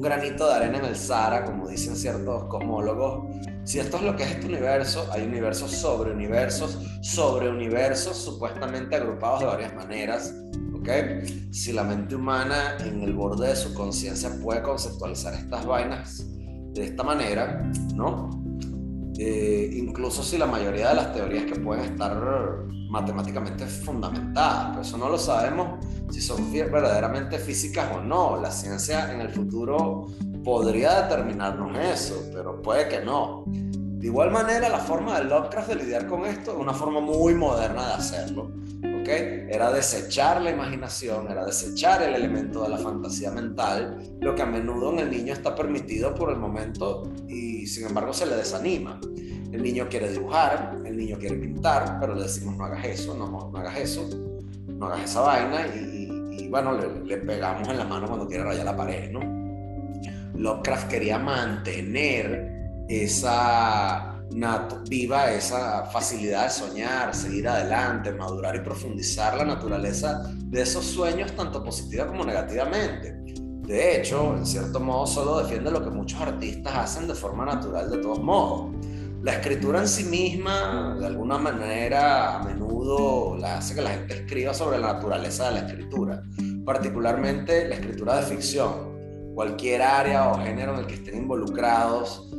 granito 0.00 0.48
de 0.48 0.54
arena 0.54 0.78
en 0.78 0.84
el 0.86 0.96
Sahara, 0.96 1.44
como 1.44 1.68
dicen 1.68 1.96
ciertos 1.96 2.44
cosmólogos, 2.44 3.24
si 3.64 3.80
esto 3.80 3.96
es 3.96 4.02
lo 4.04 4.16
que 4.16 4.22
es 4.22 4.30
este 4.30 4.46
universo, 4.46 5.08
hay 5.12 5.22
universos 5.26 5.72
sobre 5.72 6.12
universos, 6.12 6.78
sobre 7.02 7.48
universos 7.48 8.16
supuestamente 8.16 8.94
agrupados 8.94 9.40
de 9.40 9.46
varias 9.46 9.74
maneras. 9.74 10.34
¿okay? 10.78 11.48
Si 11.50 11.72
la 11.72 11.82
mente 11.82 12.14
humana 12.14 12.76
en 12.80 13.02
el 13.02 13.12
borde 13.12 13.48
de 13.48 13.56
su 13.56 13.74
conciencia 13.74 14.30
puede 14.42 14.62
conceptualizar 14.62 15.34
estas 15.34 15.66
vainas 15.66 16.24
de 16.74 16.84
esta 16.84 17.02
manera, 17.02 17.70
¿no? 17.94 18.30
Eh, 19.18 19.70
incluso 19.72 20.22
si 20.22 20.36
la 20.36 20.46
mayoría 20.46 20.90
de 20.90 20.94
las 20.94 21.14
teorías 21.14 21.46
que 21.46 21.58
pueden 21.58 21.84
estar 21.84 22.16
matemáticamente 23.00 23.66
fundamentadas, 23.66 24.70
pero 24.70 24.82
eso 24.82 24.96
no 24.96 25.08
lo 25.08 25.18
sabemos 25.18 25.84
si 26.10 26.22
son 26.22 26.50
verdaderamente 26.50 27.38
físicas 27.38 27.92
o 27.94 28.00
no. 28.00 28.40
La 28.40 28.50
ciencia 28.50 29.12
en 29.12 29.20
el 29.20 29.28
futuro 29.28 30.06
podría 30.42 31.02
determinarnos 31.02 31.76
eso, 31.78 32.30
pero 32.32 32.62
puede 32.62 32.88
que 32.88 33.00
no. 33.00 33.44
De 33.46 34.06
igual 34.06 34.30
manera, 34.30 34.68
la 34.68 34.78
forma 34.78 35.18
de 35.18 35.24
Lovecraft 35.24 35.68
de 35.68 35.74
lidiar 35.74 36.06
con 36.06 36.24
esto 36.24 36.52
es 36.52 36.58
una 36.58 36.72
forma 36.72 37.00
muy 37.00 37.34
moderna 37.34 37.88
de 37.88 37.94
hacerlo. 37.94 38.52
¿okay? 39.00 39.46
Era 39.50 39.72
desechar 39.72 40.40
la 40.40 40.50
imaginación, 40.50 41.30
era 41.30 41.44
desechar 41.44 42.02
el 42.02 42.14
elemento 42.14 42.62
de 42.62 42.70
la 42.70 42.78
fantasía 42.78 43.30
mental, 43.30 44.16
lo 44.20 44.34
que 44.34 44.42
a 44.42 44.46
menudo 44.46 44.92
en 44.92 45.00
el 45.00 45.10
niño 45.10 45.32
está 45.32 45.54
permitido 45.54 46.14
por 46.14 46.30
el 46.30 46.36
momento 46.38 47.10
y 47.28 47.66
sin 47.66 47.86
embargo 47.86 48.12
se 48.12 48.26
le 48.26 48.36
desanima. 48.36 49.00
El 49.52 49.62
niño 49.62 49.86
quiere 49.88 50.10
dibujar, 50.10 50.78
el 50.84 50.96
niño 50.96 51.18
quiere 51.18 51.36
pintar, 51.36 51.98
pero 52.00 52.14
le 52.14 52.24
decimos 52.24 52.56
no 52.56 52.64
hagas 52.64 52.84
eso, 52.84 53.14
no, 53.16 53.28
no 53.28 53.58
hagas 53.58 53.78
eso, 53.78 54.08
no 54.68 54.86
hagas 54.86 55.04
esa 55.04 55.20
vaina 55.20 55.66
y, 55.66 56.48
bueno, 56.48 56.72
le, 56.72 57.04
le, 57.04 57.16
pegamos 57.18 57.68
en 57.68 57.78
la 57.78 57.84
mano 57.84 58.06
cuando 58.06 58.26
quiere 58.26 58.44
rayar 58.44 58.64
la 58.64 58.76
pared, 58.76 59.10
¿no? 59.10 59.20
Lovecraft 60.34 60.88
quería 60.88 61.18
mantener 61.18 62.84
esa 62.88 64.16
viva 64.88 65.32
esa 65.32 65.86
facilidad 65.86 66.44
de 66.44 66.50
soñar, 66.50 67.14
seguir 67.14 67.48
adelante, 67.48 68.12
madurar 68.12 68.56
y 68.56 68.60
profundizar 68.60 69.36
la 69.36 69.44
naturaleza 69.44 70.30
de 70.34 70.62
esos 70.62 70.84
sueños 70.84 71.32
tanto 71.32 71.62
positiva 71.62 72.06
como 72.06 72.24
negativamente. 72.24 73.16
De 73.66 73.96
hecho, 73.96 74.36
en 74.36 74.46
cierto 74.46 74.78
modo, 74.78 75.06
solo 75.06 75.38
defiende 75.38 75.70
lo 75.70 75.82
que 75.82 75.90
muchos 75.90 76.20
artistas 76.20 76.74
hacen 76.74 77.08
de 77.08 77.14
forma 77.14 77.44
natural 77.44 77.90
de 77.90 77.98
todos 77.98 78.20
modos. 78.20 78.74
La 79.26 79.32
escritura 79.32 79.80
en 79.80 79.88
sí 79.88 80.04
misma, 80.04 80.96
de 81.00 81.04
alguna 81.04 81.36
manera, 81.36 82.36
a 82.36 82.44
menudo 82.44 83.36
la 83.36 83.58
hace 83.58 83.74
que 83.74 83.82
la 83.82 83.90
gente 83.90 84.18
escriba 84.18 84.54
sobre 84.54 84.78
la 84.78 84.92
naturaleza 84.92 85.46
de 85.46 85.54
la 85.62 85.66
escritura, 85.66 86.22
particularmente 86.64 87.68
la 87.68 87.74
escritura 87.74 88.20
de 88.20 88.22
ficción. 88.22 89.32
Cualquier 89.34 89.82
área 89.82 90.28
o 90.28 90.38
género 90.38 90.74
en 90.74 90.78
el 90.78 90.86
que 90.86 90.94
estén 90.94 91.16
involucrados, 91.16 92.30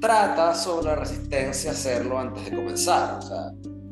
trata 0.00 0.56
sobre 0.56 0.86
la 0.86 0.96
resistencia 0.96 1.70
a 1.70 1.74
hacerlo 1.74 2.18
antes 2.18 2.46
de 2.46 2.56
comenzar. 2.56 3.20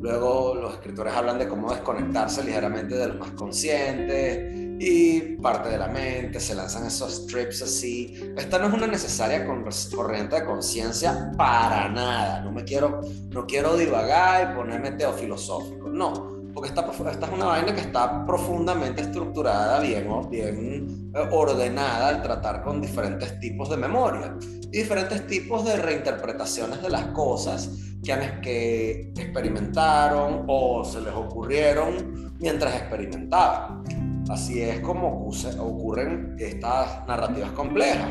Luego 0.01 0.57
los 0.57 0.73
escritores 0.73 1.15
hablan 1.15 1.39
de 1.39 1.47
cómo 1.47 1.71
desconectarse 1.71 2.43
ligeramente 2.43 2.97
de 2.97 3.07
lo 3.07 3.15
más 3.21 3.31
consciente 3.31 4.62
y 4.85 5.37
parte 5.37 5.69
de 5.69 5.79
la 5.79 5.87
mente, 5.87 6.41
se 6.41 6.57
lanzan 6.57 6.85
esos 6.87 7.13
strips 7.15 7.63
así. 7.63 8.35
Esta 8.37 8.59
no 8.59 8.67
es 8.67 8.75
una 8.75 8.89
necesaria 8.89 9.47
corriente 9.47 10.35
de 10.35 10.45
conciencia 10.45 11.31
para 11.37 11.89
nada. 11.89 12.41
No 12.41 12.51
me 12.51 12.65
quiero, 12.65 13.01
no 13.31 13.47
quiero 13.47 13.77
divagar 13.77 14.51
y 14.51 14.57
ponerme 14.57 14.91
teofilosófico. 14.91 15.89
No, 15.89 16.51
porque 16.53 16.71
esta, 16.71 16.85
esta 17.11 17.27
es 17.27 17.33
una 17.33 17.45
vaina 17.45 17.73
que 17.73 17.81
está 17.81 18.27
profundamente 18.27 19.03
estructurada, 19.03 19.79
bien, 19.79 20.09
bien 20.29 21.13
eh, 21.15 21.29
ordenada 21.31 22.09
al 22.09 22.21
tratar 22.21 22.65
con 22.65 22.81
diferentes 22.81 23.39
tipos 23.39 23.71
de 23.71 23.77
memoria 23.77 24.35
y 24.41 24.79
diferentes 24.79 25.29
tipos 25.29 25.65
de 25.65 25.77
reinterpretaciones 25.77 26.83
de 26.83 26.91
las 26.91 27.07
cosas 27.09 27.71
que, 28.03 28.41
que 28.43 29.13
experimentaron 29.17 30.45
o 30.49 30.85
se 30.85 31.01
les 31.01 31.15
ocurrieron 31.15 32.35
mientras 32.41 32.75
experimentaban. 32.75 34.12
Así 34.29 34.63
es 34.63 34.81
como 34.81 35.29
ocurren 35.59 36.37
estas 36.39 37.07
narrativas 37.07 37.53
complejas. 37.53 38.09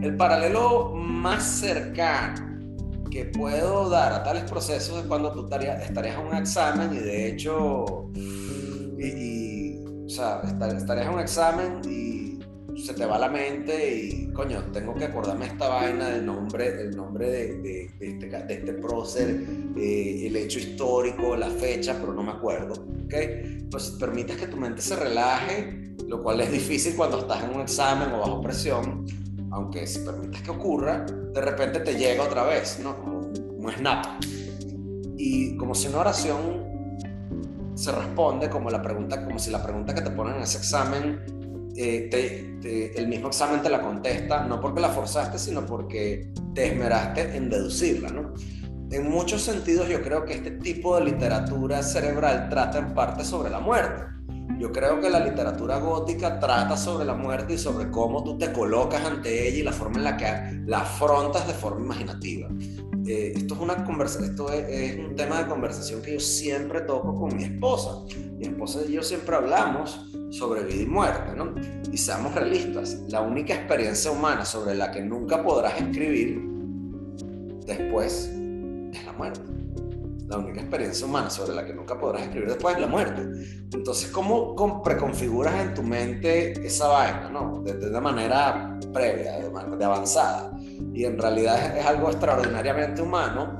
El 0.00 0.16
paralelo 0.16 0.92
más 0.94 1.44
cercano 1.44 2.52
que 3.10 3.26
puedo 3.26 3.90
dar 3.90 4.12
a 4.12 4.22
tales 4.22 4.44
procesos 4.44 5.00
es 5.00 5.06
cuando 5.06 5.30
tú 5.32 5.44
estarías, 5.44 5.82
en 5.88 6.26
un 6.26 6.34
examen 6.34 6.94
y 6.94 6.98
de 6.98 7.28
hecho, 7.28 8.10
y, 8.14 9.76
o 10.06 10.08
sea, 10.08 10.40
estarías 10.44 11.06
en 11.06 11.12
un 11.14 11.20
examen 11.20 11.80
y 11.84 12.21
se 12.76 12.94
te 12.94 13.06
va 13.06 13.18
la 13.18 13.28
mente 13.28 13.96
y, 13.96 14.32
coño, 14.32 14.62
tengo 14.72 14.94
que 14.94 15.04
acordarme 15.04 15.46
esta 15.46 15.68
vaina 15.68 16.08
del 16.08 16.24
nombre, 16.24 16.72
del 16.72 16.96
nombre 16.96 17.30
de, 17.30 17.54
de, 17.60 17.90
este, 18.00 18.26
de 18.26 18.54
este 18.54 18.72
prócer, 18.74 19.44
eh, 19.76 20.26
el 20.26 20.36
hecho 20.36 20.58
histórico, 20.58 21.36
la 21.36 21.50
fecha, 21.50 21.96
pero 22.00 22.12
no 22.12 22.22
me 22.22 22.32
acuerdo, 22.32 22.74
¿ok? 23.04 23.14
Pues 23.70 23.90
permites 23.92 24.36
que 24.36 24.46
tu 24.46 24.56
mente 24.56 24.80
se 24.82 24.96
relaje, 24.96 25.94
lo 26.06 26.22
cual 26.22 26.40
es 26.40 26.50
difícil 26.50 26.94
cuando 26.96 27.18
estás 27.18 27.44
en 27.44 27.54
un 27.54 27.60
examen 27.60 28.12
o 28.12 28.20
bajo 28.20 28.40
presión, 28.40 29.06
aunque 29.50 29.86
si 29.86 30.00
permites 30.00 30.42
que 30.42 30.50
ocurra, 30.50 31.04
de 31.04 31.40
repente 31.40 31.80
te 31.80 31.94
llega 31.94 32.24
otra 32.24 32.44
vez, 32.44 32.80
¿no? 32.82 32.96
Como 32.96 33.18
un 33.18 33.72
snap. 33.72 34.04
Y 35.16 35.56
como 35.56 35.74
si 35.74 35.88
una 35.88 36.00
oración 36.00 36.72
se 37.74 37.92
responde 37.92 38.48
como 38.50 38.70
la 38.70 38.82
pregunta, 38.82 39.24
como 39.24 39.38
si 39.38 39.50
la 39.50 39.62
pregunta 39.62 39.94
que 39.94 40.02
te 40.02 40.10
ponen 40.10 40.36
en 40.36 40.42
ese 40.42 40.58
examen, 40.58 41.41
eh, 41.76 42.92
el 42.96 43.08
mismo 43.08 43.28
examen 43.28 43.62
te 43.62 43.70
la 43.70 43.80
contesta, 43.80 44.44
no 44.44 44.60
porque 44.60 44.80
la 44.80 44.90
forzaste, 44.90 45.38
sino 45.38 45.64
porque 45.66 46.30
te 46.54 46.66
esmeraste 46.66 47.36
en 47.36 47.50
deducirla, 47.50 48.10
¿no? 48.10 48.34
En 48.90 49.10
muchos 49.10 49.42
sentidos 49.42 49.88
yo 49.88 50.02
creo 50.02 50.24
que 50.24 50.34
este 50.34 50.50
tipo 50.50 50.96
de 50.98 51.04
literatura 51.06 51.82
cerebral 51.82 52.48
trata 52.50 52.78
en 52.78 52.94
parte 52.94 53.24
sobre 53.24 53.50
la 53.50 53.58
muerte 53.58 54.12
yo 54.62 54.70
creo 54.70 55.00
que 55.00 55.10
la 55.10 55.18
literatura 55.18 55.78
gótica 55.78 56.38
trata 56.38 56.76
sobre 56.76 57.04
la 57.04 57.14
muerte 57.14 57.54
y 57.54 57.58
sobre 57.58 57.90
cómo 57.90 58.22
tú 58.22 58.38
te 58.38 58.52
colocas 58.52 59.04
ante 59.04 59.48
ella 59.48 59.58
y 59.58 59.62
la 59.64 59.72
forma 59.72 59.98
en 59.98 60.04
la 60.04 60.16
que 60.16 60.62
la 60.66 60.82
afrontas 60.82 61.48
de 61.48 61.52
forma 61.52 61.84
imaginativa. 61.84 62.48
Eh, 63.04 63.32
esto 63.34 63.54
es 63.54 64.98
un 64.98 65.16
tema 65.16 65.42
de 65.42 65.48
conversación 65.48 66.00
que 66.00 66.12
yo 66.12 66.20
siempre 66.20 66.82
toco 66.82 67.12
con 67.18 67.36
mi 67.36 67.42
esposa. 67.42 68.04
Mi 68.38 68.46
esposa 68.46 68.82
y 68.88 68.92
yo 68.92 69.02
siempre 69.02 69.34
hablamos 69.34 70.11
sobre 70.32 70.64
vida 70.64 70.82
y 70.82 70.86
muerte, 70.86 71.36
¿no? 71.36 71.54
Y 71.92 71.96
seamos 71.96 72.34
realistas, 72.34 73.00
la 73.08 73.20
única 73.20 73.54
experiencia 73.54 74.10
humana 74.10 74.44
sobre 74.44 74.74
la 74.74 74.90
que 74.90 75.02
nunca 75.02 75.42
podrás 75.42 75.80
escribir 75.80 76.42
después 77.66 78.32
es 78.92 79.04
la 79.04 79.12
muerte 79.12 79.52
la 80.32 80.38
única 80.38 80.60
experiencia 80.60 81.06
humana 81.06 81.28
sobre 81.28 81.54
la 81.54 81.64
que 81.64 81.74
nunca 81.74 81.98
podrás 81.98 82.22
escribir 82.22 82.48
después 82.48 82.74
es 82.74 82.80
la 82.80 82.86
muerte. 82.86 83.22
Entonces, 83.72 84.10
¿cómo 84.10 84.82
preconfiguras 84.82 85.54
en 85.60 85.74
tu 85.74 85.82
mente 85.82 86.52
esa 86.66 86.88
vaina, 86.88 87.28
no? 87.28 87.62
De, 87.62 87.74
de 87.74 88.00
manera 88.00 88.78
previa, 88.92 89.38
de, 89.38 89.84
avanzada. 89.84 90.50
Y 90.94 91.04
en 91.04 91.18
realidad 91.18 91.76
es, 91.76 91.84
algo 91.84 92.08
extraordinariamente 92.08 93.02
humano 93.02 93.58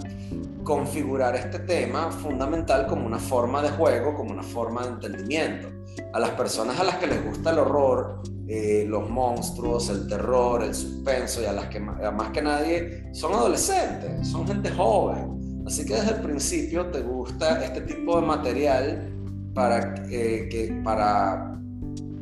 configurar 0.64 1.36
este 1.36 1.58
tema 1.58 2.10
fundamental 2.10 2.86
como 2.86 3.06
una 3.06 3.18
forma 3.18 3.62
de 3.62 3.70
juego, 3.70 4.14
como 4.14 4.30
una 4.30 4.42
forma 4.42 4.82
de 4.82 4.88
entendimiento. 4.88 5.68
A 6.12 6.20
las 6.20 6.30
personas 6.30 6.78
a 6.78 6.84
las 6.84 6.97
que 6.97 7.07
les 7.07 7.24
gusta 7.24 7.51
el 7.51 7.59
horror, 7.59 8.22
eh, 8.49 8.84
los 8.86 9.09
monstruos, 9.09 9.88
el 9.88 10.07
terror, 10.09 10.62
el 10.62 10.74
suspenso 10.74 11.43
y 11.43 11.47
a 11.47 11.53
las 11.53 11.66
que 11.68 11.80
más 11.80 12.30
que 12.32 12.43
nadie 12.43 13.09
son 13.12 13.32
adolescentes, 13.32 14.28
son 14.28 14.47
gente 14.47 14.70
joven 14.70 15.43
Así 15.66 15.84
que 15.84 15.95
desde 15.95 16.16
el 16.16 16.20
principio 16.20 16.86
te 16.86 17.01
gusta 17.01 17.64
este 17.64 17.82
tipo 17.82 18.20
de 18.20 18.26
material 18.26 19.12
para, 19.55 19.95
eh, 20.11 20.49
que, 20.51 20.80
para 20.82 21.59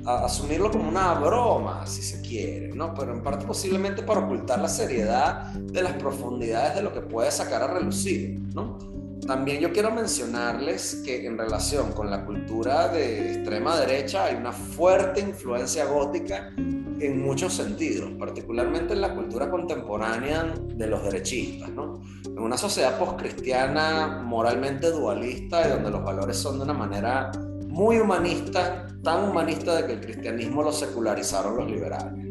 asumirlo 0.04 0.70
como 0.70 0.88
una 0.88 1.14
broma, 1.14 1.86
si 1.86 2.02
se 2.02 2.20
quiere, 2.20 2.68
¿no? 2.74 2.94
Pero 2.94 3.12
en 3.12 3.22
parte 3.22 3.46
posiblemente 3.46 4.02
para 4.02 4.20
ocultar 4.20 4.60
la 4.60 4.68
seriedad 4.68 5.52
de 5.54 5.82
las 5.82 5.92
profundidades 5.94 6.74
de 6.74 6.82
lo 6.82 6.92
que 6.92 7.00
puede 7.00 7.30
sacar 7.30 7.62
a 7.62 7.66
relucir, 7.68 8.40
¿no? 8.54 8.78
También 9.26 9.60
yo 9.60 9.72
quiero 9.72 9.90
mencionarles 9.90 11.02
que 11.04 11.26
en 11.26 11.38
relación 11.38 11.92
con 11.92 12.10
la 12.10 12.24
cultura 12.24 12.88
de 12.88 13.34
extrema 13.34 13.76
derecha 13.78 14.24
hay 14.24 14.34
una 14.34 14.52
fuerte 14.52 15.20
influencia 15.20 15.84
gótica 15.84 16.52
en 16.56 17.22
muchos 17.22 17.54
sentidos, 17.54 18.10
particularmente 18.18 18.92
en 18.92 19.00
la 19.00 19.14
cultura 19.14 19.50
contemporánea 19.50 20.54
de 20.74 20.86
los 20.86 21.02
derechistas, 21.02 21.70
¿no? 21.70 22.02
En 22.24 22.38
una 22.38 22.56
sociedad 22.56 22.98
postcristiana 22.98 24.20
moralmente 24.22 24.90
dualista 24.90 25.66
y 25.66 25.70
donde 25.70 25.90
los 25.90 26.04
valores 26.04 26.36
son 26.36 26.58
de 26.58 26.64
una 26.64 26.74
manera 26.74 27.30
muy 27.68 27.98
humanista, 27.98 28.86
tan 29.02 29.30
humanista 29.30 29.76
de 29.76 29.86
que 29.86 29.92
el 29.92 30.00
cristianismo 30.00 30.62
lo 30.62 30.72
secularizaron 30.72 31.56
los 31.56 31.70
liberales. 31.70 32.26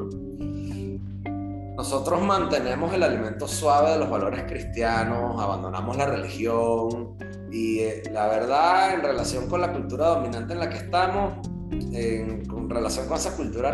Nosotros 1.80 2.22
mantenemos 2.22 2.94
el 2.94 3.04
alimento 3.04 3.48
suave 3.48 3.92
de 3.92 4.00
los 4.00 4.10
valores 4.10 4.44
cristianos, 4.44 5.42
abandonamos 5.42 5.96
la 5.96 6.08
religión 6.08 7.16
y 7.50 7.80
eh, 7.80 8.04
la 8.12 8.28
verdad 8.28 8.96
en 8.96 9.02
relación 9.02 9.48
con 9.48 9.62
la 9.62 9.72
cultura 9.72 10.08
dominante 10.08 10.52
en 10.52 10.60
la 10.60 10.70
que 10.70 10.76
estamos, 10.76 11.36
en, 11.72 12.70
relación 12.70 13.08
con 13.08 13.16
esa 13.16 13.34
cultura 13.34 13.74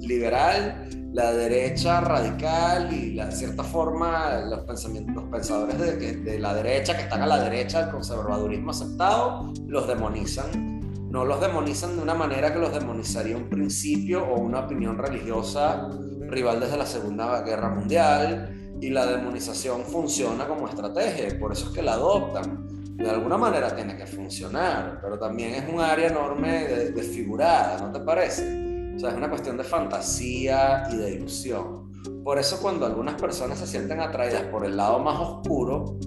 liberal, 0.00 0.88
la 1.12 1.30
derecha 1.30 2.00
radical 2.00 2.92
y 2.92 3.14
la 3.14 3.30
cierta 3.30 3.62
forma 3.62 4.40
los 4.40 4.62
pensamientos 4.62 5.14
los 5.14 5.24
pensadores 5.26 5.78
de, 5.78 6.16
de 6.16 6.38
la 6.40 6.52
derecha 6.52 6.96
que 6.96 7.04
están 7.04 7.22
a 7.22 7.28
la 7.28 7.38
derecha 7.38 7.82
del 7.82 7.92
conservadurismo 7.92 8.72
aceptado 8.72 9.52
los 9.68 9.86
demonizan 9.86 10.79
no 11.10 11.24
los 11.24 11.40
demonizan 11.40 11.96
de 11.96 12.02
una 12.02 12.14
manera 12.14 12.52
que 12.52 12.60
los 12.60 12.72
demonizaría 12.72 13.36
un 13.36 13.48
principio 13.48 14.24
o 14.24 14.40
una 14.40 14.60
opinión 14.60 14.96
religiosa 14.96 15.88
rival 16.28 16.60
desde 16.60 16.76
la 16.76 16.86
Segunda 16.86 17.42
Guerra 17.42 17.70
Mundial 17.70 18.76
y 18.80 18.90
la 18.90 19.06
demonización 19.06 19.82
funciona 19.82 20.46
como 20.46 20.68
estrategia, 20.68 21.36
por 21.38 21.52
eso 21.52 21.66
es 21.66 21.72
que 21.72 21.82
la 21.82 21.94
adoptan. 21.94 22.96
De 22.96 23.10
alguna 23.10 23.36
manera 23.36 23.74
tiene 23.74 23.96
que 23.96 24.06
funcionar, 24.06 25.00
pero 25.02 25.18
también 25.18 25.54
es 25.54 25.68
un 25.72 25.80
área 25.80 26.08
enorme 26.08 26.66
desfigurada, 26.94 27.78
¿no 27.80 27.90
te 27.90 28.00
parece? 28.00 28.94
O 28.94 28.98
sea, 28.98 29.10
es 29.10 29.16
una 29.16 29.28
cuestión 29.28 29.56
de 29.56 29.64
fantasía 29.64 30.84
y 30.92 30.96
de 30.96 31.10
ilusión. 31.12 31.90
Por 32.22 32.38
eso 32.38 32.60
cuando 32.60 32.86
algunas 32.86 33.20
personas 33.20 33.58
se 33.58 33.66
sienten 33.66 34.00
atraídas 34.00 34.42
por 34.44 34.64
el 34.64 34.76
lado 34.76 34.98
más 35.00 35.18
oscuro, 35.18 35.98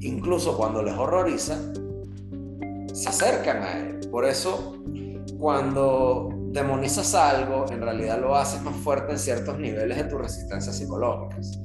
incluso 0.00 0.56
cuando 0.56 0.82
les 0.82 0.94
horroriza, 0.94 1.58
se 2.92 3.08
acercan 3.08 3.62
a 3.62 3.78
él. 3.78 3.97
Por 4.10 4.24
eso, 4.24 4.82
cuando 5.38 6.30
demonizas 6.52 7.14
algo, 7.14 7.66
en 7.70 7.80
realidad 7.80 8.20
lo 8.20 8.34
haces 8.34 8.62
más 8.62 8.74
fuerte 8.76 9.12
en 9.12 9.18
ciertos 9.18 9.58
niveles 9.58 9.98
de 9.98 10.04
tus 10.04 10.20
resistencias 10.20 10.76
psicológicas. 10.76 11.58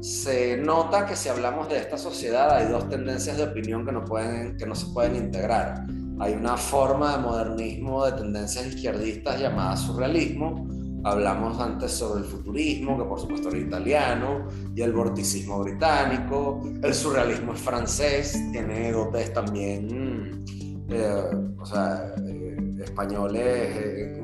Se 0.00 0.56
nota 0.56 1.04
que 1.04 1.16
si 1.16 1.28
hablamos 1.28 1.68
de 1.68 1.78
esta 1.78 1.98
sociedad 1.98 2.56
hay 2.56 2.68
dos 2.68 2.88
tendencias 2.88 3.36
de 3.36 3.44
opinión 3.44 3.84
que 3.84 3.92
no, 3.92 4.04
pueden, 4.04 4.56
que 4.56 4.66
no 4.66 4.74
se 4.74 4.86
pueden 4.92 5.16
integrar. 5.16 5.84
Hay 6.20 6.34
una 6.34 6.56
forma 6.56 7.16
de 7.16 7.22
modernismo 7.22 8.04
de 8.04 8.12
tendencias 8.12 8.66
izquierdistas 8.66 9.40
llamada 9.40 9.76
surrealismo. 9.76 10.66
Hablamos 11.04 11.58
antes 11.58 11.92
sobre 11.92 12.20
el 12.20 12.26
futurismo, 12.26 12.98
que 12.98 13.04
por 13.04 13.18
supuesto 13.18 13.48
era 13.48 13.58
italiano, 13.58 14.48
y 14.74 14.82
el 14.82 14.92
vorticismo 14.92 15.60
británico. 15.60 16.60
El 16.82 16.92
surrealismo 16.92 17.54
es 17.54 17.60
francés, 17.60 18.38
tiene 18.52 18.92
dotes 18.92 19.32
también 19.32 20.44
eh, 20.90 21.22
o 21.58 21.66
sea, 21.66 22.14
eh, 22.26 22.56
españoles 22.82 23.76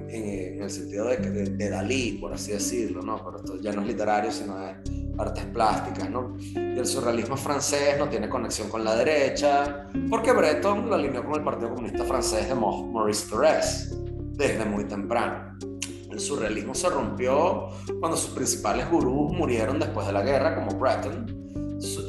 en, 0.09 0.63
el 0.63 0.71
sentido 0.71 1.07
de, 1.07 1.17
de, 1.17 1.71
Dalí, 1.71 2.19
por 2.21 2.33
así 2.33 2.53
decirlo, 2.53 3.03
¿no? 3.03 3.23
Pero 3.25 3.37
esto 3.39 3.61
ya 3.61 3.73
no 3.73 3.83
es 3.83 3.89
literario, 3.89 4.33
sino 4.33 4.59
de 4.59 4.75
artes 5.19 5.45
plásticas, 5.47 6.11
¿no? 6.11 6.37
Y 6.39 6.79
el 6.79 6.87
surrealismo 6.87 7.37
francés 7.37 7.99
no 7.99 8.09
tiene 8.09 8.29
conexión 8.29 8.69
con 8.69 8.85
la 8.85 8.97
derecha, 8.97 9.89
porque 10.11 10.33
Breton 10.33 10.89
lo 10.89 10.95
alineó 10.95 11.25
con 11.25 11.35
el 11.35 11.45
Partido 11.45 11.71
Comunista 11.71 12.05
Francés 12.05 12.49
de 12.49 12.55
Maurice 12.55 13.29
Thorez 13.29 13.93
desde 14.33 14.65
muy 14.65 14.85
temprano. 14.85 15.57
El 16.11 16.21
surrealismo 16.21 16.75
se 16.75 16.89
rompió 16.89 17.69
cuando 18.01 18.17
sus 18.17 18.31
principales 18.31 18.91
gurús 18.91 19.33
murieron 19.33 19.79
después 19.79 20.07
de 20.07 20.13
la 20.13 20.23
guerra, 20.23 20.55
como 20.55 20.79
Breton, 20.79 21.46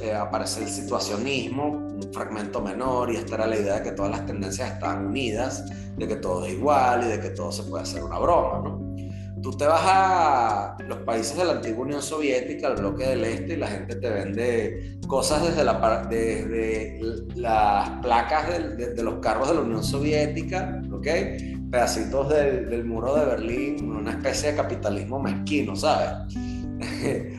eh, 0.01 0.13
aparece 0.13 0.63
el 0.63 0.69
situacionismo, 0.69 1.67
un 1.67 2.09
fragmento 2.13 2.61
menor, 2.61 3.11
y 3.11 3.17
esta 3.17 3.35
era 3.35 3.47
la 3.47 3.57
idea 3.57 3.75
de 3.75 3.83
que 3.83 3.91
todas 3.91 4.11
las 4.11 4.25
tendencias 4.25 4.71
están 4.71 5.07
unidas, 5.07 5.65
de 5.97 6.07
que 6.07 6.15
todo 6.15 6.45
es 6.45 6.53
igual 6.53 7.03
y 7.03 7.07
de 7.07 7.19
que 7.19 7.29
todo 7.31 7.51
se 7.51 7.63
puede 7.63 7.83
hacer 7.83 8.03
una 8.03 8.19
broma, 8.19 8.61
¿no? 8.63 8.87
Tú 9.41 9.51
te 9.51 9.65
vas 9.65 9.81
a 9.83 10.77
los 10.87 10.99
países 10.99 11.37
de 11.37 11.45
la 11.45 11.53
antigua 11.53 11.85
Unión 11.85 12.01
Soviética, 12.01 12.67
al 12.67 12.77
bloque 12.77 13.07
del 13.07 13.23
Este, 13.23 13.53
y 13.53 13.57
la 13.57 13.67
gente 13.67 13.95
te 13.95 14.09
vende 14.09 14.99
cosas 15.07 15.43
desde, 15.43 15.63
la, 15.63 16.05
desde 16.09 16.99
las 17.35 17.89
placas 18.01 18.47
de, 18.77 18.93
de, 18.93 19.03
los 19.03 19.15
carros 19.19 19.49
de 19.49 19.55
la 19.55 19.61
Unión 19.61 19.83
Soviética, 19.83 20.81
¿ok? 20.91 21.07
Pedacitos 21.69 22.29
del, 22.29 22.69
del 22.69 22.85
muro 22.85 23.15
de 23.15 23.25
Berlín, 23.25 23.91
una 23.91 24.11
especie 24.11 24.51
de 24.51 24.57
capitalismo 24.57 25.19
mezquino, 25.19 25.75
¿sabes? 25.75 26.33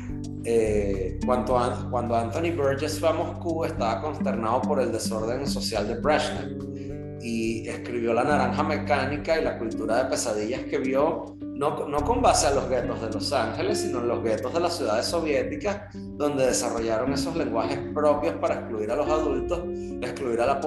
Eh, 0.51 1.20
cuando, 1.26 1.61
cuando 1.90 2.16
Anthony 2.16 2.57
Burgess 2.57 2.99
fue 2.99 3.11
a 3.11 3.12
Moscú 3.12 3.66
estaba 3.66 4.01
consternado 4.01 4.62
por 4.62 4.80
el 4.80 4.90
desorden 4.90 5.46
social 5.46 5.86
de 5.86 5.96
Brezhnev 5.96 7.20
y 7.20 7.68
escribió 7.68 8.14
La 8.14 8.24
Naranja 8.24 8.62
Mecánica 8.62 9.38
y 9.38 9.44
la 9.44 9.59
cultura 9.59 10.03
de 10.03 10.09
pesadillas 10.09 10.62
que 10.62 10.78
vio, 10.78 11.36
no, 11.42 11.86
no 11.86 12.03
con 12.03 12.22
base 12.22 12.46
a 12.46 12.53
los 12.53 12.66
guetos 12.70 12.99
de 13.03 13.11
Los 13.11 13.30
Ángeles, 13.30 13.80
sino 13.80 13.99
en 13.99 14.09
los 14.09 14.24
guetos 14.24 14.55
de 14.55 14.61
las 14.61 14.74
ciudades 14.74 15.05
soviéticas, 15.05 15.94
donde 16.16 16.46
desarrollaron 16.46 17.12
esos 17.12 17.36
lenguajes 17.36 17.80
propios 17.92 18.32
para 18.36 18.61
excluir 18.61 18.90
a 18.90 18.96
los 18.96 19.07
adultos, 19.07 19.64
excluir 20.01 20.40
a 20.40 20.46
la, 20.46 20.61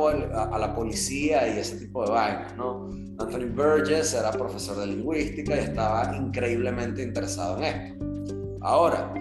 a, 0.51 0.59
la 0.59 0.75
policía 0.75 1.47
y 1.47 1.57
ese 1.57 1.77
tipo 1.77 2.05
de 2.05 2.11
vainas. 2.11 2.55
¿no? 2.55 2.88
Anthony 3.17 3.49
Burgess 3.51 4.13
era 4.13 4.29
profesor 4.29 4.77
de 4.77 4.86
lingüística 4.86 5.55
y 5.55 5.59
estaba 5.59 6.15
increíblemente 6.15 7.01
interesado 7.01 7.57
en 7.57 7.63
esto. 7.63 8.05
Ahora, 8.61 9.11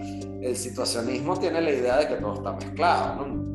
el 0.43 0.57
situacionismo 0.57 1.39
tiene 1.39 1.61
la 1.61 1.71
idea 1.71 1.97
de 1.99 2.09
que 2.09 2.15
todo 2.17 2.35
está 2.35 2.53
mezclado, 2.53 3.27
¿no? 3.27 3.51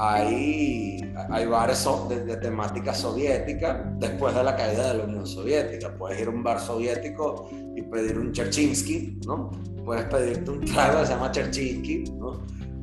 Hay, 0.00 1.00
hay 1.30 1.46
bares 1.46 1.84
de, 2.08 2.36
temática 2.36 2.94
soviética 2.94 3.92
después 3.98 4.32
de 4.32 4.44
la 4.44 4.54
caída 4.54 4.92
de 4.92 4.98
la 4.98 5.04
Unión 5.04 5.26
Soviética. 5.26 5.92
Puedes 5.98 6.20
ir 6.20 6.28
a 6.28 6.30
un 6.30 6.44
bar 6.44 6.60
soviético 6.60 7.48
y 7.74 7.82
pedir 7.82 8.16
un 8.16 8.30
Cherchinsky, 8.30 9.18
¿no? 9.26 9.50
Puedes 9.84 10.04
pedirte 10.04 10.52
un 10.52 10.64
trago 10.64 11.00
que 11.00 11.06
se 11.06 11.12
llama 11.12 11.32
Cherchinsky. 11.32 12.04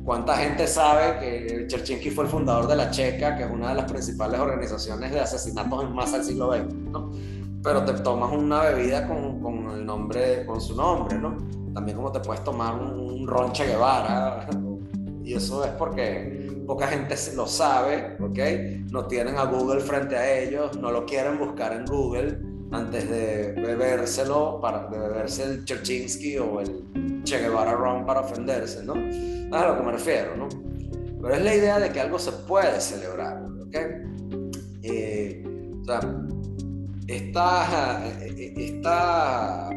¿Cuánta 0.04 0.36
gente 0.36 0.66
sabe 0.66 1.18
que 1.18 1.66
Cherchinsky 1.66 2.10
fue 2.10 2.24
el 2.24 2.30
fundador 2.30 2.66
de 2.68 2.76
la 2.76 2.90
Checa, 2.90 3.34
que 3.34 3.44
es 3.44 3.50
una 3.50 3.70
de 3.70 3.76
las 3.76 3.90
principales 3.90 4.38
organizaciones 4.38 5.10
de 5.10 5.20
asesinatos 5.20 5.84
en 5.84 5.94
masa 5.94 6.18
del 6.18 6.26
siglo 6.26 6.52
XX. 6.52 6.74
Pero 7.62 7.82
te 7.86 7.94
tomas 7.94 8.30
una 8.30 8.60
bebida 8.60 9.08
con, 9.08 9.40
con 9.40 9.70
el 9.70 9.86
nombre, 9.86 10.44
con 10.44 10.60
su 10.60 10.76
nombre, 10.76 11.16
¿no? 11.18 11.65
También 11.76 11.98
como 11.98 12.10
te 12.10 12.20
puedes 12.20 12.42
tomar 12.42 12.74
un, 12.74 13.26
ronche 13.26 13.66
Guevara. 13.66 14.48
Y 15.22 15.34
eso 15.34 15.62
es 15.62 15.72
porque 15.72 16.64
poca 16.66 16.86
gente 16.86 17.14
lo 17.34 17.46
sabe, 17.46 18.16
¿ok? 18.18 18.38
No 18.90 19.04
tienen 19.04 19.36
a 19.36 19.44
Google 19.44 19.80
frente 19.80 20.16
a 20.16 20.38
ellos, 20.38 20.78
no 20.78 20.90
lo 20.90 21.04
quieren 21.04 21.38
buscar 21.38 21.74
en 21.74 21.84
Google 21.84 22.38
antes 22.72 23.10
de 23.10 23.52
bebérselo, 23.60 24.58
para, 24.58 24.86
de 24.86 24.98
beberse 24.98 25.44
el 25.44 25.64
Cherchinsky 25.66 26.38
o 26.38 26.60
el 26.60 27.22
Che 27.24 27.40
Guevara 27.40 27.72
Ron 27.72 28.06
para 28.06 28.20
ofenderse, 28.20 28.82
¿no? 28.82 28.94
A 28.94 29.68
lo 29.68 29.76
que 29.76 29.82
me 29.82 29.92
refiero, 29.92 30.34
¿no? 30.34 30.48
Pero 31.20 31.34
es 31.34 31.44
la 31.44 31.54
idea 31.54 31.78
de 31.78 31.90
que 31.90 32.00
algo 32.00 32.18
se 32.18 32.32
puede 32.32 32.80
celebrar, 32.80 33.44
¿ok? 33.60 33.76
Eh, 34.82 35.44
o 35.82 35.84
sea, 35.84 36.00
esta, 37.06 38.08
eh, 38.22 38.54
esta 38.56 39.68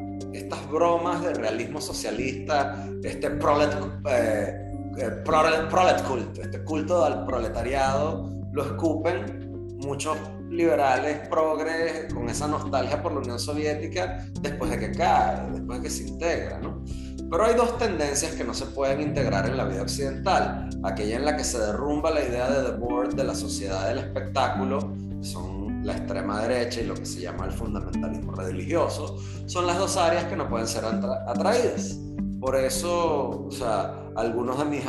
estas 0.49 0.67
bromas 0.67 1.21
de 1.21 1.31
realismo 1.35 1.79
socialista, 1.79 2.89
este 3.03 3.29
prolet, 3.29 3.69
eh, 4.09 4.55
eh, 4.97 5.11
prolet, 5.23 6.03
cult, 6.07 6.39
este 6.39 6.63
culto 6.63 7.05
al 7.05 7.23
proletariado, 7.23 8.27
lo 8.51 8.65
escupen 8.65 9.77
muchos 9.77 10.17
liberales 10.49 11.27
progres 11.29 12.11
con 12.11 12.27
esa 12.29 12.47
nostalgia 12.47 12.99
por 13.03 13.13
la 13.13 13.19
Unión 13.19 13.37
Soviética 13.37 14.25
después 14.41 14.71
de 14.71 14.79
que 14.79 14.91
cae, 14.91 15.51
después 15.51 15.79
de 15.79 15.83
que 15.83 15.93
se 15.93 16.07
integra, 16.07 16.57
¿no? 16.57 16.83
Pero 17.29 17.45
hay 17.45 17.53
dos 17.53 17.77
tendencias 17.77 18.33
que 18.33 18.43
no 18.43 18.55
se 18.55 18.65
pueden 18.65 19.01
integrar 19.01 19.47
en 19.47 19.55
la 19.55 19.65
vida 19.65 19.83
occidental. 19.83 20.67
Aquella 20.83 21.17
en 21.17 21.25
la 21.25 21.37
que 21.37 21.43
se 21.43 21.59
derrumba 21.59 22.09
la 22.09 22.23
idea 22.23 22.49
de 22.49 22.71
The 22.71 22.77
Board 22.77 23.13
de 23.13 23.23
la 23.23 23.35
sociedad 23.35 23.87
del 23.87 23.99
espectáculo, 23.99 24.79
son 25.21 25.68
la 25.83 25.97
extrema 25.97 26.41
derecha 26.41 26.81
y 26.81 26.85
lo 26.85 26.95
que 26.95 27.05
se 27.05 27.21
llama 27.21 27.45
el 27.45 27.51
fundamentalismo 27.51 28.33
religioso, 28.33 29.17
son 29.45 29.67
las 29.67 29.77
dos 29.77 29.97
áreas 29.97 30.25
que 30.25 30.35
no 30.35 30.49
pueden 30.49 30.67
ser 30.67 30.83
atraídas. 30.85 31.99
Por 32.39 32.55
eso, 32.55 33.45
o 33.47 33.51
sea, 33.51 34.09
algunos 34.15 34.57
de 34.59 34.65
mis 34.65 34.83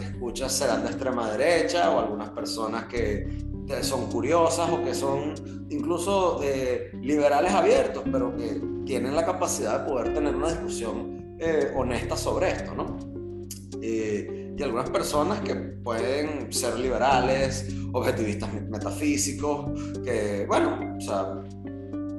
escuchas 0.00 0.52
serán 0.52 0.82
de 0.82 0.88
extrema 0.88 1.30
derecha 1.30 1.90
o 1.90 2.00
algunas 2.00 2.30
personas 2.30 2.86
que 2.86 3.46
son 3.82 4.06
curiosas 4.06 4.70
o 4.70 4.82
que 4.84 4.94
son 4.94 5.34
incluso 5.70 6.40
eh, 6.42 6.90
liberales 7.02 7.52
abiertos, 7.52 8.04
pero 8.10 8.34
que 8.36 8.60
tienen 8.84 9.14
la 9.14 9.24
capacidad 9.24 9.80
de 9.80 9.90
poder 9.90 10.14
tener 10.14 10.34
una 10.34 10.48
discusión 10.48 11.36
eh, 11.38 11.72
honesta 11.76 12.16
sobre 12.16 12.50
esto, 12.50 12.74
¿no? 12.74 12.98
Eh, 13.82 14.45
y 14.56 14.62
algunas 14.62 14.90
personas 14.90 15.40
que 15.40 15.54
pueden 15.54 16.52
ser 16.52 16.78
liberales, 16.78 17.68
objetivistas 17.92 18.52
metafísicos, 18.68 19.70
que, 20.04 20.46
bueno, 20.48 20.96
o 20.96 21.00
sea, 21.00 21.42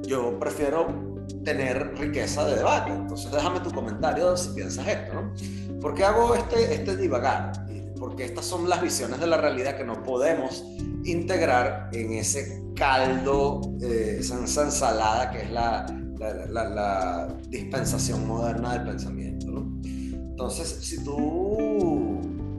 yo 0.02 0.38
prefiero 0.38 1.08
tener 1.44 1.94
riqueza 1.98 2.44
de 2.46 2.56
debate. 2.56 2.92
Entonces 2.92 3.30
déjame 3.32 3.60
tu 3.60 3.70
comentario 3.70 4.36
si 4.36 4.50
piensas 4.50 4.86
esto, 4.86 5.14
¿no? 5.14 5.80
¿Por 5.80 5.94
qué 5.94 6.04
hago 6.04 6.34
este, 6.34 6.74
este 6.74 6.96
divagar? 6.96 7.52
Porque 7.98 8.24
estas 8.24 8.44
son 8.44 8.68
las 8.68 8.80
visiones 8.80 9.18
de 9.20 9.26
la 9.26 9.36
realidad 9.36 9.76
que 9.76 9.84
no 9.84 10.02
podemos 10.02 10.64
integrar 11.04 11.90
en 11.92 12.12
ese 12.12 12.62
caldo, 12.74 13.60
eh, 13.82 14.18
esa, 14.20 14.62
ensalada 14.62 15.30
que 15.30 15.42
es 15.42 15.50
la, 15.50 15.86
la, 16.50 17.36
dispensación 17.48 18.26
moderna 18.26 18.74
del 18.74 18.84
pensamiento. 18.84 19.46
¿no? 19.48 19.80
Entonces, 19.82 20.68
si 20.80 21.02
tú 21.02 22.07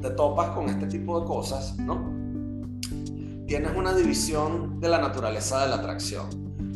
te 0.02 0.10
topas 0.12 0.50
con 0.52 0.70
este 0.70 0.88
tipo 0.88 1.20
de 1.20 1.26
cosas, 1.26 1.78
¿no? 1.78 2.20
tienes 3.50 3.72
una 3.76 3.96
división 3.96 4.80
de 4.80 4.90
la 4.90 5.00
naturaleza 5.00 5.64
de 5.64 5.70
la 5.70 5.78
atracción. 5.78 6.28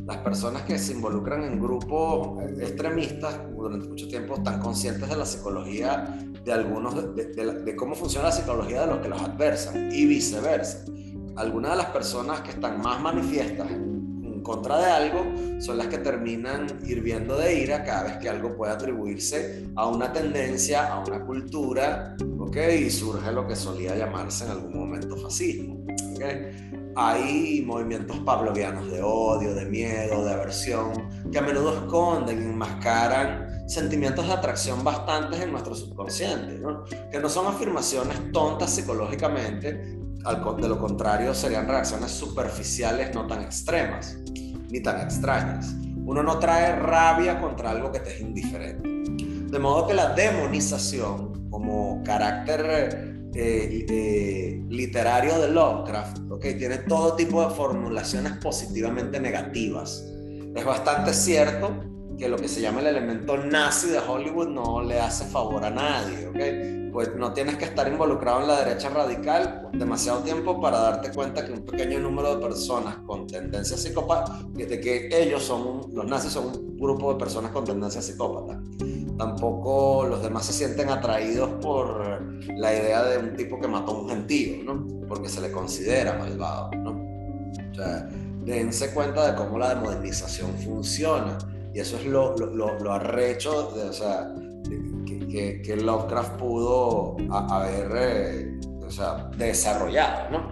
Las 0.07 0.17
personas 0.17 0.63
que 0.63 0.79
se 0.79 0.93
involucran 0.93 1.43
en 1.43 1.59
grupos 1.59 2.41
extremistas 2.59 3.39
durante 3.55 3.87
mucho 3.87 4.07
tiempo 4.07 4.33
están 4.33 4.59
conscientes 4.59 5.07
de 5.07 5.15
la 5.15 5.23
psicología 5.23 6.19
de 6.43 6.51
algunos, 6.51 7.15
de, 7.15 7.75
cómo 7.75 7.93
funciona 7.93 8.29
la 8.29 8.33
psicología 8.33 8.81
de 8.81 8.87
los 8.87 8.97
que 8.97 9.07
los 9.07 9.21
adversan 9.21 9.91
y 9.91 10.07
viceversa 10.07 10.83
algunas 11.35 11.71
de 11.71 11.77
las 11.77 11.85
personas 11.87 12.41
que 12.41 12.49
están 12.49 12.81
más 12.81 12.99
manifiestas 12.99 13.67
contra 14.43 14.77
de 14.77 14.85
algo 14.85 15.25
son 15.59 15.77
las 15.77 15.87
que 15.87 15.97
terminan 15.97 16.67
hirviendo 16.85 17.37
de 17.37 17.61
ira 17.61 17.83
cada 17.83 18.03
vez 18.03 18.17
que 18.17 18.29
algo 18.29 18.55
puede 18.55 18.73
atribuirse 18.73 19.65
a 19.75 19.87
una 19.87 20.11
tendencia, 20.11 20.93
a 20.93 20.99
una 20.99 21.25
cultura, 21.25 22.15
¿ok? 22.39 22.57
Y 22.79 22.89
surge 22.89 23.31
lo 23.31 23.47
que 23.47 23.55
solía 23.55 23.95
llamarse 23.95 24.45
en 24.45 24.51
algún 24.51 24.77
momento 24.77 25.15
fascismo, 25.17 25.85
Hay 26.95 27.63
movimientos 27.65 28.19
pavlovianos 28.19 28.91
de 28.91 29.01
odio, 29.01 29.55
de 29.55 29.65
miedo, 29.65 30.23
de 30.23 30.33
aversión, 30.33 30.91
que 31.31 31.39
a 31.39 31.41
menudo 31.41 31.73
esconden, 31.73 32.37
enmascaran 32.37 33.67
sentimientos 33.67 34.27
de 34.27 34.33
atracción 34.33 34.83
bastantes 34.83 35.39
en 35.39 35.51
nuestro 35.51 35.73
subconsciente, 35.73 36.59
¿no? 36.59 36.83
que 37.11 37.19
no 37.19 37.29
son 37.29 37.47
afirmaciones 37.47 38.31
tontas 38.31 38.69
psicológicamente, 38.69 40.02
de 40.23 40.67
lo 40.69 40.79
contrario 40.79 41.33
serían 41.33 41.67
reacciones 41.67 42.11
superficiales 42.11 43.13
no 43.13 43.27
tan 43.27 43.41
extremas 43.41 44.17
ni 44.69 44.79
tan 44.81 45.01
extrañas. 45.01 45.75
Uno 46.05 46.23
no 46.23 46.39
trae 46.39 46.75
rabia 46.75 47.39
contra 47.39 47.71
algo 47.71 47.91
que 47.91 47.99
te 47.99 48.15
es 48.15 48.21
indiferente. 48.21 48.89
De 49.51 49.59
modo 49.59 49.87
que 49.87 49.93
la 49.93 50.13
demonización 50.13 51.49
como 51.49 52.01
carácter 52.03 53.29
eh, 53.35 53.85
eh, 53.87 54.65
literario 54.69 55.39
de 55.39 55.49
Lovecraft, 55.49 56.31
okay, 56.31 56.57
tiene 56.57 56.79
todo 56.79 57.15
tipo 57.15 57.47
de 57.47 57.53
formulaciones 57.53 58.33
positivamente 58.37 59.19
negativas. 59.19 60.03
Es 60.55 60.65
bastante 60.65 61.13
cierto 61.13 61.92
que 62.17 62.27
lo 62.27 62.37
que 62.37 62.47
se 62.47 62.61
llama 62.61 62.81
el 62.81 62.87
elemento 62.87 63.37
nazi 63.37 63.89
de 63.89 63.99
Hollywood 63.99 64.47
no 64.47 64.81
le 64.81 64.99
hace 64.99 65.25
favor 65.25 65.63
a 65.63 65.69
nadie, 65.69 66.27
¿ok? 66.27 66.91
Pues 66.93 67.15
no 67.15 67.33
tienes 67.33 67.57
que 67.57 67.65
estar 67.65 67.87
involucrado 67.87 68.41
en 68.41 68.47
la 68.47 68.63
derecha 68.63 68.89
radical 68.89 69.69
demasiado 69.73 70.19
tiempo 70.19 70.61
para 70.61 70.79
darte 70.79 71.11
cuenta 71.11 71.43
que 71.43 71.51
un 71.51 71.65
pequeño 71.65 71.99
número 71.99 72.35
de 72.35 72.45
personas 72.45 72.97
con 72.97 73.25
tendencia 73.25 73.75
psicópata, 73.77 74.41
de 74.53 74.79
que 74.79 75.09
ellos 75.11 75.43
son, 75.43 75.81
los 75.91 76.05
nazis 76.05 76.31
son 76.33 76.47
un 76.47 76.77
grupo 76.77 77.13
de 77.13 77.19
personas 77.19 77.51
con 77.51 77.65
tendencia 77.65 78.01
psicópata. 78.01 78.61
Tampoco 79.17 80.05
los 80.07 80.21
demás 80.21 80.45
se 80.45 80.53
sienten 80.53 80.89
atraídos 80.89 81.49
por 81.61 82.03
la 82.55 82.73
idea 82.73 83.03
de 83.05 83.17
un 83.17 83.35
tipo 83.35 83.59
que 83.59 83.67
mató 83.67 83.91
a 83.91 84.01
un 84.01 84.09
gentío, 84.09 84.63
¿no? 84.63 84.85
Porque 85.07 85.29
se 85.29 85.41
le 85.41 85.51
considera 85.51 86.13
malvado, 86.13 86.71
¿no? 86.77 86.91
O 86.91 87.75
sea, 87.75 88.07
dense 88.43 88.93
cuenta 88.93 89.31
de 89.31 89.35
cómo 89.35 89.57
la 89.57 89.75
modernización 89.75 90.51
funciona 90.57 91.37
y 91.73 91.79
eso 91.79 91.97
es 91.97 92.05
lo, 92.05 92.35
lo, 92.37 92.79
lo, 92.79 92.93
arrecho, 92.93 93.71
de, 93.75 93.89
o 93.89 93.93
sea, 93.93 94.33
que, 95.29 95.61
que, 95.61 95.75
Lovecraft 95.75 96.37
pudo 96.37 97.17
haber 97.31 97.91
eh, 97.95 98.59
o 98.85 98.91
sea, 98.91 99.29
desarrollado, 99.37 100.29
¿no? 100.29 100.51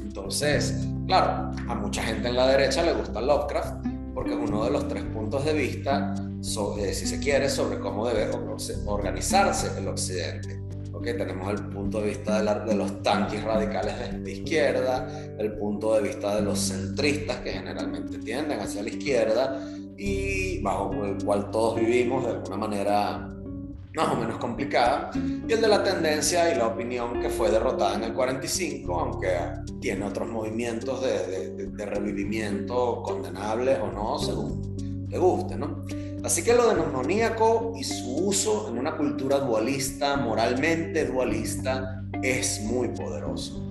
Entonces, 0.00 0.86
claro, 1.06 1.50
a 1.68 1.74
mucha 1.74 2.02
gente 2.02 2.28
en 2.28 2.36
la 2.36 2.46
derecha 2.46 2.84
le 2.84 2.92
gusta 2.92 3.20
Lovecraft 3.20 3.84
porque 4.14 4.30
es 4.30 4.38
uno 4.38 4.64
de 4.64 4.70
los 4.70 4.86
tres 4.86 5.02
puntos 5.02 5.44
de 5.44 5.52
vista, 5.52 6.14
sobre, 6.40 6.94
si 6.94 7.06
se 7.06 7.18
quiere, 7.18 7.50
sobre 7.50 7.80
cómo 7.80 8.06
debe 8.06 8.30
organizarse 8.86 9.76
el 9.78 9.88
Occidente. 9.88 10.60
Okay, 10.92 11.16
tenemos 11.16 11.50
el 11.50 11.66
punto 11.66 12.00
de 12.00 12.10
vista 12.10 12.40
de, 12.40 12.70
de 12.70 12.76
los 12.76 13.02
tanques 13.02 13.42
radicales 13.42 14.22
de, 14.22 14.30
izquierda, 14.30 15.08
el 15.38 15.56
punto 15.56 15.96
de 15.96 16.02
vista 16.02 16.36
de 16.36 16.42
los 16.42 16.60
centristas 16.60 17.38
que 17.38 17.50
generalmente 17.50 18.18
tienden 18.18 18.60
hacia 18.60 18.82
la 18.82 18.90
izquierda 18.90 19.60
y 19.96 20.60
bajo 20.60 21.04
el 21.04 21.22
cual 21.24 21.50
todos 21.50 21.78
vivimos 21.78 22.24
de 22.24 22.30
alguna 22.32 22.56
manera 22.56 23.30
más 23.96 24.08
o 24.08 24.16
menos 24.16 24.38
complicada, 24.38 25.12
y 25.14 25.52
el 25.52 25.60
de 25.60 25.68
la 25.68 25.84
tendencia 25.84 26.52
y 26.52 26.58
la 26.58 26.66
opinión 26.66 27.20
que 27.20 27.30
fue 27.30 27.48
derrotada 27.48 27.94
en 27.94 28.02
el 28.02 28.12
45, 28.12 28.92
aunque 28.92 29.28
tiene 29.80 30.04
otros 30.04 30.28
movimientos 30.28 31.00
de 31.00 31.86
revivimiento 31.86 33.02
condenables 33.04 33.78
o 33.80 33.92
no, 33.92 34.18
según 34.18 35.08
te 35.08 35.16
guste, 35.16 35.54
¿no? 35.56 35.84
Así 36.24 36.42
que 36.42 36.54
lo 36.54 36.74
demoníaco 36.74 37.74
y 37.76 37.84
su 37.84 38.16
uso 38.16 38.68
en 38.68 38.78
una 38.78 38.96
cultura 38.96 39.38
dualista, 39.38 40.16
moralmente 40.16 41.04
dualista, 41.04 42.02
es 42.20 42.62
muy 42.62 42.88
poderoso. 42.88 43.63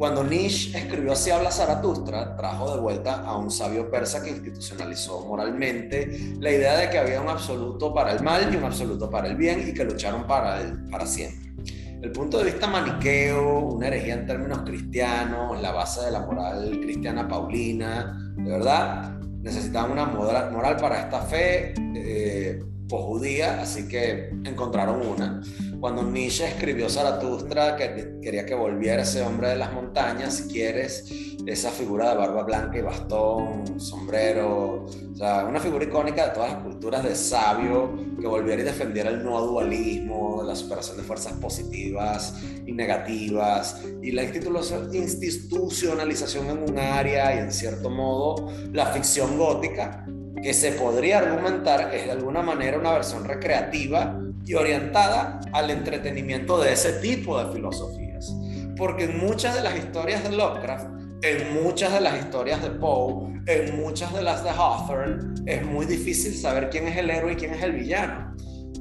Cuando 0.00 0.24
Nietzsche 0.24 0.78
escribió 0.78 1.12
Así 1.12 1.30
habla 1.30 1.50
Zaratustra, 1.50 2.34
trajo 2.34 2.74
de 2.74 2.80
vuelta 2.80 3.20
a 3.20 3.36
un 3.36 3.50
sabio 3.50 3.90
persa 3.90 4.22
que 4.22 4.30
institucionalizó 4.30 5.26
moralmente 5.26 6.08
la 6.38 6.50
idea 6.50 6.78
de 6.78 6.88
que 6.88 6.96
había 6.96 7.20
un 7.20 7.28
absoluto 7.28 7.92
para 7.92 8.12
el 8.12 8.22
mal 8.22 8.50
y 8.50 8.56
un 8.56 8.64
absoluto 8.64 9.10
para 9.10 9.28
el 9.28 9.36
bien 9.36 9.68
y 9.68 9.74
que 9.74 9.84
lucharon 9.84 10.26
para, 10.26 10.62
el, 10.62 10.88
para 10.88 11.04
siempre. 11.04 11.52
El 12.00 12.12
punto 12.12 12.38
de 12.38 12.44
vista 12.44 12.66
maniqueo, 12.66 13.58
una 13.58 13.88
herejía 13.88 14.14
en 14.14 14.26
términos 14.26 14.60
cristianos, 14.60 15.60
la 15.60 15.70
base 15.70 16.06
de 16.06 16.12
la 16.12 16.20
moral 16.20 16.80
cristiana 16.80 17.28
paulina, 17.28 18.32
de 18.38 18.50
verdad, 18.52 19.18
necesitaban 19.42 19.90
una 19.90 20.06
moral, 20.06 20.76
para 20.78 20.98
esta 20.98 21.20
fe 21.20 21.74
eh, 21.94 22.62
judía, 22.88 23.60
así 23.60 23.86
que 23.86 24.30
encontraron 24.44 25.06
una 25.06 25.42
cuando 25.80 26.02
Nietzsche 26.02 26.46
escribió 26.46 26.90
Zaratustra, 26.90 27.74
que 27.74 28.18
quería 28.22 28.44
que 28.44 28.54
volviera 28.54 29.00
ese 29.02 29.22
hombre 29.22 29.48
de 29.48 29.56
las 29.56 29.72
montañas, 29.72 30.42
quieres, 30.42 31.10
esa 31.46 31.70
figura 31.70 32.10
de 32.10 32.16
barba 32.16 32.42
blanca 32.42 32.78
y 32.78 32.82
bastón, 32.82 33.80
sombrero, 33.80 34.84
o 34.84 35.16
sea, 35.16 35.46
una 35.46 35.58
figura 35.58 35.84
icónica 35.84 36.28
de 36.28 36.34
todas 36.34 36.52
las 36.52 36.62
culturas 36.62 37.02
de 37.02 37.16
sabio 37.16 37.96
que 38.20 38.26
volviera 38.26 38.60
y 38.60 38.66
defendiera 38.66 39.08
el 39.08 39.24
no 39.24 39.40
dualismo, 39.40 40.42
la 40.44 40.54
superación 40.54 40.98
de 40.98 41.02
fuerzas 41.02 41.32
positivas 41.34 42.34
y 42.66 42.72
negativas 42.72 43.82
y 44.02 44.10
la 44.10 44.24
institucionalización 44.24 46.50
en 46.50 46.70
un 46.70 46.78
área 46.78 47.34
y 47.34 47.38
en 47.38 47.50
cierto 47.50 47.88
modo 47.88 48.52
la 48.72 48.84
ficción 48.86 49.38
gótica 49.38 50.04
que 50.42 50.52
se 50.52 50.72
podría 50.72 51.18
argumentar 51.18 51.94
es 51.94 52.04
de 52.04 52.10
alguna 52.12 52.42
manera 52.42 52.78
una 52.78 52.92
versión 52.92 53.24
recreativa 53.24 54.20
y 54.44 54.54
orientada 54.54 55.40
al 55.52 55.70
entretenimiento 55.70 56.60
de 56.60 56.72
ese 56.72 56.94
tipo 56.94 57.42
de 57.42 57.52
filosofías. 57.52 58.34
Porque 58.76 59.04
en 59.04 59.18
muchas 59.18 59.54
de 59.54 59.62
las 59.62 59.76
historias 59.76 60.22
de 60.24 60.32
Lovecraft, 60.32 60.86
en 61.22 61.62
muchas 61.62 61.92
de 61.92 62.00
las 62.00 62.18
historias 62.18 62.62
de 62.62 62.70
Poe, 62.70 63.42
en 63.46 63.80
muchas 63.80 64.12
de 64.14 64.22
las 64.22 64.42
de 64.42 64.50
Hawthorne, 64.50 65.34
es 65.46 65.64
muy 65.64 65.86
difícil 65.86 66.34
saber 66.34 66.70
quién 66.70 66.88
es 66.88 66.96
el 66.96 67.10
héroe 67.10 67.32
y 67.32 67.36
quién 67.36 67.52
es 67.52 67.62
el 67.62 67.72
villano. 67.72 68.34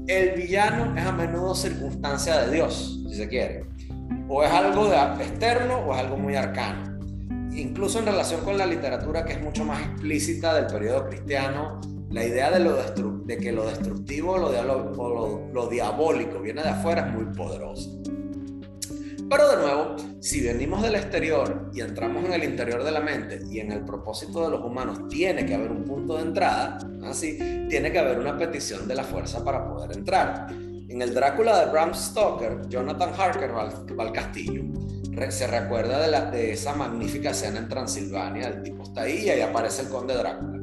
El 0.07 0.31
villano 0.31 0.97
es 0.97 1.05
a 1.05 1.11
menudo 1.11 1.53
circunstancia 1.53 2.41
de 2.41 2.53
Dios, 2.53 3.01
si 3.09 3.15
se 3.15 3.27
quiere. 3.27 3.65
O 4.27 4.43
es 4.43 4.51
algo 4.51 4.87
de 4.89 4.95
externo 5.23 5.79
o 5.79 5.93
es 5.93 5.99
algo 5.99 6.17
muy 6.17 6.35
arcano 6.35 6.89
incluso 7.59 7.99
en 7.99 8.05
relación 8.05 8.41
con 8.41 8.57
la 8.57 8.65
literatura 8.65 9.25
que 9.25 9.33
es 9.33 9.41
mucho 9.41 9.65
más 9.65 9.81
explícita 9.81 10.53
del 10.53 10.67
periodo 10.67 11.07
cristiano, 11.07 11.79
la 12.09 12.23
idea 12.23 12.51
de, 12.51 13.37
que 13.37 13.51
lo 13.51 13.67
destructivo 13.67 14.37
lo, 14.37 14.49
o 14.97 15.49
lo, 15.53 15.67
diabólico 15.67 16.39
viene 16.39 16.63
de 16.63 16.69
afuera 16.69 17.07
es 17.07 17.13
muy 17.13 17.25
poderosa. 17.35 17.89
Pero 19.29 19.47
de 19.47 19.57
nuevo, 19.57 19.95
si 20.19 20.41
venimos 20.41 20.81
del 20.81 20.95
exterior 20.95 21.69
y 21.71 21.81
entramos 21.81 22.25
en 22.25 22.33
el 22.33 22.43
interior 22.43 22.83
de 22.83 22.91
la 22.91 22.99
mente 22.99 23.39
y 23.51 23.59
en 23.59 23.71
el 23.71 23.85
propósito 23.85 24.43
de 24.43 24.49
los 24.49 24.65
humanos 24.65 25.07
tiene 25.07 25.45
que 25.45 25.53
haber 25.53 25.69
un 25.69 25.83
punto 25.83 26.15
de 26.15 26.23
entrada, 26.23 26.79
así, 27.03 27.37
tiene 27.69 27.91
que 27.91 27.99
haber 27.99 28.17
una 28.17 28.35
petición 28.37 28.87
de 28.87 28.95
la 28.95 29.03
fuerza 29.03 29.43
para 29.45 29.67
poder 29.69 29.95
entrar. 29.95 30.47
En 30.51 31.01
el 31.03 31.13
Drácula 31.13 31.63
de 31.63 31.71
Bram 31.71 31.93
Stoker, 31.93 32.67
Jonathan 32.67 33.11
Harker 33.15 33.51
va 33.53 34.11
castillo 34.11 34.63
se 35.29 35.47
recuerda 35.47 35.99
de, 35.99 36.07
la, 36.07 36.31
de 36.31 36.53
esa 36.53 36.73
magnífica 36.73 37.31
escena 37.31 37.59
en 37.59 37.67
Transilvania, 37.67 38.47
el 38.47 38.63
tipo 38.63 38.83
está 38.83 39.01
ahí 39.01 39.29
y 39.29 39.41
aparece 39.41 39.83
el 39.83 39.89
conde 39.89 40.15
Drácula. 40.15 40.58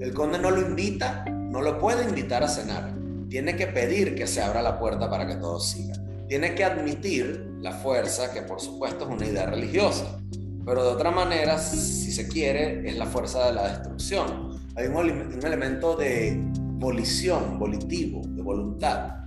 El 0.00 0.12
conde 0.12 0.38
no 0.38 0.50
lo 0.50 0.60
invita, 0.60 1.24
no 1.26 1.62
lo 1.62 1.78
puede 1.78 2.08
invitar 2.08 2.42
a 2.42 2.48
cenar, 2.48 2.94
tiene 3.28 3.56
que 3.56 3.66
pedir 3.66 4.14
que 4.14 4.26
se 4.26 4.42
abra 4.42 4.62
la 4.62 4.78
puerta 4.78 5.08
para 5.08 5.26
que 5.26 5.36
todo 5.36 5.58
siga. 5.58 5.94
Tiene 6.28 6.54
que 6.54 6.64
admitir 6.64 7.50
la 7.60 7.72
fuerza, 7.72 8.32
que 8.32 8.42
por 8.42 8.60
supuesto 8.60 9.04
es 9.04 9.10
una 9.10 9.26
idea 9.26 9.46
religiosa, 9.46 10.20
pero 10.66 10.82
de 10.82 10.90
otra 10.90 11.10
manera, 11.10 11.58
si 11.58 12.10
se 12.10 12.26
quiere, 12.26 12.88
es 12.88 12.96
la 12.96 13.06
fuerza 13.06 13.46
de 13.46 13.54
la 13.54 13.68
destrucción. 13.68 14.60
Hay 14.74 14.88
un, 14.88 15.44
elemento 15.44 15.96
de 15.96 16.36
volición, 16.74 17.58
volitivo, 17.58 18.20
de 18.26 18.42
voluntad. 18.42 19.24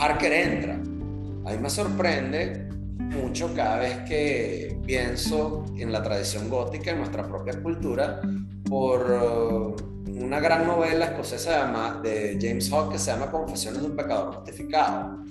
Harker 0.00 0.32
entra. 0.32 0.74
A 0.74 1.52
mí 1.52 1.58
me 1.60 1.70
sorprende 1.70 2.68
mucho 2.98 3.52
cada 3.54 3.78
vez 3.80 3.98
que 4.08 4.78
pienso 4.84 5.66
en 5.76 5.92
la 5.92 6.02
tradición 6.02 6.48
gótica, 6.48 6.90
en 6.90 6.98
nuestra 6.98 7.28
propia 7.28 7.62
cultura, 7.62 8.20
por 8.68 9.76
una 10.20 10.40
gran 10.40 10.66
novela 10.66 11.06
escocesa 11.06 12.00
de 12.02 12.38
James 12.40 12.70
Hawke 12.70 12.92
que 12.92 12.98
se 12.98 13.10
llama 13.10 13.30
Confesiones 13.30 13.82
de 13.82 13.88
un 13.88 13.96
pecador 13.96 14.34
justificado, 14.34 15.24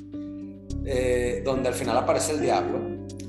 eh, 0.86 1.42
donde 1.44 1.70
al 1.70 1.76
final 1.76 1.98
aparece 1.98 2.34
el 2.34 2.42
diablo 2.42 2.80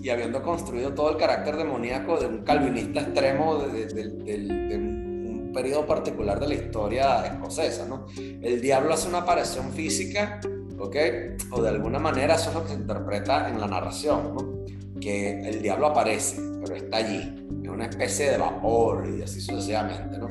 y 0.00 0.10
habiendo 0.10 0.42
construido 0.42 0.94
todo 0.94 1.10
el 1.10 1.16
carácter 1.16 1.56
demoníaco 1.56 2.18
de 2.18 2.26
un 2.26 2.44
calvinista 2.44 3.00
extremo 3.00 3.58
de, 3.58 4.76
un 4.76 5.50
periodo 5.52 5.86
particular 5.86 6.38
de 6.38 6.48
la 6.48 6.54
historia 6.54 7.26
escocesa, 7.26 7.86
¿no? 7.86 8.06
El 8.16 8.60
diablo 8.60 8.94
hace 8.94 9.08
una 9.08 9.18
aparición 9.18 9.72
física 9.72 10.40
¿ok? 10.78 10.96
O 11.50 11.62
de 11.62 11.68
alguna 11.68 11.98
manera 11.98 12.34
eso 12.34 12.50
es 12.50 12.54
lo 12.54 12.62
que 12.62 12.68
se 12.70 12.74
interpreta 12.74 13.48
en 13.48 13.60
la 13.60 13.66
narración, 13.66 14.34
¿no? 14.34 15.00
Que 15.00 15.40
el 15.40 15.62
diablo 15.62 15.88
aparece, 15.88 16.40
pero 16.62 16.76
está 16.76 16.98
allí, 16.98 17.46
es 17.62 17.68
una 17.68 17.86
especie 17.86 18.30
de 18.30 18.38
vapor 18.38 19.08
y 19.08 19.22
así 19.22 19.40
sucesivamente, 19.40 20.18
¿no? 20.18 20.28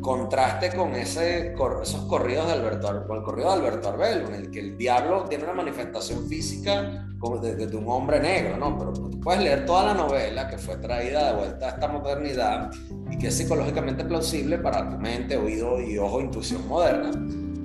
Contraste 0.00 0.74
con 0.74 0.94
ese, 0.94 1.54
esos 1.82 2.02
corridos 2.04 2.46
de 2.46 2.52
Alberto, 2.52 3.04
con 3.06 3.18
el 3.18 3.22
corrido 3.22 3.48
de 3.50 3.54
Alberto 3.54 3.88
Arbelo, 3.88 4.28
en 4.28 4.34
el 4.34 4.50
que 4.50 4.60
el 4.60 4.78
diablo 4.78 5.24
tiene 5.24 5.44
una 5.44 5.54
manifestación 5.54 6.26
física 6.28 7.06
como 7.18 7.38
de, 7.38 7.56
de, 7.56 7.76
un 7.76 7.88
hombre 7.88 8.20
negro, 8.20 8.56
¿no? 8.56 8.78
Pero 8.78 8.92
tú 8.92 9.20
puedes 9.20 9.42
leer 9.42 9.66
toda 9.66 9.86
la 9.86 9.94
novela 9.94 10.48
que 10.48 10.56
fue 10.56 10.76
traída 10.76 11.32
de 11.32 11.38
vuelta 11.38 11.66
a 11.66 11.68
esta 11.70 11.88
modernidad 11.88 12.70
y 13.10 13.18
que 13.18 13.28
es 13.28 13.34
psicológicamente 13.34 14.04
plausible 14.04 14.58
para 14.58 14.88
tu 14.88 14.98
mente, 14.98 15.36
oído 15.36 15.80
y 15.80 15.98
ojo, 15.98 16.20
intuición 16.20 16.66
moderna 16.68 17.10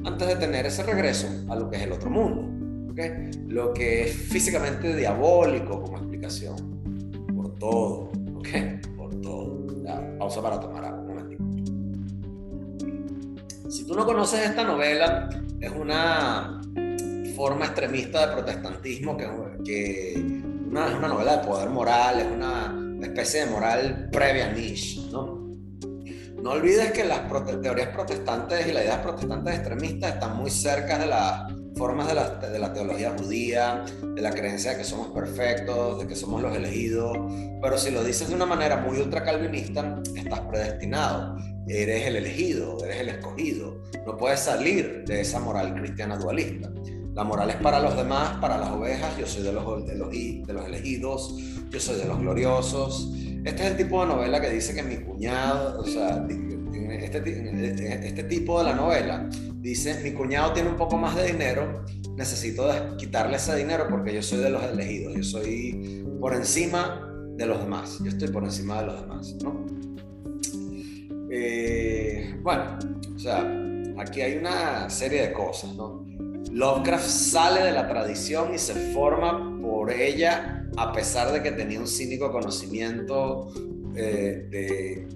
antes 0.05 0.27
de 0.27 0.35
tener 0.35 0.65
ese 0.65 0.83
regreso 0.83 1.27
a 1.49 1.55
lo 1.55 1.69
que 1.69 1.77
es 1.77 1.83
el 1.83 1.91
otro 1.91 2.09
mundo, 2.09 2.91
¿okay? 2.91 3.31
lo 3.47 3.73
que 3.73 4.03
es 4.03 4.15
físicamente 4.15 4.95
diabólico 4.95 5.81
como 5.81 5.97
explicación, 5.97 6.55
por 7.35 7.55
todo, 7.55 8.11
¿okay? 8.35 8.79
por 8.97 9.19
todo. 9.21 9.65
Ya, 9.83 10.17
pausa 10.17 10.41
para 10.41 10.59
tomar 10.59 10.85
agua. 10.85 11.02
Si 13.73 13.87
tú 13.87 13.95
no 13.95 14.05
conoces 14.05 14.41
esta 14.41 14.63
novela, 14.63 15.29
es 15.59 15.71
una 15.71 16.61
forma 17.35 17.65
extremista 17.65 18.27
de 18.27 18.33
protestantismo 18.35 19.17
que, 19.17 19.27
que 19.65 20.13
una, 20.69 20.89
es 20.89 20.93
una 20.93 21.07
novela 21.07 21.37
de 21.37 21.47
poder 21.47 21.69
moral, 21.71 22.19
es 22.19 22.27
una 22.27 22.99
especie 23.01 23.45
de 23.45 23.51
moral 23.51 24.09
previa 24.11 24.45
a 24.45 24.53
Nietzsche, 24.53 25.01
¿no? 25.11 25.41
No 26.39 26.51
olvides 26.51 26.91
que 26.91 27.03
las 27.03 27.21
teorías 27.63 27.87
protestantes 27.87 28.67
y 28.67 28.73
las 28.73 28.83
ideas 28.83 28.99
protestantes 28.99 29.55
extremistas 29.55 30.13
están 30.13 30.37
muy 30.37 30.51
cerca 30.51 30.99
de 30.99 31.07
las 31.07 31.51
formas 31.75 32.07
de 32.07 32.13
la, 32.13 32.29
de 32.29 32.59
la, 32.59 32.71
teología 32.73 33.15
judía, 33.17 33.85
de 34.03 34.21
la 34.21 34.29
creencia 34.29 34.73
de 34.73 34.77
que 34.77 34.83
somos 34.83 35.07
perfectos, 35.07 35.99
de 35.99 36.05
que 36.05 36.15
somos 36.15 36.43
los 36.43 36.55
elegidos, 36.55 37.17
pero 37.59 37.75
si 37.79 37.89
lo 37.89 38.03
dices 38.03 38.29
de 38.29 38.35
una 38.35 38.45
manera 38.45 38.77
muy 38.77 38.99
ultracalvinista, 38.99 39.99
estás 40.15 40.41
predestinado, 40.41 41.37
eres 41.67 42.07
el 42.07 42.15
elegido, 42.17 42.77
eres 42.83 43.01
el 43.01 43.09
escogido, 43.09 43.81
no 44.05 44.17
puedes 44.17 44.39
salir 44.39 45.03
de 45.05 45.21
esa 45.21 45.39
moral 45.39 45.73
cristiana 45.75 46.17
dualista. 46.17 46.71
La 47.13 47.23
moral 47.23 47.51
es 47.51 47.57
para 47.57 47.79
los 47.79 47.95
demás, 47.95 48.37
para 48.39 48.57
las 48.57 48.71
ovejas, 48.71 49.15
yo 49.17 49.27
soy 49.27 49.43
de 49.43 49.53
los, 49.53 49.85
de 49.85 49.95
los, 49.95 50.65
elegidos, 50.65 51.35
yo 51.69 51.79
soy 51.79 51.99
de 51.99 52.05
los 52.05 52.19
gloriosos, 52.19 53.13
este 53.45 53.63
es 53.63 53.71
el 53.71 53.77
tipo 53.77 54.01
de 54.01 54.07
novela 54.07 54.41
que 54.41 54.49
dice 54.49 54.73
que 54.73 54.81
mi 54.81 54.97
cuñado, 54.97 55.79
o 55.79 55.85
sea, 55.85 56.25
este, 56.89 58.07
este 58.07 58.23
tipo 58.23 58.57
de 58.57 58.65
la 58.65 58.75
novela, 58.75 59.29
dice, 59.57 60.01
mi 60.03 60.11
cuñado 60.11 60.53
tiene 60.53 60.69
un 60.69 60.75
poco 60.75 60.97
más 60.97 61.15
de 61.15 61.27
dinero, 61.27 61.85
necesito 62.17 62.67
quitarle 62.97 63.37
ese 63.37 63.55
dinero 63.55 63.87
porque 63.89 64.13
yo 64.13 64.23
soy 64.23 64.39
de 64.39 64.49
los 64.49 64.63
elegidos, 64.63 65.13
yo 65.15 65.23
soy 65.23 66.03
por 66.19 66.33
encima 66.33 67.09
de 67.37 67.45
los 67.45 67.59
demás, 67.59 67.99
yo 68.03 68.09
estoy 68.09 68.29
por 68.29 68.43
encima 68.43 68.81
de 68.81 68.87
los 68.87 69.01
demás, 69.01 69.35
¿no? 69.43 69.82
Eh, 71.35 72.35
bueno, 72.43 72.77
o 73.15 73.17
sea, 73.17 73.43
aquí 73.97 74.21
hay 74.21 74.37
una 74.37 74.87
serie 74.87 75.29
de 75.29 75.33
cosas, 75.33 75.73
¿no? 75.73 76.05
Lovecraft 76.51 77.07
sale 77.07 77.63
de 77.63 77.71
la 77.71 77.87
tradición 77.87 78.53
y 78.53 78.59
se 78.59 78.75
forma 78.93 79.59
por 79.59 79.91
ella 79.91 80.63
a 80.77 80.93
pesar 80.93 81.31
de 81.31 81.41
que 81.41 81.51
tenía 81.51 81.79
un 81.79 81.87
cínico 81.87 82.31
conocimiento 82.31 83.51
eh, 83.95 84.47
de, 84.47 85.07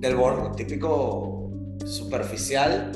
del 0.00 0.16
bordo 0.16 0.50
típico 0.50 1.52
superficial, 1.86 2.90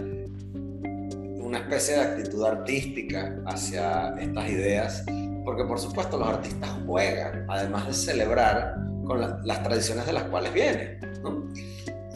una 1.37 1.59
especie 1.59 1.95
de 1.95 2.01
actitud 2.01 2.45
artística 2.45 3.41
hacia 3.47 4.09
estas 4.19 4.51
ideas, 4.51 5.05
porque 5.45 5.63
por 5.63 5.79
supuesto 5.79 6.19
los 6.19 6.27
artistas 6.27 6.71
juegan, 6.85 7.47
además 7.49 7.87
de 7.87 7.95
celebrar 7.95 8.75
con 9.05 9.21
las 9.21 9.63
tradiciones 9.63 10.05
de 10.05 10.13
las 10.15 10.25
cuales 10.25 10.53
vienen. 10.53 10.99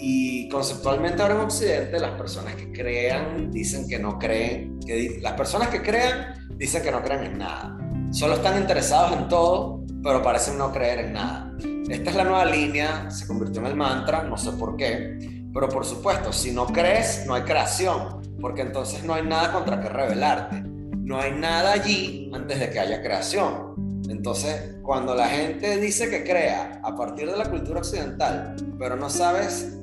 Y 0.00 0.48
conceptualmente 0.48 1.22
ahora 1.22 1.34
en 1.34 1.40
Occidente 1.40 2.00
las 2.00 2.12
personas 2.12 2.54
que 2.54 2.72
crean 2.72 3.50
dicen 3.50 3.86
que 3.86 3.98
no 3.98 4.18
creen, 4.18 4.80
que 4.86 5.18
las 5.20 5.34
personas 5.34 5.68
que 5.68 5.82
crean 5.82 6.48
dicen 6.56 6.82
que 6.82 6.90
no 6.90 7.02
creen 7.02 7.24
en 7.24 7.38
nada. 7.38 7.76
Solo 8.10 8.34
están 8.34 8.58
interesados 8.58 9.12
en 9.16 9.28
todo 9.28 9.80
pero 10.02 10.22
parecen 10.22 10.58
no 10.58 10.72
creer 10.72 11.00
en 11.00 11.12
nada. 11.12 11.52
Esta 11.88 12.10
es 12.10 12.16
la 12.16 12.24
nueva 12.24 12.44
línea, 12.44 13.10
se 13.10 13.26
convirtió 13.26 13.60
en 13.60 13.66
el 13.66 13.76
mantra, 13.76 14.22
no 14.22 14.36
sé 14.36 14.52
por 14.52 14.76
qué, 14.76 15.18
pero 15.52 15.68
por 15.68 15.84
supuesto, 15.84 16.32
si 16.32 16.52
no 16.52 16.66
crees, 16.66 17.24
no 17.26 17.34
hay 17.34 17.42
creación, 17.42 18.20
porque 18.40 18.62
entonces 18.62 19.04
no 19.04 19.14
hay 19.14 19.24
nada 19.24 19.52
contra 19.52 19.80
que 19.80 19.88
rebelarte. 19.88 20.62
No 20.62 21.18
hay 21.18 21.32
nada 21.32 21.72
allí 21.72 22.30
antes 22.32 22.60
de 22.60 22.70
que 22.70 22.78
haya 22.78 23.02
creación. 23.02 23.69
Entonces, 24.08 24.76
cuando 24.82 25.14
la 25.14 25.28
gente 25.28 25.78
dice 25.78 26.08
que 26.10 26.24
crea 26.24 26.80
a 26.82 26.96
partir 26.96 27.30
de 27.30 27.36
la 27.36 27.50
cultura 27.50 27.80
occidental, 27.80 28.56
pero 28.78 28.96
no 28.96 29.10
sabes 29.10 29.78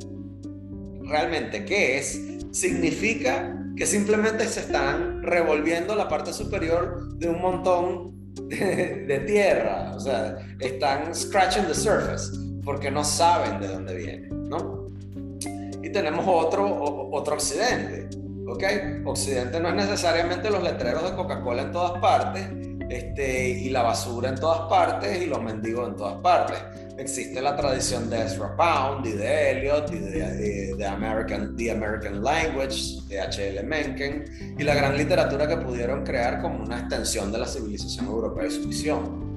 realmente 1.02 1.66
qué 1.66 1.98
es, 2.00 2.20
significa 2.52 3.54
que 3.76 3.86
simplemente 3.86 4.48
se 4.48 4.62
están 4.62 5.22
revolviendo 5.22 5.96
la 5.96 6.08
parte 6.08 6.34
superior 6.34 7.14
de 7.18 7.30
un 7.30 7.40
montón 7.40 8.18
de, 8.50 9.24
tierra, 9.28 9.94
o 9.96 10.00
sea, 10.00 10.38
están 10.60 11.14
scratching 11.14 11.66
the 11.66 11.74
surface 11.74 12.32
porque 12.64 12.92
no 12.92 13.04
saben 13.04 13.60
de 13.62 13.68
dónde 13.68 13.96
viene, 13.96 14.30
¿no? 14.30 14.88
Y 15.82 15.90
tenemos 15.92 16.26
otro, 16.28 17.10
otro 17.12 17.36
occidente, 17.36 18.10
¿ok? 18.48 18.64
Occidente 19.06 19.60
no 19.60 19.70
es 19.70 19.76
necesariamente 19.76 20.50
los 20.50 20.64
letreros 20.64 21.04
de 21.04 21.16
Coca-Cola 21.16 21.64
en 21.64 21.72
todas 21.72 22.00
partes, 22.02 22.50
este, 22.90 23.50
y 23.50 23.70
la 23.70 23.84
basura 23.84 24.30
en 24.30 24.36
todas 24.36 24.62
partes 24.70 25.22
y 25.22 25.26
los 25.26 25.42
mendigos 25.42 25.90
en 25.90 25.96
todas 25.96 26.20
partes. 26.22 26.58
Existe 26.98 27.42
la 27.42 27.56
tradición 27.56 28.10
de 28.10 28.26
Ezra 28.26 28.56
Pound 28.56 29.06
y 29.06 29.12
de 29.12 29.52
Eliot 29.52 29.92
y 29.94 30.00
de, 30.00 30.88
American, 30.88 31.56
The 31.56 31.72
American 31.72 32.24
Language 32.24 33.02
de 33.08 33.20
H.L. 33.20 33.62
Mencken 33.64 34.56
y 34.58 34.64
la 34.64 34.74
gran 34.74 34.98
literatura 34.98 35.48
que 35.48 35.58
pudieron 35.58 36.04
crear 36.04 36.42
como 36.42 36.64
una 36.64 36.80
extensión 36.80 37.32
de 37.32 37.38
la 37.38 37.46
civilización 37.46 38.08
europea 38.08 38.48
y 38.48 38.52
su 38.52 38.68
visión. 38.68 39.28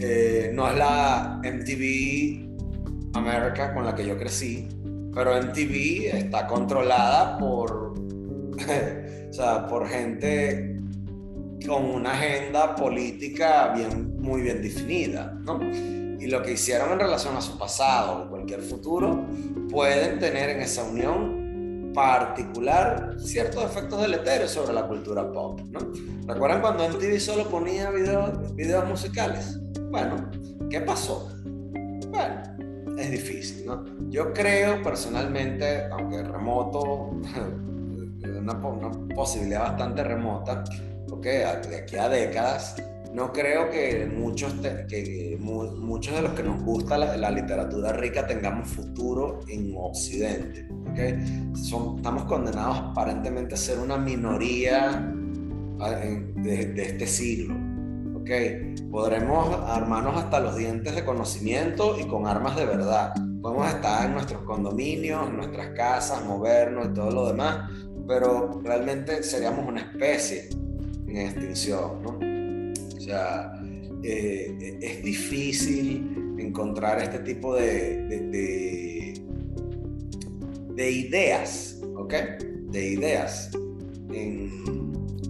Eh, 0.00 0.50
no 0.52 0.68
es 0.68 0.76
la 0.76 1.40
MTV 1.44 3.16
America 3.16 3.72
con 3.72 3.84
la 3.84 3.94
que 3.94 4.04
yo 4.04 4.18
crecí, 4.18 4.68
pero 5.14 5.40
MTV 5.40 6.16
está 6.16 6.46
controlada 6.46 7.38
por, 7.38 7.94
o 9.30 9.32
sea, 9.32 9.66
por 9.68 9.88
gente 9.88 10.75
con 11.66 11.84
una 11.84 12.12
agenda 12.12 12.74
política 12.76 13.72
bien, 13.74 14.20
muy 14.20 14.42
bien 14.42 14.62
definida, 14.62 15.36
¿no? 15.42 15.60
Y 15.62 16.26
lo 16.26 16.42
que 16.42 16.52
hicieron 16.52 16.92
en 16.92 17.00
relación 17.00 17.36
a 17.36 17.40
su 17.40 17.58
pasado 17.58 18.24
o 18.24 18.30
cualquier 18.30 18.60
futuro, 18.62 19.26
pueden 19.70 20.18
tener 20.18 20.50
en 20.50 20.60
esa 20.60 20.84
unión 20.84 21.92
particular 21.92 23.16
ciertos 23.18 23.64
efectos 23.64 24.00
deleterios 24.00 24.50
sobre 24.50 24.72
la 24.74 24.86
cultura 24.86 25.30
pop, 25.32 25.60
¿no? 25.70 25.80
¿Recuerdan 26.26 26.60
cuando 26.60 26.88
MTV 26.88 27.18
solo 27.18 27.48
ponía 27.48 27.90
videos, 27.90 28.54
videos 28.54 28.86
musicales? 28.86 29.58
Bueno, 29.90 30.30
¿qué 30.70 30.80
pasó? 30.80 31.30
Bueno, 32.10 32.96
es 32.98 33.10
difícil, 33.10 33.66
¿no? 33.66 33.84
Yo 34.08 34.32
creo 34.32 34.82
personalmente, 34.82 35.86
aunque 35.90 36.22
remoto, 36.22 37.10
una, 38.24 38.52
una 38.52 38.90
posibilidad 39.14 39.60
bastante 39.60 40.04
remota, 40.04 40.64
de 41.22 41.76
aquí 41.76 41.96
a 41.96 42.08
décadas, 42.08 42.76
no 43.12 43.32
creo 43.32 43.70
que 43.70 44.06
muchos, 44.06 44.52
que 44.88 45.38
muchos 45.40 46.14
de 46.14 46.22
los 46.22 46.32
que 46.32 46.42
nos 46.42 46.62
gusta 46.62 46.98
la, 46.98 47.30
literatura 47.30 47.92
rica 47.92 48.26
tengamos 48.26 48.68
futuro 48.68 49.40
en 49.48 49.74
Occidente. 49.76 50.68
Son, 51.54 51.96
estamos 51.96 52.24
condenados 52.24 52.78
aparentemente 52.78 53.54
a 53.54 53.58
ser 53.58 53.78
una 53.78 53.96
minoría 53.96 55.12
de, 56.42 56.66
de 56.66 56.82
este 56.82 57.06
siglo. 57.06 57.54
¿okay? 58.20 58.74
Podremos 58.90 59.48
armarnos 59.66 60.16
hasta 60.16 60.40
los 60.40 60.56
dientes 60.56 60.94
de 60.94 61.04
conocimiento 61.04 61.98
y 61.98 62.04
con 62.04 62.26
armas 62.26 62.56
de 62.56 62.66
verdad. 62.66 63.14
Podemos 63.40 63.68
estar 63.68 64.06
en 64.06 64.12
nuestros 64.12 64.42
condominios, 64.42 65.28
en 65.28 65.36
nuestras 65.36 65.68
casas, 65.68 66.24
movernos 66.24 66.88
y 66.88 66.94
todo 66.94 67.10
lo 67.10 67.28
demás, 67.28 67.70
pero 68.06 68.60
realmente 68.62 69.22
seríamos 69.22 69.66
una 69.66 69.80
especie 69.80 70.48
en 71.16 71.26
extinción. 71.28 72.02
O 72.96 73.00
sea, 73.00 73.52
eh, 74.02 74.78
es 74.80 75.02
difícil 75.02 76.36
encontrar 76.38 77.00
este 77.00 77.20
tipo 77.20 77.56
de, 77.56 78.02
de, 78.04 79.22
de, 80.74 80.90
ideas, 80.90 81.80
¿ok? 81.96 82.14
De 82.70 82.88
ideas 82.88 83.50
en 84.12 84.50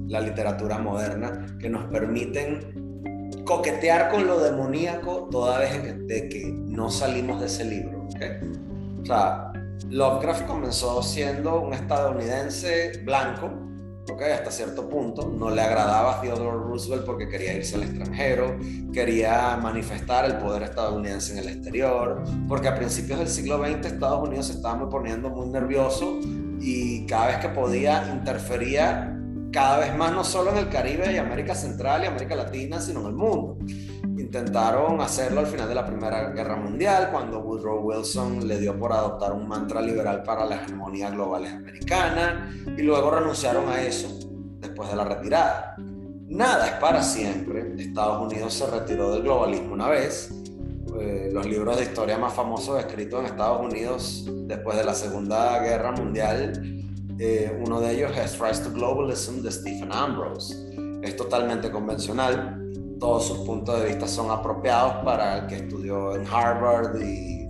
la 0.08 0.20
literatura 0.20 0.78
moderna 0.78 1.46
que 1.60 1.68
nos 1.68 1.84
permiten 1.84 3.30
coquetear 3.44 4.10
con 4.10 4.26
lo 4.26 4.40
demoníaco 4.40 5.28
toda 5.30 5.60
vez 5.60 6.06
de 6.06 6.28
que 6.28 6.46
no 6.52 6.90
salimos 6.90 7.40
de 7.40 7.46
ese 7.46 7.64
libro. 7.64 8.08
¿ok? 8.08 9.02
O 9.02 9.06
sea, 9.06 9.52
Lovecraft 9.88 10.46
comenzó 10.46 11.02
siendo 11.02 11.60
un 11.60 11.72
estadounidense 11.72 13.02
blanco 13.04 13.65
hasta 14.14 14.50
cierto 14.50 14.88
punto. 14.88 15.32
No 15.36 15.50
le 15.50 15.62
agradaba 15.62 16.18
a 16.18 16.20
Theodore 16.20 16.58
Roosevelt 16.58 17.04
porque 17.04 17.28
quería 17.28 17.54
irse 17.54 17.76
al 17.76 17.82
extranjero, 17.82 18.58
quería 18.92 19.56
manifestar 19.56 20.24
el 20.24 20.38
poder 20.38 20.62
estadounidense 20.62 21.32
en 21.32 21.38
el 21.38 21.48
exterior, 21.48 22.22
porque 22.48 22.68
a 22.68 22.74
principios 22.74 23.18
del 23.18 23.28
siglo 23.28 23.58
XX 23.58 23.86
Estados 23.86 24.26
Unidos 24.26 24.46
se 24.46 24.52
estaba 24.52 24.88
poniendo 24.88 25.30
muy 25.30 25.48
nervioso 25.48 26.18
y 26.60 27.06
cada 27.06 27.26
vez 27.26 27.36
que 27.38 27.48
podía 27.48 28.08
interfería 28.12 29.12
cada 29.52 29.78
vez 29.78 29.96
más 29.96 30.12
no 30.12 30.22
solo 30.22 30.50
en 30.50 30.58
el 30.58 30.68
Caribe 30.68 31.12
y 31.12 31.16
América 31.16 31.54
Central 31.54 32.02
y 32.04 32.06
América 32.06 32.36
Latina, 32.36 32.78
sino 32.78 33.00
en 33.00 33.06
el 33.06 33.14
mundo. 33.14 33.56
Intentaron 34.18 35.00
hacerlo 35.00 35.40
al 35.40 35.46
final 35.46 35.68
de 35.68 35.74
la 35.74 35.86
Primera 35.86 36.30
Guerra 36.30 36.56
Mundial, 36.56 37.10
cuando 37.12 37.40
Woodrow 37.40 37.80
Wilson 37.80 38.46
le 38.48 38.58
dio 38.58 38.78
por 38.78 38.92
adoptar 38.92 39.32
un 39.32 39.46
mantra 39.46 39.80
liberal 39.80 40.22
para 40.22 40.46
la 40.46 40.56
hegemonía 40.56 41.10
global 41.10 41.44
americana, 41.46 42.50
y 42.76 42.82
luego 42.82 43.10
renunciaron 43.10 43.68
a 43.68 43.82
eso 43.82 44.08
después 44.60 44.88
de 44.90 44.96
la 44.96 45.04
retirada. 45.04 45.76
Nada 46.28 46.66
es 46.66 46.72
para 46.74 47.02
siempre. 47.02 47.74
Estados 47.78 48.22
Unidos 48.22 48.54
se 48.54 48.66
retiró 48.66 49.12
del 49.12 49.22
globalismo 49.22 49.74
una 49.74 49.88
vez. 49.88 50.30
Eh, 50.98 51.30
los 51.32 51.46
libros 51.46 51.76
de 51.76 51.84
historia 51.84 52.16
más 52.16 52.32
famosos 52.32 52.78
escritos 52.78 53.20
en 53.20 53.26
Estados 53.26 53.60
Unidos 53.60 54.24
después 54.46 54.78
de 54.78 54.84
la 54.84 54.94
Segunda 54.94 55.58
Guerra 55.60 55.92
Mundial, 55.92 56.52
eh, 57.18 57.58
uno 57.64 57.80
de 57.80 57.92
ellos 57.92 58.12
es 58.16 58.38
Rise 58.38 58.62
to 58.62 58.72
Globalism 58.72 59.42
de 59.42 59.50
Stephen 59.50 59.92
Ambrose. 59.92 60.54
Es 61.02 61.16
totalmente 61.16 61.70
convencional, 61.70 62.65
todos 62.98 63.26
sus 63.26 63.38
puntos 63.38 63.80
de 63.80 63.88
vista 63.88 64.06
son 64.06 64.30
apropiados 64.30 65.04
para 65.04 65.38
el 65.38 65.46
que 65.46 65.56
estudió 65.56 66.14
en 66.14 66.26
Harvard 66.26 67.00
y 67.00 67.46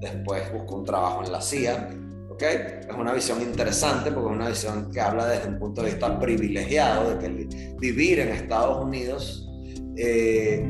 después 0.00 0.52
buscó 0.52 0.76
un 0.76 0.84
trabajo 0.84 1.24
en 1.24 1.32
la 1.32 1.40
CIA. 1.40 1.90
¿okay? 2.30 2.56
Es 2.88 2.94
una 2.96 3.12
visión 3.12 3.40
interesante 3.40 4.10
porque 4.12 4.30
es 4.30 4.36
una 4.36 4.48
visión 4.48 4.90
que 4.90 5.00
habla 5.00 5.26
desde 5.26 5.48
un 5.48 5.58
punto 5.58 5.82
de 5.82 5.90
vista 5.90 6.18
privilegiado 6.18 7.10
de 7.10 7.18
que 7.18 7.74
vivir 7.78 8.20
en 8.20 8.28
Estados 8.28 8.84
Unidos 8.84 9.48
eh, 9.96 10.64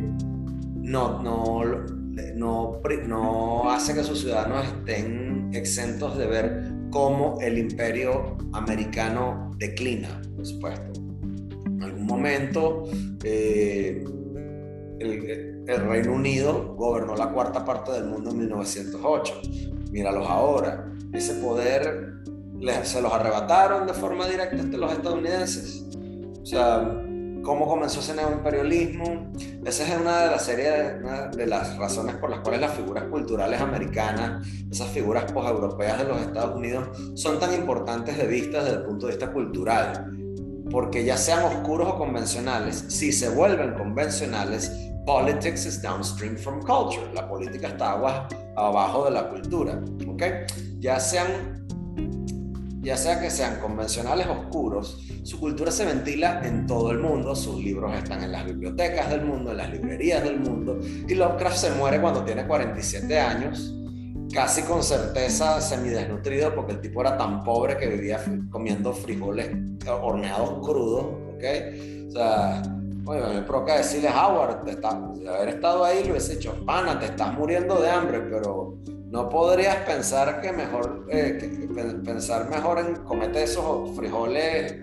no, 0.74 1.22
no, 1.22 1.62
no, 2.34 2.80
no 3.06 3.70
hace 3.70 3.94
que 3.94 4.02
sus 4.02 4.20
ciudadanos 4.20 4.66
estén 4.66 5.50
exentos 5.52 6.16
de 6.16 6.26
ver 6.26 6.72
cómo 6.90 7.38
el 7.40 7.58
imperio 7.58 8.38
americano 8.52 9.54
declina, 9.58 10.22
por 10.34 10.46
supuesto 10.46 10.97
momento 12.08 12.84
eh, 13.22 14.04
el, 14.98 15.64
Reino 15.66 16.12
Unido 16.12 16.74
gobernó 16.76 17.14
la 17.14 17.30
cuarta 17.30 17.64
parte 17.64 17.92
del 17.92 18.06
mundo 18.06 18.30
en 18.30 18.38
1908. 18.38 19.42
Míralos 19.90 20.28
ahora. 20.28 20.90
Ese 21.12 21.34
poder 21.34 22.14
se 22.82 23.00
los 23.00 23.12
arrebataron 23.12 23.86
de 23.86 23.94
forma 23.94 24.26
directa 24.26 24.56
a 24.56 24.78
los 24.78 24.92
estadounidenses. 24.92 25.84
O 26.42 26.46
sea, 26.46 27.04
cómo 27.42 27.66
comenzó 27.66 28.00
ese 28.00 28.14
neoimperialismo. 28.14 29.30
Esa 29.64 29.86
es 29.86 30.00
una 30.00 30.24
de 30.24 30.30
las 30.30 30.44
series, 30.44 31.36
de 31.36 31.46
las 31.46 31.76
razones 31.76 32.16
por 32.16 32.30
las 32.30 32.40
cuales 32.40 32.60
las 32.60 32.74
figuras 32.74 33.04
culturales 33.04 33.60
americanas, 33.60 34.46
esas 34.70 34.88
figuras 34.88 35.30
poseuropeas 35.30 35.98
de 35.98 36.04
los 36.04 36.20
Estados 36.22 36.56
Unidos, 36.56 36.88
son 37.14 37.38
tan 37.38 37.54
importantes 37.54 38.16
de 38.16 38.26
vista 38.26 38.64
desde 38.64 38.78
el 38.78 38.84
punto 38.84 39.06
de 39.06 39.12
vista 39.12 39.30
cultural 39.30 40.27
porque 40.70 41.04
ya 41.04 41.16
sean 41.16 41.44
oscuros 41.44 41.88
o 41.88 41.98
convencionales, 41.98 42.84
si 42.88 43.12
se 43.12 43.28
vuelven 43.28 43.74
convencionales, 43.74 44.70
politics 45.06 45.64
is 45.64 45.80
downstream 45.80 46.36
from 46.36 46.60
culture. 46.60 47.06
La 47.14 47.28
política 47.28 47.68
está 47.68 47.92
abajo 48.56 49.04
de 49.04 49.10
la 49.10 49.28
cultura, 49.28 49.80
¿ok? 50.06 50.22
Ya 50.78 51.00
sean, 51.00 51.66
ya 52.80 52.96
sea 52.96 53.20
que 53.20 53.30
sean 53.30 53.58
convencionales 53.60 54.26
oscuros, 54.26 55.04
su 55.22 55.40
cultura 55.40 55.70
se 55.70 55.84
ventila 55.84 56.42
en 56.44 56.66
todo 56.66 56.90
el 56.90 56.98
mundo, 56.98 57.34
sus 57.34 57.56
libros 57.56 57.96
están 57.96 58.22
en 58.22 58.32
las 58.32 58.44
bibliotecas 58.44 59.10
del 59.10 59.24
mundo, 59.24 59.50
en 59.50 59.56
las 59.58 59.70
librerías 59.70 60.22
del 60.22 60.40
mundo, 60.40 60.78
y 60.82 61.14
Lovecraft 61.14 61.56
se 61.56 61.70
muere 61.72 62.00
cuando 62.00 62.24
tiene 62.24 62.46
47 62.46 63.18
años 63.18 63.74
casi 64.32 64.62
con 64.62 64.82
certeza 64.82 65.60
semidesnutrido 65.60 66.54
porque 66.54 66.72
el 66.72 66.80
tipo 66.80 67.00
era 67.00 67.16
tan 67.16 67.42
pobre 67.42 67.76
que 67.76 67.86
vivía 67.86 68.20
comiendo 68.50 68.92
frijoles 68.92 69.48
horneados 70.02 70.66
crudos, 70.66 71.04
¿ok? 71.34 71.44
O 72.08 72.10
sea, 72.10 72.62
oye, 73.06 73.20
me 73.34 73.42
provoca 73.42 73.78
decirle, 73.78 74.08
Howard, 74.10 74.64
te 74.64 74.76
de 74.76 75.28
haber 75.28 75.48
estado 75.48 75.84
ahí 75.84 76.04
lo 76.04 76.10
hubiese 76.10 76.34
dicho, 76.36 76.54
pana, 76.66 76.98
te 76.98 77.06
estás 77.06 77.32
muriendo 77.34 77.80
de 77.80 77.90
hambre, 77.90 78.20
pero 78.20 78.78
no 79.10 79.28
podrías 79.28 79.76
pensar 79.86 80.40
que 80.42 80.52
mejor, 80.52 81.06
eh, 81.10 81.68
pensar 82.04 82.50
mejor 82.50 82.78
en 82.80 82.96
comete 82.96 83.42
esos 83.42 83.96
frijoles 83.96 84.76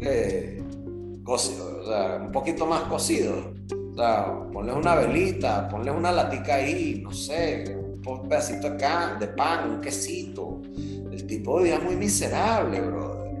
eh, 0.00 0.62
cocidos, 1.24 1.72
o 1.80 1.86
sea, 1.86 2.20
un 2.22 2.32
poquito 2.32 2.66
más 2.66 2.82
cocidos. 2.82 3.46
O 3.92 3.94
sea, 3.94 4.26
ponles 4.52 4.74
una 4.74 4.94
velita, 4.94 5.68
ponles 5.68 5.94
una 5.94 6.12
latica 6.12 6.56
ahí, 6.56 7.00
no 7.02 7.12
sé, 7.12 7.64
un 8.04 8.28
pedacito 8.28 8.68
acá 8.68 9.16
de 9.18 9.28
pan, 9.28 9.70
un 9.70 9.80
quesito. 9.80 10.60
El 11.10 11.26
tipo 11.26 11.58
vivía 11.58 11.78
muy 11.78 11.96
miserable, 11.96 12.80
brother. 12.80 13.32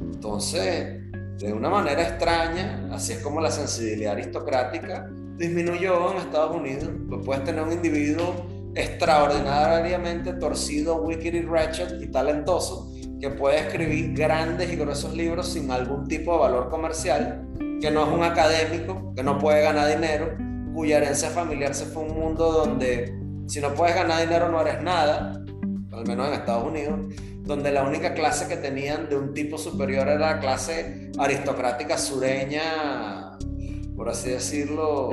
Entonces, 0.00 1.02
de 1.38 1.52
una 1.52 1.68
manera 1.68 2.02
extraña, 2.02 2.88
así 2.92 3.12
es 3.12 3.18
como 3.18 3.40
la 3.40 3.50
sensibilidad 3.50 4.12
aristocrática 4.12 5.10
disminuyó 5.36 6.12
en 6.12 6.18
Estados 6.18 6.56
Unidos. 6.56 6.90
Puedes 7.24 7.44
tener 7.44 7.62
un 7.62 7.72
individuo 7.72 8.34
extraordinariamente 8.74 10.32
torcido, 10.34 11.02
wicked 11.02 11.34
y 11.34 11.42
ratchet 11.42 12.02
y 12.02 12.06
talentoso 12.08 12.92
que 13.20 13.30
puede 13.30 13.58
escribir 13.58 14.14
grandes 14.14 14.70
y 14.72 14.76
gruesos 14.76 15.14
libros 15.14 15.52
sin 15.52 15.70
algún 15.70 16.06
tipo 16.06 16.34
de 16.34 16.38
valor 16.40 16.68
comercial, 16.68 17.46
que 17.80 17.90
no 17.90 18.04
es 18.06 18.12
un 18.12 18.22
académico, 18.22 19.12
que 19.14 19.22
no 19.22 19.38
puede 19.38 19.62
ganar 19.62 19.88
dinero, 19.88 20.36
cuya 20.74 20.98
herencia 20.98 21.30
familiar 21.30 21.74
se 21.74 21.86
fue 21.86 22.02
un 22.02 22.18
mundo 22.18 22.52
donde 22.52 23.23
si 23.46 23.60
no 23.60 23.74
puedes 23.74 23.94
ganar 23.94 24.20
dinero 24.20 24.48
no 24.48 24.60
eres 24.60 24.82
nada, 24.82 25.32
al 25.92 26.06
menos 26.06 26.28
en 26.28 26.34
Estados 26.34 26.64
Unidos, 26.64 27.00
donde 27.42 27.70
la 27.70 27.84
única 27.84 28.14
clase 28.14 28.48
que 28.48 28.56
tenían 28.56 29.08
de 29.08 29.16
un 29.16 29.34
tipo 29.34 29.58
superior 29.58 30.08
era 30.08 30.18
la 30.18 30.40
clase 30.40 31.10
aristocrática 31.18 31.98
sureña, 31.98 33.36
por 33.96 34.08
así 34.08 34.30
decirlo, 34.30 35.10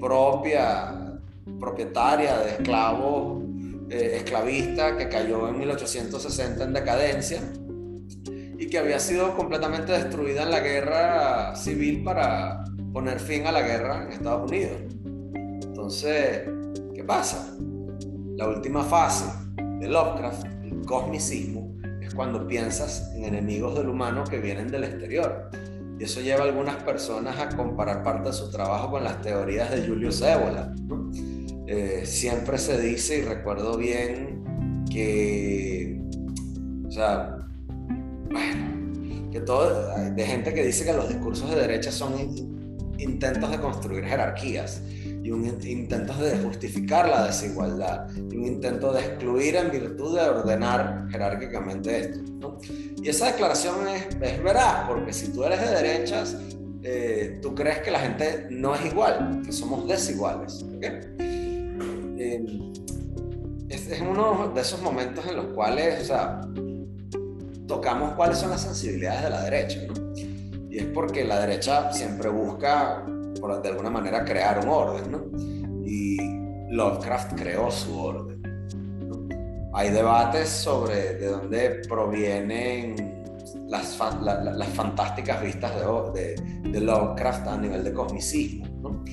propia, 0.00 1.18
propietaria 1.60 2.38
de 2.38 2.50
esclavos, 2.50 3.42
eh, 3.88 4.16
esclavista, 4.16 4.96
que 4.96 5.08
cayó 5.08 5.48
en 5.48 5.58
1860 5.58 6.64
en 6.64 6.72
decadencia 6.72 7.40
y 8.58 8.66
que 8.68 8.78
había 8.78 8.98
sido 8.98 9.36
completamente 9.36 9.92
destruida 9.92 10.42
en 10.42 10.50
la 10.50 10.60
guerra 10.60 11.54
civil 11.54 12.02
para 12.02 12.64
poner 12.92 13.20
fin 13.20 13.46
a 13.46 13.52
la 13.52 13.62
guerra 13.62 14.04
en 14.04 14.12
Estados 14.12 14.50
Unidos. 14.50 14.80
Entonces, 15.62 16.42
pasa? 17.04 17.56
La 18.36 18.48
última 18.48 18.82
fase 18.82 19.26
de 19.78 19.88
Lovecraft, 19.88 20.44
el 20.64 20.84
cosmicismo, 20.84 21.76
es 22.02 22.14
cuando 22.14 22.46
piensas 22.46 23.12
en 23.14 23.24
enemigos 23.24 23.76
del 23.76 23.88
humano 23.88 24.24
que 24.24 24.38
vienen 24.38 24.68
del 24.68 24.84
exterior. 24.84 25.50
Y 25.98 26.04
eso 26.04 26.20
lleva 26.20 26.42
a 26.42 26.48
algunas 26.48 26.76
personas 26.82 27.38
a 27.38 27.48
comparar 27.56 28.02
parte 28.02 28.30
de 28.30 28.34
su 28.34 28.50
trabajo 28.50 28.90
con 28.90 29.04
las 29.04 29.20
teorías 29.22 29.70
de 29.70 29.86
Julius 29.86 30.20
Evola. 30.22 30.74
Eh, 31.66 32.02
siempre 32.04 32.58
se 32.58 32.80
dice, 32.80 33.18
y 33.18 33.22
recuerdo 33.22 33.76
bien, 33.76 34.84
que, 34.90 36.00
o 36.86 36.90
sea, 36.90 37.38
bueno, 38.30 39.30
que 39.30 39.40
todo, 39.40 39.94
de 40.10 40.26
gente 40.26 40.52
que 40.52 40.64
dice 40.64 40.84
que 40.84 40.92
los 40.92 41.08
discursos 41.08 41.50
de 41.50 41.56
derecha 41.56 41.90
son 41.90 42.14
intentos 42.98 43.50
de 43.50 43.58
construir 43.60 44.04
jerarquías 44.04 44.82
y 45.24 45.30
un 45.30 45.46
intentos 45.46 46.20
de 46.20 46.36
justificar 46.36 47.08
la 47.08 47.24
desigualdad 47.24 48.10
y 48.14 48.36
un 48.36 48.44
intento 48.44 48.92
de 48.92 49.00
excluir 49.00 49.56
en 49.56 49.70
virtud 49.70 50.18
de 50.18 50.28
ordenar 50.28 51.06
jerárquicamente 51.10 51.98
esto. 51.98 52.58
Y 53.02 53.08
esa 53.08 53.28
declaración 53.28 53.88
es, 53.88 54.06
es, 54.20 54.42
veraz, 54.42 54.86
porque 54.86 55.14
si 55.14 55.32
tú 55.32 55.44
eres 55.44 55.62
de 55.62 55.76
derechas, 55.76 56.36
eh, 56.82 57.38
tú 57.40 57.54
crees 57.54 57.78
que 57.78 57.90
la 57.90 58.00
gente 58.00 58.48
no 58.50 58.74
es 58.74 58.84
igual, 58.84 59.40
que 59.42 59.50
somos 59.50 59.88
desiguales. 59.88 60.62
Eh, 60.82 62.72
es, 63.70 63.90
es, 63.90 64.00
uno 64.02 64.52
de 64.54 64.60
esos 64.60 64.82
momentos 64.82 65.26
en 65.26 65.36
los 65.36 65.46
cuales 65.54 66.02
o 66.02 66.04
sea, 66.04 66.42
tocamos 67.66 68.12
cuáles 68.12 68.36
son 68.36 68.50
las 68.50 68.60
sensibilidades 68.60 69.22
de 69.22 69.30
la 69.30 69.42
derecha. 69.44 69.80
¿no? 69.88 69.94
Y 70.68 70.80
es 70.80 70.86
porque 70.92 71.24
la 71.24 71.40
derecha 71.40 71.90
siempre 71.94 72.28
busca 72.28 73.06
de 73.62 73.68
alguna 73.68 73.90
manera 73.90 74.24
crear 74.24 74.58
un 74.58 74.68
orden, 74.68 75.10
¿no? 75.10 75.84
Y 75.86 76.16
Lovecraft 76.70 77.34
creó 77.34 77.70
su 77.70 77.98
orden. 77.98 78.42
Hay 79.74 79.90
debates 79.90 80.48
sobre 80.48 81.14
de 81.14 81.26
dónde 81.26 81.82
provienen 81.88 83.24
las, 83.68 83.98
las 84.22 84.68
fantásticas 84.68 85.42
vistas 85.42 85.72
de, 86.14 86.80
Lovecraft 86.80 87.46
a 87.48 87.56
nivel 87.56 87.84
de 87.84 87.92
cosmicismo, 87.92 88.66
¿no? 88.82 89.04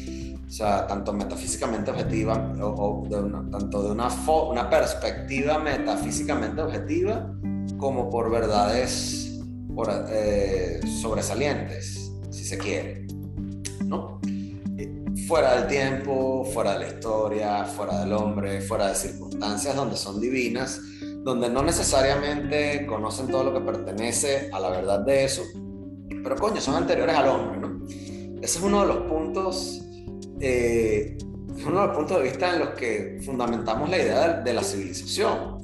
O 0.47 0.53
sea, 0.53 0.85
tanto 0.85 1.13
metafísicamente 1.13 1.91
objetiva, 1.91 2.33
o, 2.61 3.07
tanto 3.51 3.83
de 3.83 3.91
una, 3.91 4.09
una 4.49 4.69
perspectiva 4.69 5.59
metafísicamente 5.59 6.61
objetiva, 6.61 7.33
como 7.77 8.09
por 8.09 8.29
verdades 8.29 9.39
eh, 10.09 10.79
sobresalientes, 11.01 12.11
si 12.29 12.43
se 12.43 12.57
quiere. 12.57 13.07
¿No? 13.91 14.19
fuera 15.27 15.55
del 15.55 15.67
tiempo, 15.67 16.45
fuera 16.45 16.73
de 16.73 16.79
la 16.79 16.87
historia, 16.87 17.63
fuera 17.65 17.99
del 17.99 18.13
hombre, 18.13 18.61
fuera 18.61 18.87
de 18.89 18.95
circunstancias 18.95 19.75
donde 19.75 19.95
son 19.95 20.19
divinas, 20.19 20.81
donde 21.23 21.49
no 21.49 21.61
necesariamente 21.63 22.85
conocen 22.85 23.27
todo 23.27 23.45
lo 23.45 23.53
que 23.53 23.61
pertenece 23.61 24.49
a 24.51 24.59
la 24.59 24.69
verdad 24.69 24.99
de 24.99 25.25
eso, 25.25 25.43
pero 26.23 26.35
coño, 26.35 26.59
son 26.59 26.75
anteriores 26.75 27.15
al 27.15 27.29
hombre, 27.29 27.59
¿no? 27.59 27.85
Ese 28.41 28.57
es 28.57 28.63
uno 28.63 28.81
de 28.81 28.87
los 28.87 28.97
puntos, 29.07 29.81
eh, 30.39 31.17
uno 31.65 31.81
de 31.81 31.87
los 31.87 31.95
puntos 31.95 32.17
de 32.17 32.23
vista 32.23 32.53
en 32.53 32.59
los 32.59 32.69
que 32.69 33.19
fundamentamos 33.23 33.89
la 33.89 33.97
idea 33.97 34.33
de, 34.41 34.53
la 34.53 34.63
civilización. 34.63 35.61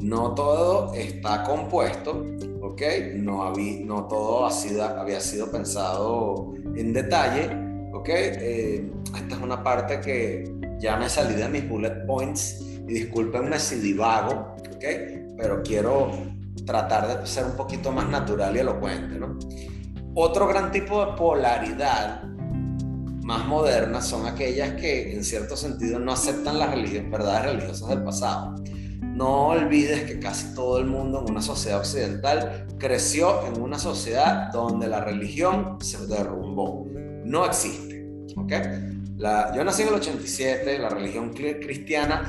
No 0.00 0.34
todo 0.34 0.92
está 0.94 1.42
compuesto, 1.42 2.24
¿ok? 2.62 2.82
No, 3.14 3.44
había, 3.44 3.84
no 3.84 4.06
todo 4.06 4.46
había 4.46 5.20
sido 5.20 5.50
pensado 5.50 6.52
en 6.74 6.92
detalle, 6.92 7.65
¿ok? 8.06 8.12
Eh, 8.14 8.92
esta 9.16 9.34
es 9.34 9.42
una 9.42 9.64
parte 9.64 10.00
que 10.00 10.54
ya 10.78 10.96
me 10.96 11.08
salí 11.08 11.34
de 11.34 11.48
mis 11.48 11.68
bullet 11.68 12.06
points 12.06 12.60
y 12.60 12.92
discúlpenme 12.92 13.58
si 13.58 13.80
divago, 13.80 14.54
¿ok? 14.74 14.84
Pero 15.36 15.60
quiero 15.64 16.12
tratar 16.64 17.20
de 17.20 17.26
ser 17.26 17.46
un 17.46 17.56
poquito 17.56 17.90
más 17.90 18.08
natural 18.08 18.54
y 18.54 18.60
elocuente, 18.60 19.18
¿no? 19.18 19.36
Otro 20.14 20.46
gran 20.46 20.70
tipo 20.70 21.04
de 21.04 21.12
polaridad 21.16 22.22
más 23.24 23.44
moderna 23.44 24.00
son 24.00 24.24
aquellas 24.26 24.74
que 24.74 25.12
en 25.12 25.24
cierto 25.24 25.56
sentido 25.56 25.98
no 25.98 26.12
aceptan 26.12 26.60
las 26.60 26.70
verdades 27.10 27.44
religiosas 27.44 27.88
del 27.88 28.04
pasado. 28.04 28.54
No 29.02 29.48
olvides 29.48 30.04
que 30.04 30.20
casi 30.20 30.54
todo 30.54 30.78
el 30.78 30.86
mundo 30.86 31.24
en 31.24 31.32
una 31.32 31.42
sociedad 31.42 31.80
occidental 31.80 32.68
creció 32.78 33.46
en 33.46 33.60
una 33.60 33.80
sociedad 33.80 34.52
donde 34.52 34.86
la 34.86 35.00
religión 35.00 35.78
se 35.80 36.06
derrumbó. 36.06 36.86
No 37.24 37.44
existe 37.44 37.85
yo 39.54 39.64
nací 39.64 39.82
en 39.82 39.88
el 39.88 39.94
87, 39.94 40.78
la 40.78 40.88
religión 40.90 41.32
cristiana, 41.32 42.22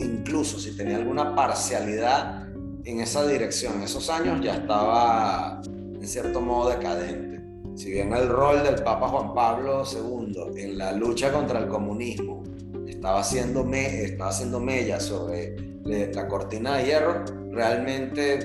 incluso 0.00 0.58
si 0.58 0.76
tenía 0.76 0.96
alguna 0.96 1.34
parcialidad 1.34 2.46
en 2.84 3.00
esa 3.00 3.26
dirección, 3.26 3.76
en 3.76 3.82
esos 3.82 4.08
años 4.10 4.40
ya 4.42 4.56
estaba 4.56 5.60
en 5.64 6.06
cierto 6.06 6.40
modo 6.40 6.70
decadente. 6.70 7.40
Si 7.76 7.90
bien 7.90 8.12
el 8.12 8.28
rol 8.28 8.62
del 8.62 8.82
Papa 8.82 9.08
Juan 9.08 9.34
Pablo 9.34 9.84
II 9.90 10.60
en 10.60 10.78
la 10.78 10.92
lucha 10.92 11.32
contra 11.32 11.60
el 11.60 11.68
comunismo 11.68 12.42
estaba 12.86 13.20
haciendo, 13.20 13.64
me, 13.64 14.02
estaba 14.02 14.30
haciendo 14.30 14.60
mella 14.60 15.00
sobre 15.00 15.56
la 15.84 16.28
cortina 16.28 16.76
de 16.76 16.84
hierro, 16.84 17.24
realmente 17.52 18.40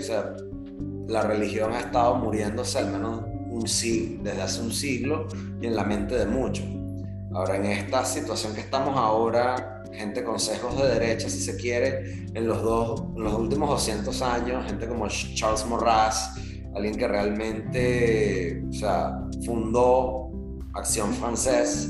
la 1.08 1.22
religión 1.24 1.74
ha 1.74 1.80
estado 1.80 2.16
muriéndose 2.16 2.78
al 2.78 2.92
menos 2.92 3.24
un 3.50 3.68
siglo, 3.68 4.24
desde 4.24 4.42
hace 4.42 4.62
un 4.62 4.72
siglo 4.72 5.28
y 5.62 5.68
en 5.68 5.76
la 5.76 5.84
mente 5.84 6.16
de 6.16 6.26
muchos. 6.26 6.66
Ahora, 7.34 7.56
en 7.56 7.66
esta 7.66 8.06
situación 8.06 8.54
que 8.54 8.62
estamos 8.62 8.96
ahora, 8.96 9.84
gente 9.92 10.24
con 10.24 10.40
sesgos 10.40 10.80
de 10.82 10.88
derecha, 10.88 11.30
si 11.30 11.40
se 11.40 11.56
quiere, 11.56 12.26
en 12.34 12.48
los, 12.48 12.62
dos, 12.62 13.04
los 13.16 13.34
últimos 13.34 13.70
200 13.70 14.22
años, 14.22 14.66
gente 14.66 14.88
como 14.88 15.08
Charles 15.08 15.66
Maurras, 15.66 16.36
alguien 16.76 16.96
que 16.96 17.08
realmente 17.08 18.64
o 18.70 18.74
sea, 18.74 19.20
fundó 19.46 20.32
Acción 20.74 21.14
Francés, 21.14 21.90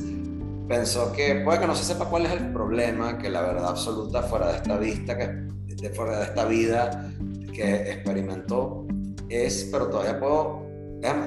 pensó 0.68 1.12
que 1.12 1.42
puede 1.44 1.60
que 1.60 1.68
no 1.68 1.76
se 1.76 1.84
sepa 1.84 2.06
cuál 2.06 2.26
es 2.26 2.32
el 2.32 2.52
problema, 2.52 3.18
que 3.18 3.30
la 3.30 3.42
verdad 3.42 3.70
absoluta 3.70 4.24
fuera 4.24 4.48
de 4.48 4.58
esta 4.58 4.78
vista, 4.78 5.18
que 5.18 5.28
de 5.76 5.90
fuera 5.90 6.20
de 6.20 6.24
esta 6.26 6.46
vida 6.46 7.12
que 7.54 7.92
experimentó 7.92 8.86
es, 9.30 9.70
pero 9.72 9.90
todavía 9.90 10.20
puedo, 10.20 10.66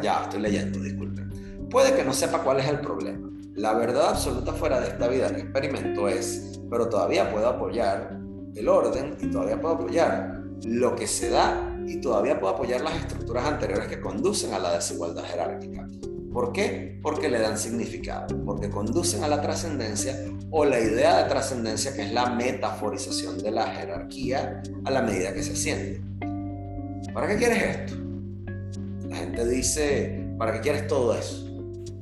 ya 0.02 0.22
estoy 0.22 0.40
leyendo, 0.40 0.80
disculpen, 0.80 1.68
puede 1.70 1.94
que 1.94 2.04
no 2.04 2.12
sepa 2.12 2.42
cuál 2.42 2.60
es 2.60 2.68
el 2.68 2.80
problema, 2.80 3.25
la 3.56 3.72
verdad 3.72 4.10
absoluta 4.10 4.52
fuera 4.52 4.80
de 4.80 4.88
esta 4.88 5.08
vida 5.08 5.34
que 5.34 5.40
experimento 5.40 6.08
es, 6.08 6.60
pero 6.70 6.88
todavía 6.88 7.30
puedo 7.32 7.48
apoyar 7.48 8.18
el 8.54 8.68
orden 8.68 9.16
y 9.20 9.30
todavía 9.30 9.60
puedo 9.60 9.74
apoyar 9.74 10.42
lo 10.64 10.94
que 10.94 11.06
se 11.06 11.30
da 11.30 11.74
y 11.86 12.00
todavía 12.00 12.38
puedo 12.38 12.54
apoyar 12.54 12.82
las 12.82 12.96
estructuras 12.96 13.46
anteriores 13.46 13.88
que 13.88 14.00
conducen 14.00 14.52
a 14.52 14.58
la 14.58 14.74
desigualdad 14.74 15.24
jerárquica. 15.24 15.88
¿Por 16.32 16.52
qué? 16.52 16.98
Porque 17.02 17.30
le 17.30 17.38
dan 17.38 17.56
significado, 17.56 18.44
porque 18.44 18.68
conducen 18.68 19.24
a 19.24 19.28
la 19.28 19.40
trascendencia 19.40 20.14
o 20.50 20.66
la 20.66 20.78
idea 20.78 21.22
de 21.22 21.28
trascendencia 21.30 21.94
que 21.94 22.02
es 22.02 22.12
la 22.12 22.30
metaforización 22.30 23.38
de 23.38 23.52
la 23.52 23.68
jerarquía 23.68 24.62
a 24.84 24.90
la 24.90 25.00
medida 25.00 25.32
que 25.32 25.42
se 25.42 25.52
asciende. 25.52 26.02
¿Para 27.14 27.28
qué 27.28 27.36
quieres 27.36 27.62
esto? 27.62 27.94
La 29.08 29.16
gente 29.16 29.46
dice, 29.46 30.28
¿para 30.36 30.52
qué 30.52 30.60
quieres 30.60 30.86
todo 30.88 31.14
eso? 31.14 31.46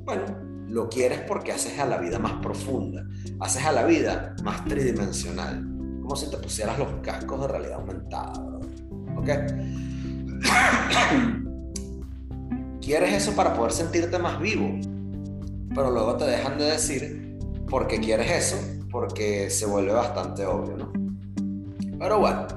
Bueno, 0.04 0.43
lo 0.74 0.88
quieres 0.88 1.20
porque 1.20 1.52
haces 1.52 1.78
a 1.78 1.86
la 1.86 1.98
vida 1.98 2.18
más 2.18 2.32
profunda, 2.42 3.06
haces 3.38 3.64
a 3.64 3.70
la 3.70 3.84
vida 3.84 4.34
más 4.42 4.64
tridimensional, 4.64 5.64
como 6.02 6.16
si 6.16 6.28
te 6.28 6.36
pusieras 6.36 6.76
los 6.80 6.88
cascos 7.00 7.42
de 7.42 7.46
realidad 7.46 7.74
aumentada. 7.74 8.32
¿Ok? 9.16 9.30
quieres 12.80 13.14
eso 13.14 13.36
para 13.36 13.54
poder 13.54 13.70
sentirte 13.70 14.18
más 14.18 14.40
vivo, 14.40 14.68
pero 15.72 15.92
luego 15.92 16.16
te 16.16 16.24
dejan 16.24 16.58
de 16.58 16.64
decir 16.64 17.38
por 17.70 17.86
qué 17.86 18.00
quieres 18.00 18.32
eso, 18.32 18.56
porque 18.90 19.50
se 19.50 19.66
vuelve 19.66 19.92
bastante 19.92 20.44
obvio, 20.44 20.76
¿no? 20.76 20.92
Pero 22.00 22.18
bueno, 22.18 22.48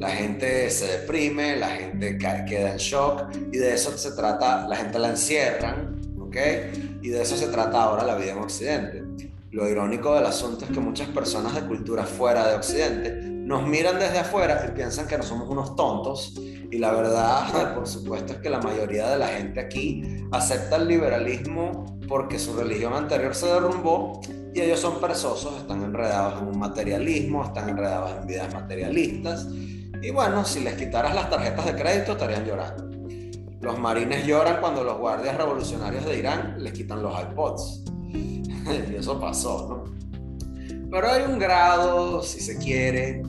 la 0.00 0.10
gente 0.10 0.68
se 0.68 0.98
deprime, 0.98 1.58
la 1.58 1.68
gente 1.68 2.18
queda 2.18 2.72
en 2.72 2.78
shock 2.78 3.30
y 3.52 3.58
de 3.58 3.74
eso 3.74 3.96
se 3.96 4.10
trata, 4.16 4.66
la 4.66 4.74
gente 4.74 4.98
la 4.98 5.10
encierran, 5.10 5.94
¿ok? 6.18 6.36
Y 7.02 7.08
de 7.08 7.22
eso 7.22 7.36
se 7.36 7.48
trata 7.48 7.82
ahora 7.82 8.04
la 8.04 8.14
vida 8.14 8.32
en 8.32 8.38
Occidente. 8.38 9.04
Lo 9.50 9.68
irónico 9.68 10.14
del 10.14 10.24
asunto 10.24 10.64
es 10.64 10.70
que 10.70 10.80
muchas 10.80 11.08
personas 11.08 11.54
de 11.54 11.62
cultura 11.62 12.04
fuera 12.04 12.48
de 12.48 12.54
Occidente 12.54 13.10
nos 13.44 13.66
miran 13.66 13.98
desde 13.98 14.20
afuera 14.20 14.64
y 14.66 14.72
piensan 14.72 15.06
que 15.06 15.18
no 15.18 15.24
somos 15.24 15.48
unos 15.48 15.76
tontos. 15.76 16.40
Y 16.70 16.78
la 16.78 16.92
verdad, 16.92 17.74
por 17.74 17.86
supuesto, 17.86 18.32
es 18.32 18.38
que 18.38 18.48
la 18.48 18.60
mayoría 18.60 19.10
de 19.10 19.18
la 19.18 19.28
gente 19.28 19.60
aquí 19.60 20.24
acepta 20.30 20.76
el 20.76 20.88
liberalismo 20.88 21.98
porque 22.08 22.38
su 22.38 22.56
religión 22.56 22.94
anterior 22.94 23.34
se 23.34 23.46
derrumbó 23.46 24.20
y 24.54 24.60
ellos 24.60 24.80
son 24.80 25.00
perezosos, 25.00 25.56
están 25.58 25.82
enredados 25.82 26.40
en 26.40 26.48
un 26.48 26.58
materialismo, 26.58 27.44
están 27.44 27.68
enredados 27.68 28.12
en 28.20 28.26
vidas 28.26 28.54
materialistas. 28.54 29.48
Y 30.02 30.10
bueno, 30.10 30.44
si 30.44 30.60
les 30.60 30.74
quitaras 30.74 31.14
las 31.14 31.28
tarjetas 31.30 31.66
de 31.66 31.74
crédito 31.74 32.12
estarían 32.12 32.44
llorando. 32.44 32.91
Los 33.62 33.78
marines 33.78 34.26
lloran 34.26 34.60
cuando 34.60 34.82
los 34.82 34.98
guardias 34.98 35.36
revolucionarios 35.36 36.04
de 36.04 36.18
Irán 36.18 36.56
les 36.58 36.72
quitan 36.72 37.00
los 37.00 37.14
iPods. 37.18 37.84
y 38.12 38.96
eso 38.96 39.20
pasó, 39.20 39.68
¿no? 39.68 40.02
Pero 40.90 41.08
hay 41.08 41.22
un 41.22 41.38
grado, 41.38 42.22
si 42.22 42.40
se 42.40 42.58
quiere, 42.58 43.22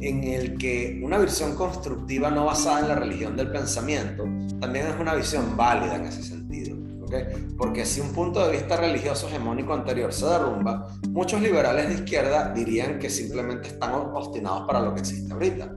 en 0.00 0.24
el 0.24 0.58
que 0.58 1.00
una 1.02 1.18
visión 1.18 1.56
constructiva 1.56 2.30
no 2.30 2.44
basada 2.44 2.80
en 2.80 2.88
la 2.88 2.94
religión 2.94 3.36
del 3.36 3.50
pensamiento 3.50 4.24
también 4.60 4.86
es 4.86 5.00
una 5.00 5.14
visión 5.14 5.56
válida 5.56 5.96
en 5.96 6.04
ese 6.04 6.22
sentido. 6.22 6.76
¿okay? 7.02 7.24
Porque 7.56 7.84
si 7.86 8.00
un 8.00 8.12
punto 8.12 8.46
de 8.46 8.52
vista 8.52 8.76
religioso 8.76 9.28
hegemónico 9.28 9.72
anterior 9.72 10.12
se 10.12 10.26
derrumba, 10.26 10.88
muchos 11.08 11.40
liberales 11.40 11.88
de 11.88 11.94
izquierda 11.94 12.52
dirían 12.54 12.98
que 12.98 13.08
simplemente 13.08 13.68
están 13.68 13.94
obstinados 13.94 14.66
para 14.66 14.80
lo 14.80 14.94
que 14.94 15.00
existe 15.00 15.32
ahorita. 15.32 15.74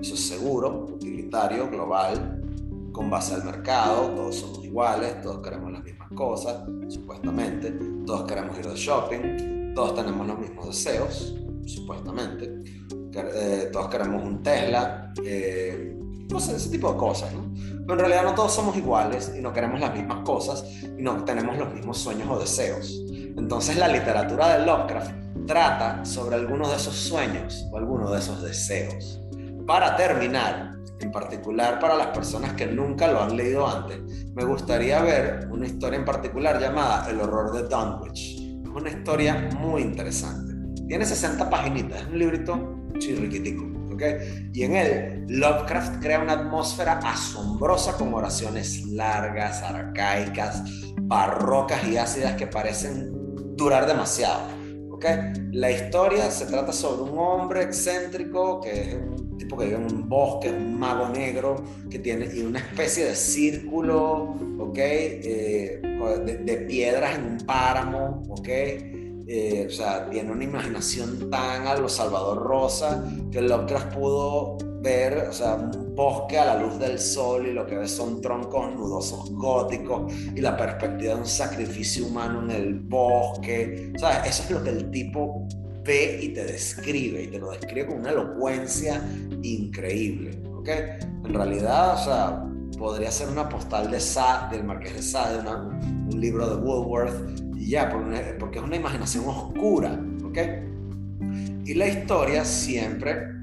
Eso 0.00 0.14
es 0.14 0.28
seguro, 0.28 0.88
utilitario, 0.94 1.68
global, 1.70 2.45
con 2.96 3.10
base 3.10 3.34
al 3.34 3.44
mercado, 3.44 4.10
todos 4.12 4.36
somos 4.36 4.64
iguales, 4.64 5.20
todos 5.20 5.42
queremos 5.42 5.70
las 5.70 5.84
mismas 5.84 6.08
cosas, 6.14 6.62
supuestamente, 6.88 7.78
todos 8.06 8.24
queremos 8.26 8.58
ir 8.58 8.66
de 8.66 8.74
shopping, 8.74 9.74
todos 9.74 9.94
tenemos 9.94 10.26
los 10.26 10.38
mismos 10.38 10.68
deseos, 10.68 11.36
supuestamente, 11.66 12.62
eh, 13.12 13.68
todos 13.70 13.88
queremos 13.90 14.24
un 14.24 14.42
Tesla, 14.42 15.12
eh, 15.22 15.94
no 16.30 16.40
sé, 16.40 16.56
ese 16.56 16.70
tipo 16.70 16.90
de 16.90 16.96
cosas, 16.96 17.34
¿no? 17.34 17.52
Pero 17.86 17.92
en 17.92 17.98
realidad 17.98 18.22
no 18.24 18.34
todos 18.34 18.54
somos 18.54 18.74
iguales 18.74 19.30
y 19.36 19.42
no 19.42 19.52
queremos 19.52 19.78
las 19.78 19.92
mismas 19.92 20.24
cosas 20.24 20.64
y 20.82 21.02
no 21.02 21.22
tenemos 21.22 21.58
los 21.58 21.74
mismos 21.74 21.98
sueños 21.98 22.30
o 22.30 22.38
deseos. 22.38 23.04
Entonces 23.10 23.76
la 23.76 23.88
literatura 23.88 24.56
de 24.56 24.64
Lovecraft 24.64 25.12
trata 25.46 26.02
sobre 26.06 26.36
algunos 26.36 26.70
de 26.70 26.76
esos 26.76 26.94
sueños 26.94 27.66
o 27.70 27.76
algunos 27.76 28.10
de 28.10 28.20
esos 28.20 28.42
deseos. 28.42 29.20
Para 29.66 29.96
terminar, 29.96 30.75
en 31.00 31.12
particular 31.12 31.78
para 31.78 31.96
las 31.96 32.08
personas 32.08 32.52
que 32.54 32.66
nunca 32.66 33.10
lo 33.10 33.22
han 33.22 33.36
leído 33.36 33.66
antes, 33.66 34.00
me 34.34 34.44
gustaría 34.44 35.00
ver 35.02 35.48
una 35.50 35.66
historia 35.66 35.98
en 35.98 36.04
particular 36.04 36.60
llamada 36.60 37.08
El 37.10 37.20
horror 37.20 37.52
de 37.52 37.68
Dunwich. 37.68 38.36
Es 38.62 38.68
una 38.68 38.90
historia 38.90 39.48
muy 39.58 39.82
interesante. 39.82 40.54
Tiene 40.88 41.04
60 41.04 41.50
paginitas, 41.50 42.02
es 42.02 42.06
un 42.08 42.18
librito 42.18 42.76
chirriquitico. 42.98 43.64
¿okay? 43.92 44.50
Y 44.52 44.62
en 44.62 44.76
él, 44.76 45.26
Lovecraft 45.28 46.00
crea 46.00 46.20
una 46.20 46.34
atmósfera 46.34 47.00
asombrosa 47.04 47.96
con 47.96 48.14
oraciones 48.14 48.86
largas, 48.86 49.62
arcaicas, 49.62 50.62
barrocas 51.02 51.86
y 51.86 51.96
ácidas 51.96 52.34
que 52.36 52.46
parecen 52.46 53.10
durar 53.56 53.86
demasiado. 53.86 54.55
¿Okay? 54.96 55.32
La 55.52 55.70
historia 55.70 56.30
se 56.30 56.46
trata 56.46 56.72
sobre 56.72 57.10
un 57.10 57.18
hombre 57.18 57.62
excéntrico 57.62 58.60
que 58.60 58.70
es 58.80 58.94
un 58.94 59.36
tipo 59.38 59.56
que 59.56 59.66
vive 59.66 59.76
en 59.76 59.84
un 59.84 60.08
bosque, 60.08 60.50
un 60.50 60.78
mago 60.78 61.08
negro 61.08 61.62
que 61.90 61.98
tiene 61.98 62.28
y 62.34 62.40
una 62.40 62.58
especie 62.58 63.04
de 63.04 63.14
círculo, 63.14 64.36
¿ok? 64.58 64.78
Eh, 64.78 65.80
de, 66.24 66.36
de, 66.38 66.56
piedras 66.58 67.18
en 67.18 67.24
un 67.24 67.38
páramo, 67.38 68.22
¿ok? 68.28 68.48
Eh, 69.28 69.66
o 69.68 69.70
sea, 69.70 70.08
tiene 70.08 70.30
una 70.30 70.44
imaginación 70.44 71.28
tan 71.30 71.66
a 71.66 71.76
lo 71.76 71.88
Salvador 71.88 72.38
Rosa 72.38 73.04
que 73.32 73.40
Lovecraft 73.40 73.94
pudo 73.94 74.56
ver, 74.82 75.28
o 75.28 75.32
sea, 75.32 75.54
un 75.54 75.94
bosque 75.94 76.38
a 76.38 76.44
la 76.44 76.62
luz 76.62 76.78
del 76.78 76.98
sol 76.98 77.46
y 77.46 77.52
lo 77.52 77.66
que 77.66 77.76
ve 77.76 77.88
son 77.88 78.20
troncos 78.20 78.74
nudosos 78.74 79.30
góticos 79.32 80.12
y 80.34 80.40
la 80.40 80.56
perspectiva 80.56 81.14
de 81.14 81.20
un 81.20 81.26
sacrificio 81.26 82.06
humano 82.06 82.42
en 82.42 82.50
el 82.50 82.74
bosque. 82.80 83.92
O 83.94 84.06
eso 84.06 84.42
es 84.42 84.50
lo 84.50 84.62
que 84.62 84.70
el 84.70 84.90
tipo 84.90 85.46
ve 85.84 86.18
y 86.22 86.28
te 86.30 86.44
describe 86.44 87.22
y 87.22 87.26
te 87.28 87.38
lo 87.38 87.50
describe 87.50 87.86
con 87.86 88.00
una 88.00 88.10
elocuencia 88.10 89.02
increíble, 89.42 90.40
¿ok? 90.54 90.68
En 91.24 91.34
realidad, 91.34 91.94
o 91.94 92.04
sea, 92.04 92.46
podría 92.76 93.10
ser 93.10 93.28
una 93.28 93.48
postal 93.48 93.90
de 93.90 94.00
Sade, 94.00 94.56
del 94.56 94.66
Marqués 94.66 94.94
de 94.94 95.02
Sade, 95.02 95.38
un 95.48 96.20
libro 96.20 96.48
de 96.48 96.56
Woolworth 96.56 97.36
ya, 97.56 97.90
porque 98.38 98.58
es 98.58 98.64
una 98.64 98.76
imaginación 98.76 99.24
oscura, 99.26 100.00
¿ok? 100.24 100.38
Y 101.64 101.74
la 101.74 101.88
historia 101.88 102.44
siempre 102.44 103.35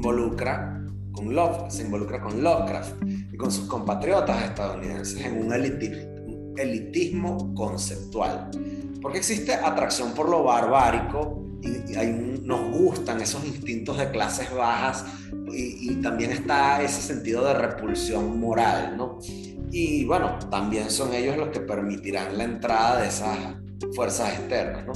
involucra 0.00 0.82
con 1.12 1.34
Love, 1.34 1.70
se 1.70 1.82
involucra 1.82 2.22
con 2.22 2.42
Lovecraft 2.42 3.02
y 3.32 3.36
con 3.36 3.52
sus 3.52 3.66
compatriotas 3.66 4.44
estadounidenses 4.44 5.22
en 5.26 5.44
un 5.44 5.52
elitismo 6.56 7.54
conceptual. 7.54 8.50
Porque 9.02 9.18
existe 9.18 9.52
atracción 9.52 10.12
por 10.14 10.30
lo 10.30 10.42
barbárico 10.44 11.44
y, 11.62 12.40
nos 12.42 12.70
gustan 12.72 13.20
esos 13.20 13.44
instintos 13.44 13.98
de 13.98 14.10
clases 14.10 14.52
bajas 14.52 15.04
y, 15.52 15.92
y, 15.92 15.96
también 15.96 16.32
está 16.32 16.82
ese 16.82 17.02
sentido 17.02 17.44
de 17.44 17.54
repulsión 17.54 18.40
moral, 18.40 18.96
¿no? 18.96 19.18
Y 19.70 20.04
bueno, 20.04 20.38
también 20.50 20.90
son 20.90 21.12
ellos 21.12 21.36
los 21.36 21.50
que 21.50 21.60
permitirán 21.60 22.36
la 22.38 22.44
entrada 22.44 23.00
de 23.02 23.08
esas 23.08 23.38
fuerzas 23.94 24.32
externas. 24.32 24.86
¿no? 24.86 24.92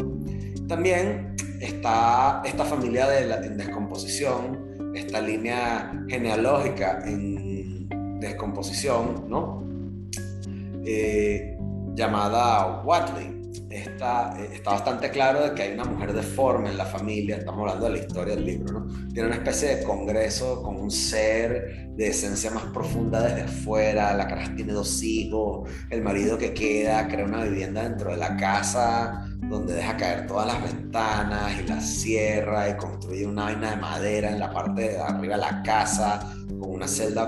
También 0.67 1.37
está 1.61 2.43
esta 2.45 2.65
familia 2.65 3.07
de 3.07 3.27
la, 3.27 3.37
en 3.45 3.57
descomposición, 3.57 4.64
esta 4.95 5.21
línea 5.21 5.93
genealógica 6.09 7.03
en 7.05 7.89
descomposición, 8.21 9.27
¿no? 9.29 9.65
Eh, 10.85 11.57
llamada 11.95 12.83
Watley 12.83 13.35
está, 13.71 14.37
eh, 14.39 14.51
está 14.55 14.73
bastante 14.73 15.11
claro 15.11 15.43
de 15.43 15.55
que 15.55 15.63
hay 15.63 15.73
una 15.73 15.85
mujer 15.85 16.13
deforme 16.13 16.71
en 16.71 16.79
la 16.79 16.85
familia, 16.85 17.37
estamos 17.37 17.61
hablando 17.61 17.87
de 17.87 17.93
la 17.93 17.99
historia 17.99 18.35
del 18.35 18.45
libro, 18.45 18.81
¿no? 18.81 19.09
Tiene 19.13 19.29
una 19.29 19.37
especie 19.37 19.77
de 19.77 19.85
congreso 19.85 20.63
con 20.63 20.77
un 20.77 20.91
ser 20.91 21.89
de 21.97 22.09
esencia 22.09 22.51
más 22.51 22.65
profunda 22.65 23.23
desde 23.23 23.43
afuera, 23.43 24.15
la 24.15 24.27
cara 24.27 24.55
tiene 24.55 24.73
dos 24.73 25.03
hijos, 25.03 25.69
el 25.91 26.03
marido 26.03 26.39
que 26.39 26.53
queda 26.53 27.07
crea 27.09 27.25
una 27.25 27.45
vivienda 27.45 27.83
dentro 27.83 28.11
de 28.11 28.17
la 28.17 28.37
casa 28.37 29.29
donde 29.49 29.75
deja 29.75 29.97
caer 29.97 30.27
todas 30.27 30.47
las 30.47 30.63
ventanas 30.63 31.61
y 31.61 31.67
la 31.67 31.81
cierra 31.81 32.69
y 32.69 32.77
construye 32.77 33.27
una 33.27 33.45
vaina 33.45 33.71
de 33.71 33.77
madera 33.77 34.31
en 34.31 34.39
la 34.39 34.51
parte 34.51 34.83
de 34.83 34.99
arriba 34.99 35.35
de 35.37 35.41
la 35.41 35.63
casa 35.63 36.35
con 36.49 36.71
una 36.71 36.89
celda 36.89 37.25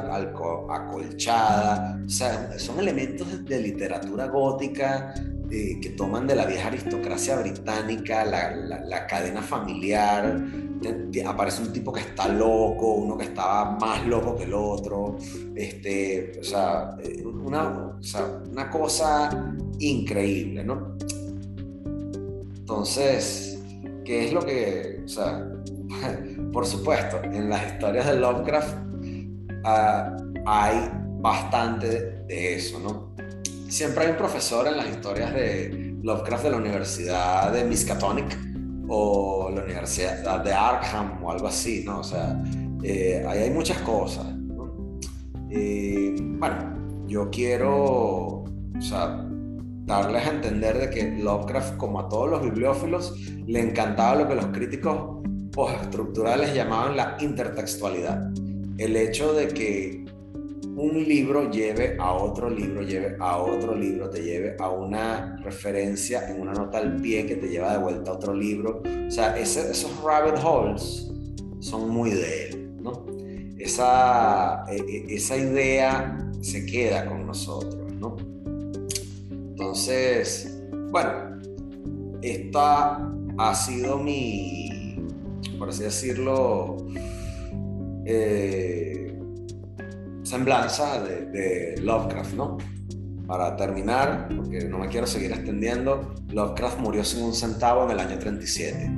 acolchada. 0.70 2.00
O 2.04 2.08
sea, 2.08 2.58
son 2.58 2.78
elementos 2.80 3.44
de 3.44 3.60
literatura 3.60 4.26
gótica 4.26 5.14
eh, 5.50 5.78
que 5.80 5.90
toman 5.90 6.26
de 6.26 6.34
la 6.34 6.44
vieja 6.44 6.68
aristocracia 6.68 7.36
británica, 7.36 8.24
la, 8.24 9.06
cadena 9.06 9.42
familiar. 9.42 10.42
aparece 11.24 11.62
un 11.62 11.72
tipo 11.72 11.92
que 11.92 12.00
está 12.00 12.28
loco, 12.28 12.94
uno 12.94 13.16
que 13.16 13.24
estaba 13.26 13.78
más 13.78 14.04
loco 14.06 14.36
que 14.36 14.44
el 14.44 14.54
otro. 14.54 15.16
Este, 15.54 16.32
o, 16.40 16.44
sea, 16.44 16.96
eh, 17.02 17.24
una, 17.24 17.96
una 18.50 18.70
cosa 18.70 19.54
increíble, 19.78 20.64
¿no? 20.64 20.96
Entonces, 22.68 23.62
¿qué 24.04 24.26
es 24.26 24.32
lo 24.32 24.40
que, 24.40 25.00
o 25.04 25.06
sea, 25.06 25.48
por 26.52 26.66
supuesto, 26.66 27.22
en 27.22 27.48
las 27.48 27.64
historias 27.64 28.06
de 28.06 28.16
Lovecraft 28.16 28.76
ah, 29.64 30.16
hay 30.44 30.90
bastante 31.20 32.24
de 32.26 32.56
eso, 32.56 32.80
¿no? 32.80 33.14
siempre 33.68 34.04
hay 34.04 34.10
un 34.10 34.16
profesor 34.16 34.66
en 34.66 34.78
las 34.78 34.88
historias 34.88 35.32
de 35.32 35.96
Lovecraft 36.02 36.42
de 36.42 36.50
la 36.50 36.56
Universidad 36.56 37.52
de 37.52 37.64
Miskatonic 37.64 38.36
o 38.88 39.48
la 39.54 39.62
Universidad 39.62 40.42
de 40.42 40.52
Arkham 40.52 41.22
o 41.22 41.30
algo 41.30 41.46
así, 41.46 41.84
¿no? 41.86 42.00
O 42.00 42.04
sea, 42.04 42.36
eh, 42.82 43.24
ahí 43.28 43.44
hay 43.44 43.50
muchas 43.50 43.78
cosas. 43.82 44.26
¿no? 44.34 44.98
bueno, 46.38 47.04
yo 47.06 47.30
quiero, 47.30 48.42
o 48.42 48.80
sea, 48.80 49.24
darles 49.86 50.26
a 50.26 50.30
entender 50.30 50.78
de 50.78 50.90
que 50.90 51.22
Lovecraft, 51.22 51.76
como 51.76 52.00
a 52.00 52.08
todos 52.08 52.28
los 52.28 52.42
bibliófilos, 52.42 53.16
le 53.46 53.60
encantaba 53.60 54.16
lo 54.16 54.28
que 54.28 54.34
los 54.34 54.46
críticos 54.46 55.24
postestructurales 55.52 56.52
llamaban 56.52 56.96
la 56.96 57.16
intertextualidad. 57.20 58.30
El 58.76 58.96
hecho 58.96 59.32
de 59.32 59.48
que 59.48 60.04
un 60.76 61.02
libro 61.04 61.50
lleve 61.50 61.96
a 61.98 62.12
otro 62.12 62.50
libro, 62.50 62.82
lleve 62.82 63.16
a 63.18 63.38
otro 63.38 63.74
libro, 63.74 64.10
te 64.10 64.22
lleve 64.22 64.56
a 64.58 64.68
una 64.68 65.36
referencia 65.42 66.28
en 66.28 66.40
una 66.40 66.52
nota 66.52 66.78
al 66.78 66.96
pie 66.96 67.24
que 67.24 67.36
te 67.36 67.48
lleva 67.48 67.72
de 67.72 67.78
vuelta 67.78 68.10
a 68.10 68.14
otro 68.14 68.34
libro. 68.34 68.82
O 69.06 69.10
sea, 69.10 69.38
esos 69.38 69.90
rabbit 70.04 70.38
holes 70.44 71.10
son 71.60 71.88
muy 71.88 72.10
de 72.10 72.48
él, 72.48 72.76
¿no? 72.82 73.06
Esa, 73.56 74.64
e, 74.68 74.76
e, 74.76 75.14
esa 75.14 75.36
idea 75.36 76.18
se 76.42 76.66
queda 76.66 77.06
con 77.06 77.26
nosotros, 77.26 77.74
¿no? 77.74 77.85
Entonces, 79.76 80.58
bueno, 80.90 81.38
esta 82.22 83.12
ha 83.36 83.54
sido 83.54 83.98
mi, 83.98 84.96
por 85.58 85.68
así 85.68 85.82
decirlo, 85.82 86.78
eh, 88.06 89.14
semblanza 90.22 91.04
de, 91.04 91.74
Lovecraft, 91.82 92.34
¿no? 92.36 92.56
Para 93.26 93.54
terminar, 93.54 94.30
porque 94.34 94.64
no 94.64 94.78
me 94.78 94.88
quiero 94.88 95.06
seguir 95.06 95.32
extendiendo, 95.32 96.14
Lovecraft 96.30 96.80
murió 96.80 97.04
sin 97.04 97.24
un 97.24 97.34
centavo 97.34 97.84
en 97.84 97.90
el 97.90 98.00
año 98.00 98.18
37. 98.18 98.90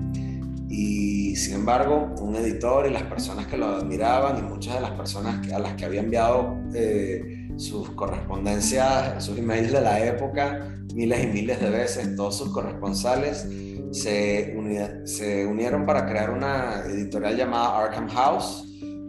Y 0.69 1.35
sin 1.35 1.55
embargo, 1.55 2.15
un 2.21 2.37
editor 2.37 2.87
y 2.87 2.91
las 2.91 3.03
personas 3.03 3.49
que 3.49 3.57
lo 3.57 3.67
admiraban 3.67 4.39
y 4.39 4.43
muchas 4.43 4.77
de 4.77 4.83
las 4.83 4.93
personas 4.93 5.45
a 5.53 5.59
las 5.59 5.75
que 5.75 5.87
había 5.87 6.03
enviado 6.03 6.57
eh, 6.73 7.38
sus 7.59 7.91
correspondencias, 7.91 9.23
sus 9.25 9.37
emails 9.37 9.73
de 9.73 9.81
la 9.81 10.05
época, 10.05 10.75
miles 10.95 11.25
y 11.25 11.27
miles 11.27 11.61
de 11.61 11.71
veces, 11.71 12.15
todos 12.17 12.39
sus 12.39 12.51
corresponsales, 12.51 13.47
se, 13.91 14.57
se 15.05 15.47
unieron 15.47 15.85
para 15.85 16.07
crear 16.07 16.31
una 16.31 16.85
editorial 16.87 17.37
llamada 17.37 17.85
Arkham 17.85 18.09
House, 18.09 18.65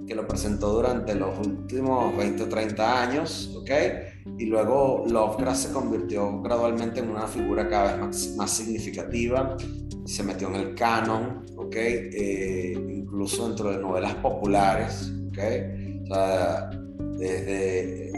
que 0.07 0.15
lo 0.15 0.27
presentó 0.27 0.73
durante 0.73 1.13
los 1.13 1.37
últimos 1.45 2.17
20 2.17 2.43
o 2.43 2.49
30 2.49 3.01
años, 3.03 3.55
¿ok? 3.55 3.69
Y 4.39 4.45
luego 4.45 5.03
Lovecraft 5.07 5.67
se 5.67 5.71
convirtió 5.71 6.41
gradualmente 6.41 7.01
en 7.01 7.11
una 7.11 7.27
figura 7.27 7.69
cada 7.69 7.91
vez 7.91 7.99
más, 7.99 8.35
más 8.35 8.49
significativa, 8.49 9.55
se 10.05 10.23
metió 10.23 10.47
en 10.47 10.55
el 10.55 10.73
canon, 10.73 11.45
¿ok? 11.55 11.75
Eh, 11.75 12.73
incluso 12.89 13.47
dentro 13.47 13.69
de 13.71 13.77
novelas 13.77 14.15
populares, 14.15 15.13
¿ok? 15.27 15.37
O 16.01 16.13
sea, 16.15 16.69
Desde, 17.17 18.11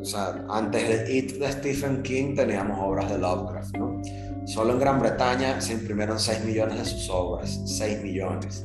o 0.00 0.04
sea, 0.04 0.44
antes 0.48 1.06
de 1.06 1.16
It 1.16 1.38
de 1.38 1.52
Stephen 1.52 2.02
King 2.02 2.34
teníamos 2.34 2.78
obras 2.80 3.10
de 3.10 3.18
Lovecraft, 3.18 3.76
¿no? 3.76 4.00
Solo 4.46 4.74
en 4.74 4.78
Gran 4.78 5.00
Bretaña 5.00 5.60
se 5.60 5.72
imprimieron 5.72 6.18
6 6.20 6.44
millones 6.44 6.78
de 6.78 6.84
sus 6.84 7.10
obras, 7.10 7.60
6 7.66 8.02
millones. 8.02 8.64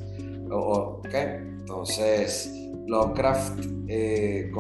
¿Ok? 0.52 1.14
Entonces, 1.14 2.52
Lovecraft, 2.86 3.66
eh, 3.88 4.52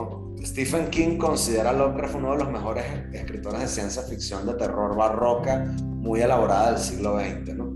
Stephen 0.43 0.89
King 0.89 1.17
considera 1.17 1.69
a 1.69 1.73
Lovecraft 1.73 2.15
uno 2.15 2.31
de 2.31 2.37
los 2.39 2.51
mejores 2.51 2.85
escritores 3.13 3.61
de 3.61 3.67
ciencia 3.67 4.01
ficción 4.03 4.45
de 4.47 4.53
terror 4.53 4.95
barroca, 4.95 5.65
muy 5.81 6.21
elaborada 6.21 6.71
del 6.71 6.79
siglo 6.79 7.19
XX, 7.19 7.55
¿no? 7.55 7.73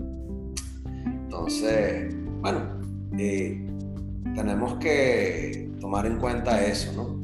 Entonces, 1.04 2.14
bueno, 2.40 2.80
eh, 3.18 3.64
tenemos 4.34 4.74
que 4.78 5.70
tomar 5.80 6.06
en 6.06 6.18
cuenta 6.18 6.64
eso, 6.64 6.92
¿no? 6.94 7.15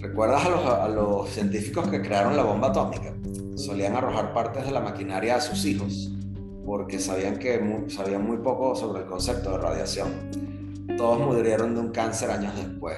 ¿Recuerdas 0.00 0.46
a 0.46 0.88
los, 0.88 1.28
científicos 1.30 1.88
que 1.88 2.00
crearon 2.00 2.36
la 2.36 2.44
bomba 2.44 2.68
atómica? 2.68 3.14
solían 3.56 3.96
arrojar 3.96 4.32
partes 4.32 4.64
de 4.64 4.70
la 4.70 4.80
maquinaria 4.80 5.34
a 5.34 5.40
sus 5.40 5.64
hijos 5.64 6.12
porque 6.64 7.00
sabían 7.00 7.38
que 7.38 7.60
sabían 7.88 8.26
muy 8.26 8.36
poco 8.36 8.76
sobre 8.76 9.00
el 9.00 9.06
concepto 9.06 9.52
de 9.52 9.58
radiación. 9.58 10.08
Todos 10.98 11.18
murieron 11.18 11.74
de 11.74 11.80
un 11.80 11.88
cáncer 11.90 12.30
años 12.30 12.54
después. 12.54 12.96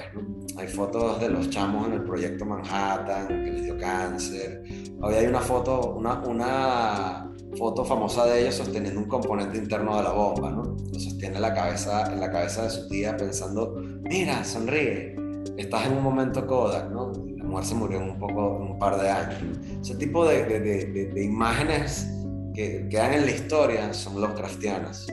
Hay 0.57 0.67
fotos 0.67 1.21
de 1.21 1.29
los 1.29 1.51
chamos 1.51 1.87
en 1.87 1.93
el 1.93 2.03
proyecto 2.03 2.45
Manhattan 2.45 3.29
que 3.29 3.53
les 3.53 3.65
dio 3.65 3.79
cáncer. 3.79 4.65
Hoy 5.01 5.15
hay 5.15 5.27
una 5.27 5.41
foto, 5.41 5.95
una, 5.95 7.31
foto 7.57 7.85
famosa 7.85 8.27
de 8.27 8.43
ellos 8.43 8.57
sosteniendo 8.57 9.01
un 9.01 9.07
componente 9.07 9.57
interno 9.57 9.97
de 9.97 10.03
la 10.03 10.13
bomba, 10.13 10.51
¿no? 10.51 10.77
Lo 10.93 10.99
sostiene 10.99 11.37
en 11.37 11.43
la 11.43 11.55
cabeza, 11.55 12.13
en 12.13 12.19
la 12.19 12.31
cabeza 12.31 12.65
de 12.65 12.71
su 12.71 12.89
tía 12.89 13.17
pensando, 13.17 13.77
mira, 14.03 14.43
sonríe, 14.45 15.15
estás 15.61 15.87
en 15.87 15.95
un 15.95 16.03
momento 16.03 16.47
Kodak, 16.47 16.91
¿no? 16.91 17.13
mujer 17.51 17.65
se 17.65 17.75
murió 17.75 17.99
en 17.99 18.11
un, 18.11 18.19
poco, 18.19 18.57
un 18.57 18.79
par 18.79 19.01
de 19.01 19.11
años. 19.11 19.39
Ese 19.83 19.97
tipo 19.97 20.27
de, 20.27 20.45
de, 20.45 20.85
de, 21.13 21.25
imágenes 21.25 22.09
que 22.55 22.89
quedan 22.89 23.15
en 23.15 23.27
la 23.27 23.31
historia 23.33 23.93
son 23.93 24.21
Lovecraftianas 24.21 25.07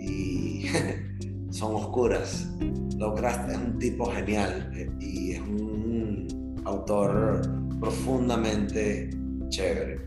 y 0.00 0.66
son 1.50 1.76
oscuras. 1.76 2.48
Lovecraft 2.96 3.50
es 3.50 3.56
un 3.58 3.78
tipo 3.78 4.06
genial 4.06 4.70
eh, 4.74 4.90
y 5.00 5.32
es 5.32 5.40
un 5.40 6.62
autor 6.64 7.42
profundamente 7.78 9.10
chévere. 9.48 10.00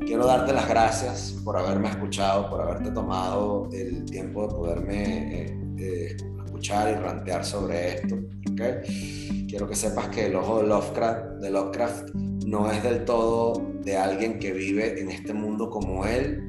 Quiero 0.00 0.26
darte 0.26 0.52
las 0.52 0.68
gracias 0.68 1.40
por 1.44 1.56
haberme 1.56 1.88
escuchado, 1.88 2.50
por 2.50 2.60
haberte 2.62 2.90
tomado 2.90 3.68
el 3.72 4.04
tiempo 4.06 4.42
de 4.42 4.48
poderme 4.48 5.42
eh, 5.42 5.58
eh, 5.78 6.16
escuchar 6.44 6.90
y 6.90 7.00
rantear 7.00 7.44
sobre 7.44 7.94
esto. 7.94 8.18
¿Okay? 8.60 9.46
quiero 9.48 9.68
que 9.68 9.74
sepas 9.74 10.08
que 10.08 10.26
el 10.26 10.36
ojo 10.36 10.60
de 10.60 10.68
Lovecraft, 10.68 11.40
de 11.40 11.50
Lovecraft 11.50 12.14
no 12.14 12.70
es 12.70 12.82
del 12.82 13.04
todo 13.04 13.62
de 13.82 13.96
alguien 13.96 14.38
que 14.38 14.52
vive 14.52 15.00
en 15.00 15.10
este 15.10 15.32
mundo 15.32 15.70
como 15.70 16.04
él, 16.06 16.42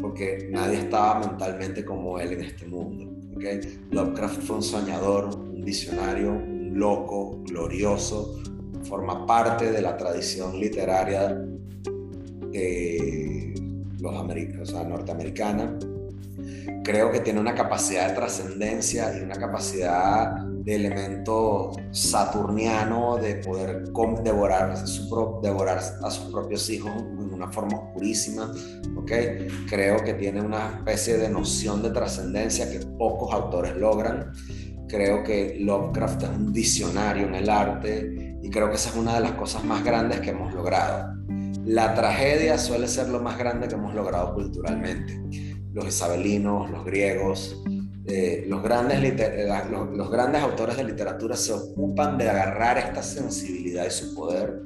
porque 0.00 0.48
nadie 0.50 0.78
estaba 0.78 1.20
mentalmente 1.20 1.84
como 1.84 2.18
él 2.18 2.32
en 2.32 2.40
este 2.42 2.66
mundo. 2.66 3.10
¿okay? 3.36 3.60
Lovecraft 3.90 4.42
fue 4.42 4.56
un 4.56 4.62
soñador, 4.62 5.36
un 5.36 5.64
visionario, 5.64 6.32
un 6.32 6.78
loco, 6.78 7.42
glorioso, 7.44 8.38
forma 8.82 9.26
parte 9.26 9.70
de 9.70 9.80
la 9.80 9.96
tradición 9.96 10.58
literaria 10.58 11.38
de 12.50 13.54
los 14.00 14.14
o 14.14 14.66
sea, 14.66 14.84
norteamericana. 14.84 15.78
Creo 16.82 17.12
que 17.12 17.20
tiene 17.20 17.40
una 17.40 17.54
capacidad 17.54 18.08
de 18.08 18.14
trascendencia 18.14 19.16
y 19.16 19.22
una 19.22 19.36
capacidad 19.36 20.51
de 20.64 20.76
elemento 20.76 21.72
saturniano 21.90 23.16
de 23.16 23.36
poder 23.36 23.84
devorar, 24.22 24.76
su, 24.86 25.40
devorar 25.42 25.78
a 25.78 26.10
sus 26.10 26.30
propios 26.30 26.70
hijos 26.70 26.90
en 26.96 27.34
una 27.34 27.50
forma 27.50 27.78
oscurísima. 27.78 28.52
¿okay? 28.96 29.48
Creo 29.68 30.02
que 30.04 30.14
tiene 30.14 30.40
una 30.40 30.76
especie 30.76 31.18
de 31.18 31.28
noción 31.28 31.82
de 31.82 31.90
trascendencia 31.90 32.70
que 32.70 32.78
pocos 32.98 33.32
autores 33.32 33.76
logran. 33.76 34.32
Creo 34.88 35.24
que 35.24 35.56
Lovecraft 35.60 36.22
es 36.24 36.28
un 36.28 36.52
visionario 36.52 37.26
en 37.26 37.34
el 37.34 37.48
arte 37.48 38.36
y 38.42 38.50
creo 38.50 38.68
que 38.68 38.76
esa 38.76 38.90
es 38.90 38.96
una 38.96 39.14
de 39.14 39.20
las 39.20 39.32
cosas 39.32 39.64
más 39.64 39.82
grandes 39.82 40.20
que 40.20 40.30
hemos 40.30 40.52
logrado. 40.54 41.12
La 41.64 41.94
tragedia 41.94 42.58
suele 42.58 42.88
ser 42.88 43.08
lo 43.08 43.20
más 43.20 43.38
grande 43.38 43.68
que 43.68 43.74
hemos 43.74 43.94
logrado 43.94 44.34
culturalmente. 44.34 45.20
Los 45.72 45.86
isabelinos, 45.86 46.70
los 46.70 46.84
griegos, 46.84 47.62
eh, 48.04 48.44
los, 48.48 48.62
grandes 48.62 48.98
eh, 49.00 49.48
los, 49.70 50.10
grandes 50.10 50.42
autores 50.42 50.76
de 50.76 50.84
literatura 50.84 51.36
se 51.36 51.52
ocupan 51.52 52.18
de 52.18 52.28
agarrar 52.28 52.78
esta 52.78 53.02
sensibilidad 53.02 53.86
y 53.86 53.90
su 53.90 54.14
poder. 54.14 54.62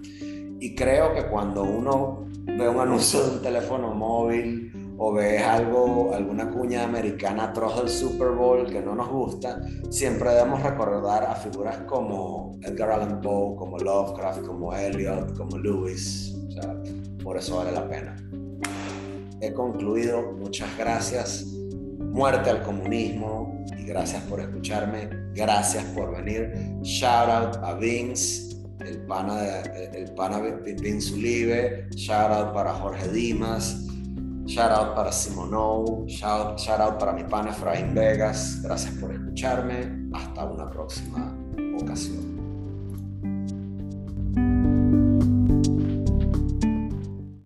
Y 0.59 0.75
creo 0.75 1.13
que 1.15 1.27
cuando 1.27 1.63
uno 1.63 2.27
ve 2.47 2.67
un 2.67 2.81
anuncio 2.81 3.23
de 3.23 3.31
un 3.33 3.43
teléfono 3.43 3.95
móvil 3.95 4.95
o 4.97 5.13
ve 5.13 5.39
algo, 5.39 6.15
alguna 6.15 6.49
cuña 6.51 6.85
americana 6.85 7.45
atroz 7.45 7.77
del 7.77 7.91
Super 7.91 8.29
Bowl 8.29 8.67
que 8.67 8.81
no 8.81 8.95
nos 8.95 9.11
gusta, 9.11 9.61
siempre 9.91 10.31
debemos 10.31 10.63
recordar 10.63 11.25
a 11.25 11.35
figuras 11.35 11.77
como 11.87 12.59
Edgar 12.63 12.93
Allan 12.93 13.21
Poe, 13.21 13.55
como 13.57 13.77
Lovecraft, 13.77 14.47
como 14.47 14.75
Eliot, 14.75 15.37
como 15.37 15.59
Lewis. 15.59 16.35
O 16.49 16.51
sea, 16.53 16.75
por 17.23 17.37
eso 17.37 17.57
vale 17.57 17.73
la 17.73 17.87
pena. 17.87 18.17
He 19.43 19.53
concluido. 19.53 20.33
Muchas 20.33 20.75
gracias 20.79 21.45
muerte 22.17 22.49
al 22.51 22.63
comunismo. 22.63 23.65
Y 23.79 23.85
gracias 23.85 24.23
por 24.23 24.41
escucharme, 24.41 25.09
gracias 25.35 25.85
por 25.95 26.17
venir. 26.17 26.53
Shout 26.83 27.29
out 27.29 27.57
a 27.63 27.75
Vince, 27.75 28.57
el 28.81 29.07
pana, 29.07 29.37
de, 29.37 29.91
el 29.95 30.15
pana 30.15 30.41
Vince 30.41 31.13
Ulive, 31.15 31.89
shout 31.95 32.31
out 32.31 32.55
para 32.55 32.73
Jorge 32.73 33.09
Dimas, 33.09 33.87
shout 34.47 34.71
out 34.71 34.95
para 34.95 35.13
Simonou, 35.13 36.07
shout, 36.09 36.59
shout 36.59 36.81
out 36.81 36.99
para 36.99 37.13
mi 37.13 37.25
pana 37.25 37.51
Efraín 37.51 37.95
Vegas, 37.95 38.61
gracias 38.63 38.95
por 38.95 39.13
escucharme, 39.13 40.09
hasta 40.15 40.45
una 40.45 40.71
próxima 40.71 41.37
ocasión. 41.81 42.37